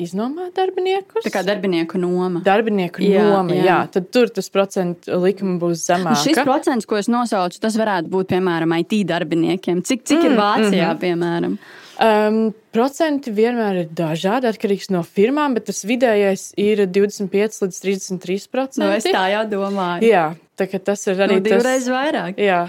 iznomā 0.00 0.48
darbiniekus. 0.54 1.22
Tā 1.26 1.30
kā 1.32 1.42
darbinieku 1.46 1.98
noma. 2.02 2.42
Darbinieku 2.44 3.04
jā, 3.04 3.22
noma, 3.28 3.54
jā. 3.54 3.64
jā. 3.68 3.78
Tad 3.94 4.10
tur 4.14 4.32
tas 4.34 4.50
procentu 4.52 5.20
likuma 5.22 5.56
būs 5.62 5.86
zemāks. 5.86 6.24
Nu, 6.24 6.32
šis 6.32 6.40
procents, 6.42 6.88
ko 6.90 6.98
es 6.98 7.08
nosaucu, 7.12 7.60
tas 7.62 7.78
varētu 7.78 8.10
būt 8.12 8.32
piemēram 8.34 8.74
IT 8.80 8.96
darbiniekiem. 9.10 9.84
Cik, 9.86 10.04
cik 10.08 10.18
mm, 10.18 10.26
ir 10.26 10.38
Vācijā, 10.40 10.70
mm 10.70 10.90
-hmm. 10.90 11.02
piemēram? 11.04 11.58
Um, 11.94 12.38
procenti 12.74 13.30
vienmēr 13.30 13.84
ir 13.84 13.90
dažādi, 13.94 14.50
atkarīgs 14.50 14.90
no 14.90 15.04
firmām, 15.06 15.54
bet 15.54 15.68
tas 15.70 15.84
vidējais 15.86 16.48
ir 16.58 16.86
25 16.90 17.62
līdz 17.62 17.78
33 17.84 18.48
procenti. 18.50 18.82
Nu, 18.82 18.90
es 18.96 19.06
tā 19.06 19.28
jau 19.30 19.44
domāju. 19.50 20.02
Jā, 20.02 20.34
tā, 20.58 20.66
tas 20.78 21.06
ir 21.06 21.22
arī 21.22 21.38
nu, 21.38 21.46
divreiz 21.46 21.86
tas, 21.86 21.92
vairāk. 21.94 22.42
Jā, 22.42 22.66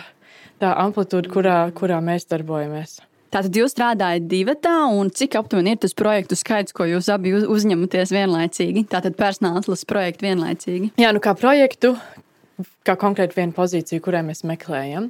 tā 0.61 0.75
amplitūda, 0.77 1.31
kurā, 1.33 1.57
kurā 1.73 1.97
mēs 2.05 2.29
darbojamies. 2.29 2.99
Tātad 3.35 3.57
jūs 3.59 3.73
strādājat 3.73 4.29
divatā, 4.31 4.73
un 4.95 5.09
cik 5.11 5.33
aptuveni 5.35 5.73
ir 5.75 5.79
tas 5.83 5.91
projektu 5.97 6.37
skaits, 6.39 6.71
ko 6.71 6.85
jūs 6.87 7.09
abi 7.11 7.33
uzņematies 7.35 8.13
vienlaicīgi? 8.15 8.85
Tātad 8.93 9.17
personāla 9.19 9.59
atlases 9.59 9.87
projektu 9.89 10.23
vienlaicīgi. 10.23 10.93
Jā, 11.01 11.09
nu 11.11 11.19
kā 11.19 11.33
projektu, 11.35 11.91
kā 12.87 12.95
konkrēti 13.01 13.35
vienu 13.35 13.51
pozīciju, 13.57 14.03
kurai 14.05 14.21
mēs 14.23 14.45
meklējam. 14.47 15.09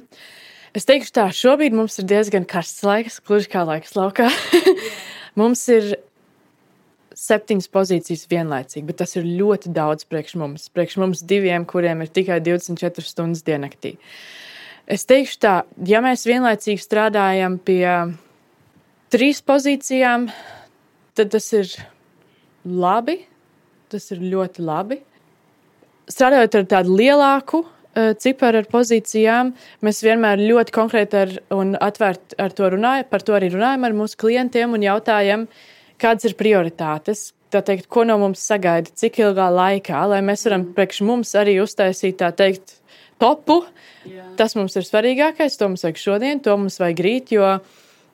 Es 0.74 0.88
teikšu 0.90 1.14
tā, 1.14 1.28
šobrīd 1.30 1.76
mums 1.78 2.00
ir 2.02 2.08
diezgan 2.10 2.48
karsts 2.50 2.82
laiks, 2.82 3.20
gluži 3.22 3.52
kā 3.52 3.62
laiks 3.68 3.94
laukā. 3.94 4.26
mums 5.40 5.62
ir 5.70 5.92
septiņas 7.14 7.70
pozīcijas 7.70 8.26
vienlaicīgi, 8.32 8.88
bet 8.90 8.98
tas 9.04 9.14
ir 9.14 9.30
ļoti 9.38 9.70
daudz 9.76 10.02
priekš 10.10 10.34
mums. 10.42 10.66
Priekš 10.74 10.98
mums 10.98 11.22
diviem, 11.22 11.62
kuriem 11.62 12.02
ir 12.02 12.10
tikai 12.10 12.42
24 12.42 13.06
stundas 13.06 13.46
diennaktī. 13.46 13.94
Uh, 13.94 14.45
Es 14.86 15.02
teikšu 15.02 15.38
tā, 15.42 15.54
ja 15.82 15.98
mēs 16.04 16.22
vienlaicīgi 16.28 16.78
strādājam 16.78 17.56
pie 17.58 17.82
trīs 19.10 19.40
pozīcijām, 19.42 20.28
tad 21.18 21.32
tas 21.34 21.48
ir 21.58 21.72
labi. 22.66 23.18
Tas 23.90 24.08
ir 24.10 24.22
ļoti 24.22 24.62
labi. 24.66 24.98
Strādājot 26.10 26.56
ar 26.58 26.64
tādu 26.70 26.94
lielāku 26.98 27.60
uh, 27.62 28.12
ciparu 28.18 28.62
ar 28.62 28.68
pozīcijām, 28.70 29.52
mēs 29.86 30.02
vienmēr 30.06 30.42
ļoti 30.42 30.74
konkrēti 30.74 31.18
ar, 31.20 31.34
un 31.54 31.74
atvērti 31.78 32.38
ar 32.42 32.54
to 32.54 32.70
runājam, 32.74 33.08
par 33.10 33.26
to 33.26 33.36
arī 33.38 33.50
runājam 33.54 33.86
ar 33.86 33.94
mūsu 33.94 34.18
klientiem 34.22 34.74
un 34.74 34.86
jautājam, 34.86 35.46
kādas 36.02 36.30
ir 36.30 36.34
prioritātes, 36.38 37.28
tā 37.54 37.62
teikt, 37.66 37.86
ko 37.90 38.06
no 38.06 38.18
mums 38.22 38.42
sagaida, 38.42 38.90
cik 38.90 39.22
ilgā 39.22 39.46
laikā, 39.54 40.02
lai 40.10 40.22
mēs 40.26 40.46
varam 40.46 40.66
priekš 40.74 41.02
mums 41.06 41.34
arī 41.38 41.58
uztaisīt 41.62 42.18
tā 42.22 42.30
teikt 42.34 42.75
topu. 43.22 43.62
Jā. 44.06 44.26
Tas 44.38 44.54
mums 44.58 44.76
ir 44.78 44.86
svarīgākais, 44.86 45.58
to 45.58 45.70
mums 45.70 45.84
vajag 45.86 46.00
šodien, 46.00 46.42
to 46.44 46.54
mums 46.60 46.78
vajag 46.82 47.02
rīt, 47.06 47.34
jo 47.36 47.56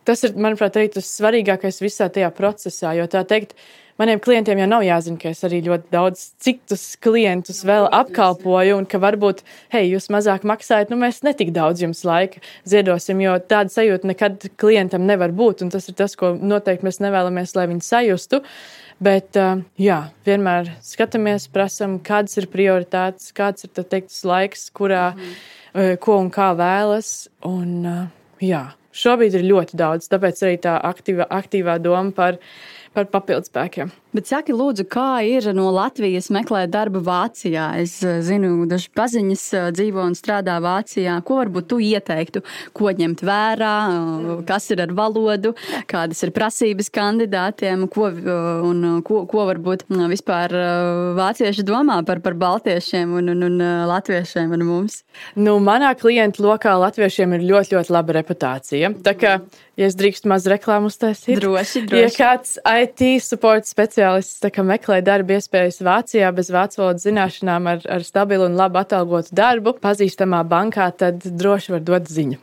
tas 0.09 0.25
ir, 0.27 0.35
manuprāt, 0.35 0.79
arī 0.79 0.93
tas 0.95 1.11
svarīgākais 1.19 1.83
visā 1.83 2.09
tajā 2.13 2.31
procesā, 2.35 2.95
jo 2.99 3.07
tā 3.11 3.25
teikt, 3.29 3.55
maniem 4.03 4.21
klientiem 4.23 4.59
jau 4.63 4.69
nav 4.69 4.83
jāzina, 4.87 5.19
ka 5.21 5.31
es 5.31 5.43
arī 5.47 5.63
ļoti 5.67 5.93
daudz 5.95 6.25
citus 6.43 6.85
klientus 7.03 7.63
vēl 7.69 7.87
apkalpoju, 7.95 8.81
un 8.81 8.89
ka 8.91 8.99
varbūt, 9.03 9.43
hei, 9.75 9.87
jūs 9.93 10.11
mazāk 10.13 10.47
maksājat, 10.49 10.91
nu 10.91 10.99
mēs 11.01 11.23
netik 11.27 11.55
daudz 11.55 11.85
jums 11.85 12.03
laika 12.09 12.43
ziedosim, 12.69 13.23
jo 13.23 13.39
tāda 13.39 13.73
sajūta 13.73 14.11
nekad 14.11 14.49
klientam 14.61 15.07
nevar 15.09 15.35
būt, 15.37 15.63
un 15.65 15.73
tas 15.75 15.87
ir 15.91 15.99
tas, 15.99 16.17
ko 16.19 16.35
noteikti 16.39 16.89
mēs 16.89 17.03
nevēlamies, 17.05 17.55
lai 17.59 17.69
viņi 17.71 17.87
sajustu. 17.87 18.43
Bet, 19.03 19.35
jā, 19.83 19.97
vienmēr 20.27 20.77
skatāmies, 20.87 21.49
prasām, 21.51 21.97
kādas 22.07 22.39
ir 22.39 22.47
prioritātes, 22.53 23.33
kāds 23.35 23.67
ir 23.67 23.73
teikt, 23.75 24.15
laiks, 24.29 24.69
kurā, 24.77 25.09
mm. 25.17 25.97
ko 26.05 26.21
un 26.23 26.31
kā 26.31 26.53
vēlas. 26.59 27.11
Un, 27.49 27.89
jā, 28.39 28.63
šobrīd 28.95 29.41
ir 29.41 29.49
ļoti 29.49 29.81
daudz, 29.81 30.07
tāpēc 30.13 30.45
arī 30.47 30.61
tā 30.63 30.77
aktīva, 30.87 31.27
aktīvā 31.35 31.81
doma 31.83 32.15
par 32.15 32.39
par 32.95 33.09
papildspēkiem. 33.12 33.93
Bet 34.12 34.28
saki, 34.28 34.53
lūdzu, 34.53 34.84
kā 34.93 35.22
ir 35.24 35.47
no 35.57 35.70
Latvijas 35.72 36.26
meklēt 36.34 36.68
darbu 36.74 37.01
Vācijā? 37.07 37.70
Es 37.80 37.95
eh, 38.05 38.18
zinu, 38.20 38.66
daži 38.68 38.90
paziņas 38.93 39.45
eh, 39.57 39.68
dzīvo 39.72 40.05
un 40.05 40.16
strādā 40.18 40.59
Vācijā. 40.61 41.14
Ko 41.24 41.38
varbūt 41.38 41.70
tu 41.70 41.78
ieteiktu, 41.80 42.43
ko 42.76 42.93
ņemt 42.93 43.24
vērā, 43.24 43.72
eh, 43.88 44.43
kas 44.49 44.68
ir 44.74 44.82
ar 44.84 44.93
valodu, 44.99 45.55
kādas 45.88 46.20
ir 46.26 46.34
prasības 46.36 46.93
kandidātiem, 46.93 47.86
ko, 47.93 48.11
un, 48.68 48.84
ko, 49.07 49.22
ko 49.30 49.47
varbūt 49.49 49.86
vispār 50.12 50.53
vācieši 51.16 51.64
domā 51.64 52.03
par, 52.05 52.20
par 52.20 52.36
baltiešiem 52.36 53.16
un, 53.16 53.32
un, 53.32 53.49
un 53.49 53.66
latviešiem 53.88 54.53
un 54.59 54.68
mums? 54.68 55.01
Nu, 55.40 55.57
manā 55.64 55.95
klientu 55.97 56.45
lokā 56.45 56.76
latviešiem 56.84 57.38
ir 57.38 57.49
ļoti, 57.49 57.78
ļoti 57.78 57.97
laba 57.97 58.20
reputācija. 58.20 58.93
Tā 59.09 59.16
kā, 59.16 59.38
ja 59.81 59.89
es 59.89 59.97
drīkstu 59.99 60.31
maz 60.31 60.47
reklāmu 60.51 60.91
uztaisīt, 60.91 61.39
droši, 61.41 61.85
droši. 61.89 62.03
Ja 62.03 62.11
kāds 62.12 62.59
IT 62.62 63.05
support 63.25 63.68
speciālists 63.68 64.43
meklē 64.62 65.01
darba 65.05 65.39
iespējas 65.39 65.83
Vācijā 65.85 66.29
bez 66.37 66.53
vācu 66.53 66.83
valodas 66.83 67.07
zināšanām, 67.07 67.70
ar, 67.75 67.83
ar 67.99 68.07
stabilu 68.07 68.49
un 68.51 68.59
labi 68.59 68.83
atalgotu 68.83 69.35
darbu, 69.37 69.77
pazīstamā 69.83 70.43
bankā, 70.49 70.91
tad 70.97 71.25
droši 71.25 71.77
var 71.77 71.85
dot 71.89 72.12
ziņu. 72.12 72.39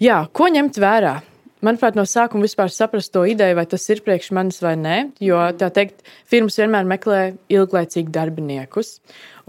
Jā, 0.00 0.22
ko 0.32 0.52
ņemt 0.52 0.80
vērā? 0.80 1.18
Manuprāt, 1.60 1.96
no 1.96 2.06
sākuma 2.08 2.46
vispār 2.46 2.70
saprast 2.72 3.12
to 3.12 3.26
ideju, 3.28 3.58
vai 3.58 3.66
tas 3.68 3.82
ir 3.92 4.00
priekš 4.04 4.30
manis 4.32 4.62
vai 4.64 4.78
nē. 4.80 4.96
Jo, 5.20 5.42
tā 5.60 5.68
teikt, 5.76 6.00
firmas 6.30 6.56
vienmēr 6.56 6.88
meklē 6.88 7.18
ilglaicīgu 7.52 8.12
darbiniekus. 8.14 8.94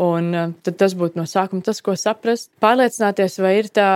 Un 0.01 0.27
eh, 0.35 0.51
tas 0.67 0.95
būtu 0.97 1.21
no 1.21 1.23
sākuma 1.29 1.63
tas, 1.63 1.79
ko 1.79 1.95
saprast. 1.95 2.51
Pārliecināties, 2.63 3.39
vai 3.39 3.53
ir 3.61 3.71
tā 3.71 3.87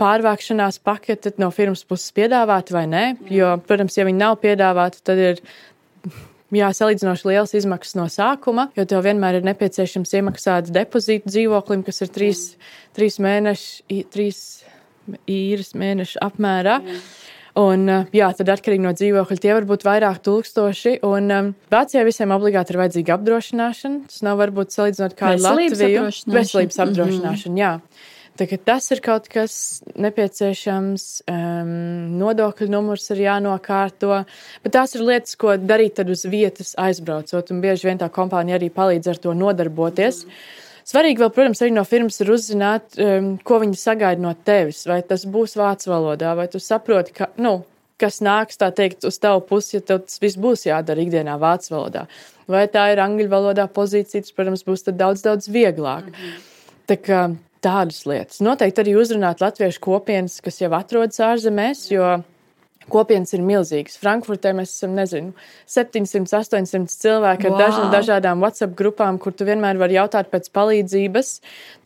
pārvākšanās 0.00 0.80
pakete 0.84 1.34
no 1.42 1.50
firmas 1.54 1.84
puses 1.86 2.10
piedāvāta 2.16 2.74
vai 2.76 2.86
nē. 2.90 3.04
Jo, 3.32 3.54
protams, 3.66 3.98
ja 3.98 4.06
viņi 4.08 4.20
nav 4.20 4.38
piedāvāti, 4.42 5.02
tad 5.06 5.20
ir 5.20 5.42
jā, 6.60 6.70
salīdzinoši 6.76 7.30
liels 7.30 7.54
izmaksas 7.60 7.98
no 7.98 8.08
sākuma, 8.12 8.70
jo 8.78 8.86
tev 8.88 9.04
vienmēr 9.06 9.40
ir 9.40 9.48
nepieciešams 9.50 10.16
iemaksāt 10.20 10.72
depozītu 10.74 11.30
dzīvoklim, 11.30 11.84
kas 11.86 12.02
ir 12.06 12.12
trīs, 12.14 12.44
trīs 12.96 13.20
mēneši, 13.22 14.04
trīs 14.12 14.44
īres 15.30 15.74
mēnešu 15.78 16.22
apmērā. 16.24 16.80
Jā. 16.86 17.02
Un, 17.58 17.88
eh, 17.90 18.06
jā, 18.14 18.28
tad 18.38 18.50
atkarīgi 18.54 18.84
no 18.84 18.92
dzīvokļa 18.94 19.42
tie 19.42 19.50
var 19.56 19.66
būt 19.66 19.84
vairāk 19.86 20.20
tūkstoši. 20.26 21.00
Un 21.06 21.34
um, 21.34 21.50
Vācijā 21.72 22.04
visiem 22.06 22.30
obligāti 22.34 22.74
ir 22.74 22.78
vajadzīga 22.78 23.16
apdrošināšana. 23.16 24.04
Tas 24.06 24.22
nav 24.26 24.38
varbūt 24.40 24.76
salīdzinot 24.76 25.16
kā 25.18 25.34
Latviju. 25.34 26.06
Veselības 26.30 26.78
mhm. 26.78 26.84
apdrošināšana, 26.86 27.34
mm 27.34 27.58
-hmm. 27.58 27.60
jā. 27.64 27.72
Tas 28.64 28.90
ir 28.94 29.02
kaut 29.04 29.28
kas 29.32 29.54
nepieciešams, 30.00 31.04
um, 31.28 31.74
nodokļu 32.20 32.70
numurs 32.72 33.10
ir 33.12 33.24
jānokārto. 33.26 34.22
Bet 34.64 34.72
tās 34.76 34.96
ir 34.96 35.04
lietas, 35.04 35.36
ko 35.36 35.56
darīt 35.58 36.00
uz 36.06 36.24
vietas 36.24 36.74
aizbraucot. 36.80 37.50
Un 37.52 37.60
bieži 37.60 37.90
vien 37.90 38.00
tā 38.00 38.08
kompānija 38.08 38.56
arī 38.60 38.70
palīdz 38.72 39.12
ar 39.12 39.20
to 39.20 39.34
nodarboties. 39.36 40.24
Mm. 40.24 40.66
Svarīgi 40.90 41.20
vēl, 41.22 41.30
protams, 41.34 41.60
arī 41.62 41.74
no 41.74 41.84
firmas 41.86 42.16
ir 42.22 42.30
uzzināt, 42.32 42.96
um, 42.98 43.34
ko 43.46 43.60
viņi 43.62 43.78
sagaida 43.78 44.22
no 44.22 44.32
tevis. 44.34 44.86
Vai 44.88 45.02
tas 45.06 45.26
būs 45.28 45.58
vācu 45.60 45.92
valodā, 45.92 46.32
vai 46.38 46.48
tu 46.50 46.58
saproti, 46.62 47.14
ka, 47.20 47.28
nu, 47.38 47.60
kas 48.00 48.22
nāks 48.24 48.58
teikt 48.58 49.04
uz 49.06 49.20
tavu 49.20 49.44
pusi, 49.46 49.76
ja 49.76 49.84
tev 49.84 50.02
tas 50.06 50.18
viss 50.22 50.40
būs 50.40 50.66
jādara 50.66 51.04
ikdienā 51.04 51.36
vācu 51.40 51.74
valodā. 51.76 52.06
Vai 52.50 52.64
tā 52.72 52.88
ir 52.94 53.02
angļu 53.04 53.28
valodā 53.30 53.68
pozīcija, 53.70 54.24
tas, 54.24 54.34
protams, 54.34 54.64
būs 54.66 54.88
daudz, 54.88 55.22
daudz 55.26 55.52
vieglāk. 55.52 56.08
Mm 56.08 56.16
-hmm. 56.16 56.48
Tā 56.90 56.96
kā 56.98 57.20
tādas 57.64 58.02
lietas. 58.08 58.42
Noteikti 58.44 58.84
arī 58.84 58.96
uzrunāt 59.00 59.42
latviešu 59.44 59.82
kopienas, 59.84 60.40
kas 60.44 60.60
jau 60.62 60.72
atrodas 60.76 61.20
ārzemēs, 61.24 61.88
jo 61.92 62.20
Kopienas 62.90 63.30
ir 63.36 63.42
milzīgas. 63.44 63.98
Frankfurtē 64.00 64.50
mēs 64.56 64.72
esam, 64.72 64.94
nezinu, 64.98 65.34
700, 65.70 66.24
800 66.26 66.90
cilvēki 66.90 67.46
wow. 67.46 67.52
ar 67.52 67.60
dažna, 67.60 67.84
dažādām 67.92 68.42
WhatsApp 68.42 68.74
grupām, 68.78 69.18
kur 69.22 69.34
tu 69.36 69.46
vienmēr 69.46 69.78
vari 69.80 69.98
jautāt 69.98 70.30
pēc 70.32 70.48
palīdzības. 70.56 71.32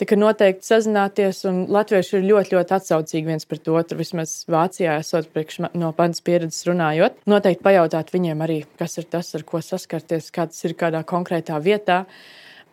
Tā 0.00 0.08
kā 0.08 0.18
noteikti 0.18 0.68
sazināties, 0.68 1.42
un 1.50 1.64
latvieši 1.74 2.16
ir 2.18 2.28
ļoti, 2.30 2.56
ļoti 2.56 2.76
atsaucīgi 2.78 3.32
viens 3.32 3.48
pret 3.50 3.68
otru. 3.72 3.98
Vismaz 4.00 4.36
Vācijā 4.50 4.96
esot 5.02 5.28
priekš 5.34 5.60
no 5.74 5.90
panas 5.96 6.24
pieredzes 6.24 6.64
runājot. 6.70 7.20
Noteikti 7.30 7.66
pajautāt 7.66 8.14
viņiem 8.14 8.46
arī, 8.46 8.62
kas 8.80 8.96
ir 9.02 9.10
tas, 9.10 9.34
ar 9.36 9.44
ko 9.48 9.60
saskarties, 9.64 10.32
kāds 10.34 10.64
ir 10.64 10.78
kādā 10.78 11.04
konkrētā 11.08 11.60
vietā. 11.64 12.04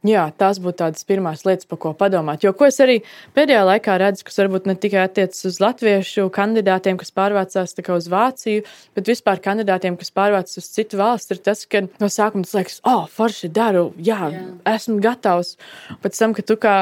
Jā, 0.02 0.24
tās 0.34 0.58
būtu 0.58 0.80
tādas 0.80 1.06
pirmās 1.06 1.44
lietas, 1.46 1.68
par 1.70 1.78
ko 1.84 1.92
padomāt. 1.94 2.42
Jo 2.42 2.56
ko 2.58 2.66
es 2.66 2.80
arī 2.82 2.96
pēdējā 3.38 3.62
laikā 3.68 4.00
redzu, 4.02 4.26
kas 4.26 4.40
varbūt 4.42 4.66
ne 4.66 4.74
tikai 4.82 5.04
attiecas 5.04 5.46
uz 5.46 5.60
latviešu 5.62 6.26
kandidātiem, 6.34 6.98
kas 6.98 7.14
pārvācās 7.14 7.78
uz 7.78 8.08
Vāciju, 8.10 8.64
bet 8.98 9.12
vispār 9.12 9.44
kandidātiem, 9.46 10.00
kas 10.02 10.10
pārvācās 10.10 10.58
uz 10.58 10.72
citu 10.74 10.98
valsti, 10.98 11.38
ir 11.38 11.44
tas, 11.46 11.68
ka 11.70 11.84
no 12.02 12.10
sākuma 12.10 12.50
tas 12.50 12.58
liekas, 12.58 12.80
oh, 12.82 13.06
forši 13.06 13.52
daru, 13.54 13.92
jā, 14.02 14.32
jā. 14.34 14.44
esmu 14.74 14.98
gatavs. 15.06 15.54
Pēc 16.02 16.18
tam, 16.18 16.34
ka 16.34 16.50
tu 16.50 16.58
kā 16.58 16.76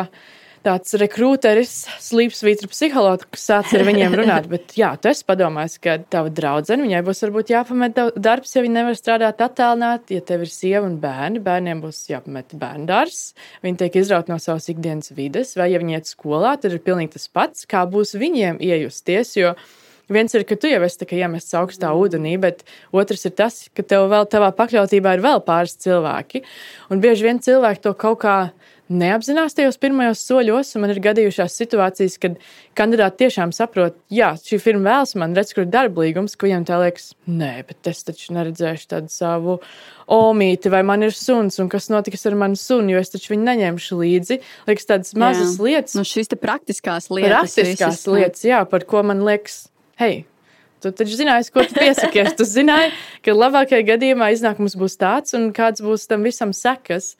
tāds 0.66 0.93
rekrūteris, 0.99 1.74
slīpsvītra 2.03 2.70
psihologs, 2.72 3.28
kas 3.34 3.45
sāc 3.49 3.74
ar 3.78 3.86
viņiem 3.88 4.16
runāt. 4.20 4.49
Bet, 4.51 4.76
jā, 4.80 4.91
tu 5.01 5.12
esi 5.12 5.26
padomājis, 5.28 5.80
ka 5.84 5.97
tava 6.12 6.32
draudzene, 6.34 6.86
viņai 6.88 7.01
būs 7.07 7.24
varbūt 7.26 7.53
jāpamet 7.53 7.99
darbs, 8.20 8.53
ja 8.55 8.64
viņa 8.66 8.78
nevar 8.80 8.99
strādāt 8.99 9.43
attālināti. 9.45 10.20
Ja 10.20 10.26
tev 10.26 10.45
ir 10.45 10.53
sieva 10.53 10.86
un 10.88 10.99
bērni, 11.01 11.41
bērniem 11.45 11.84
būs 11.84 12.05
jāpamet 12.12 12.55
bērndārs, 12.60 13.22
viņi 13.66 13.84
tiek 13.84 13.99
izraut 14.03 14.32
no 14.32 14.39
savas 14.41 14.70
ikdienas 14.72 15.14
vides, 15.16 15.55
vai 15.60 15.72
ja 15.74 15.82
viņi 15.82 15.99
iet 15.99 16.10
skolā, 16.12 16.55
tad 16.62 16.76
ir 16.76 16.84
pilnīgi 16.86 17.18
tas 17.18 17.30
pats, 17.32 17.68
kā 17.70 17.86
būs 17.89 18.18
viņiem 18.20 18.64
iejusties. 18.64 19.38
Jo 19.39 19.55
Viens 20.10 20.34
ir, 20.34 20.41
ka 20.49 20.55
tu 20.57 20.70
jau 20.72 20.82
esi 20.82 21.05
iemests 21.20 21.53
augstā 21.53 21.91
ūdenī, 21.93 22.34
bet 22.41 22.64
otrs 22.89 23.28
ir 23.30 23.34
tas, 23.38 23.60
ka 23.78 23.86
tev 23.86 24.07
vēl 24.10 24.26
tavā 24.26 24.49
pakļautībā 24.57 25.14
ir 25.14 25.22
vēl 25.22 25.43
pāris 25.45 25.78
cilvēki. 25.86 26.41
Un 26.89 27.03
bieži 27.03 27.28
vien 27.28 27.41
cilvēki 27.45 27.84
to 27.86 27.93
kaut 27.93 28.24
kā 28.24 28.38
neapzinās 28.89 29.55
tajos 29.57 29.77
pirmajos 29.81 30.21
soļos. 30.25 30.73
Man 30.81 30.93
ir 30.93 31.01
gadījušās 31.03 31.55
situācijas, 31.61 32.17
kad 32.21 32.37
kandidāti 32.77 33.25
tiešām 33.25 33.53
saprot, 33.55 33.97
jā, 34.13 34.31
šī 34.41 34.59
firma 34.61 34.89
vēlas 34.89 35.15
man, 35.19 35.35
redz, 35.37 35.53
kur 35.55 35.65
ir 35.65 35.71
darba 35.73 36.05
līgums, 36.05 36.35
ka 36.35 36.47
viņiem 36.47 36.65
tā 36.69 36.79
liekas, 36.83 37.11
nē, 37.29 37.51
bet 37.69 37.91
es 37.91 38.01
taču 38.07 38.35
neredzēšu 38.37 38.89
tādu 38.95 39.13
savu 39.13 39.59
omīti, 40.09 40.71
vai 40.73 40.81
man 40.87 41.05
ir 41.05 41.13
suns, 41.15 41.59
un 41.61 41.69
kas 41.71 41.91
notiks 41.93 42.25
ar 42.29 42.37
manu 42.39 42.57
sunu, 42.59 42.95
jo 42.95 43.03
es 43.03 43.13
taču 43.13 43.35
viņu 43.35 43.45
neņemšu 43.51 44.01
līdzi. 44.01 44.41
Liekas, 44.69 44.89
tādas 44.89 45.15
mazas 45.19 45.55
jā. 45.57 45.69
lietas. 45.69 45.97
Nu, 45.99 46.07
šīs 46.07 46.33
praktiskās 46.39 47.11
lietas. 47.13 47.53
Praktiskās 47.53 48.01
visas, 48.01 48.09
lietas, 48.09 48.45
jā, 48.47 48.63
par 48.69 48.87
ko 48.89 49.05
man 49.05 49.21
liekas, 49.27 49.67
hei, 50.01 50.23
Tu 50.80 50.91
taču 50.95 51.17
zināji, 51.19 51.49
ko 51.51 51.63
tu 51.67 51.75
piesakies. 51.75 52.34
Tu 52.39 52.45
zināji, 52.47 52.93
ka 53.25 53.36
labākajā 53.36 53.84
gadījumā 53.89 54.30
iznākums 54.36 54.77
būs 54.80 54.95
tāds, 55.01 55.36
un 55.36 55.49
kāds 55.55 55.84
būs 55.84 56.07
tam 56.07 56.23
visam 56.27 56.53
sekas. 56.55 57.13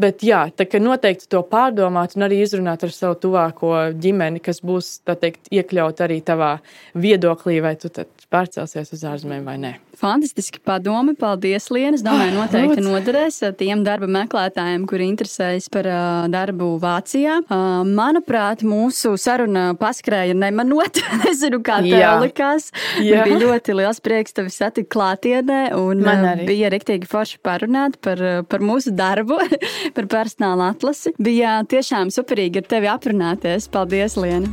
Bet 0.00 0.24
jā, 0.24 0.46
tā 0.56 0.64
kā 0.64 0.80
noteikti 0.80 1.28
to 1.28 1.42
pārdomāt 1.44 2.16
un 2.16 2.24
arī 2.24 2.40
izrunāt 2.46 2.86
ar 2.86 2.94
savu 2.96 3.18
tuvāko 3.20 3.74
ģimeni, 4.00 4.40
kas 4.40 4.62
būs 4.64 4.94
teikt, 5.12 5.52
iekļaut 5.52 6.00
arī 6.00 6.22
tavā 6.24 6.54
viedoklī, 6.96 7.60
vai 7.64 7.76
tu 7.76 7.92
pārcelsies 8.32 8.96
uz 8.96 9.04
ārzemēm 9.12 9.44
vai 9.44 9.58
nē. 9.60 9.74
Fantastiski 9.98 10.60
padomi, 10.64 11.14
paldies, 11.18 11.68
Liena. 11.74 11.96
Es 11.98 12.04
domāju, 12.04 12.32
ah, 12.32 12.46
noteikti 12.46 12.80
oh, 12.80 12.86
noderēs 12.88 13.40
tiem 13.60 13.82
darba 13.86 14.08
meklētājiem, 14.10 14.86
kuri 14.88 15.08
interesējas 15.10 15.68
par 15.72 15.88
uh, 15.90 16.24
darbu 16.32 16.72
Vācijā. 16.82 17.40
Uh, 17.44 17.82
manuprāt, 17.86 18.64
mūsu 18.66 19.14
saruna 19.20 19.70
paskrēja 19.78 20.36
nemanot. 20.38 21.02
Nezinu, 21.24 21.60
kā 21.64 21.82
tev 21.84 22.24
likās. 22.24 22.70
Jā. 23.02 23.26
Bija 23.26 23.40
ļoti 23.44 23.76
liels 23.76 24.02
prieks 24.04 24.36
tevi 24.36 24.52
satikt 24.54 24.90
klātienē, 24.94 25.60
un 25.78 26.02
bija 26.48 26.72
riktīgi 26.72 27.08
forši 27.10 27.42
parunāt 27.44 28.00
par, 28.04 28.22
par 28.48 28.64
mūsu 28.64 28.94
darbu. 28.96 29.38
par 29.96 30.08
personāla 30.10 30.72
atlasi. 30.72 31.14
Bija 31.22 31.60
tiešām 31.68 32.12
superīgi 32.14 32.62
ar 32.62 32.70
tevi 32.76 32.90
aprunāties. 32.92 33.68
Paldies, 33.72 34.16
Liena! 34.20 34.50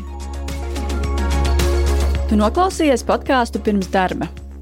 Tu 2.29 2.37
noklausījies 2.37 3.01
podkāstu 3.07 3.61
pirms 3.65 3.89
darba. 3.89 4.29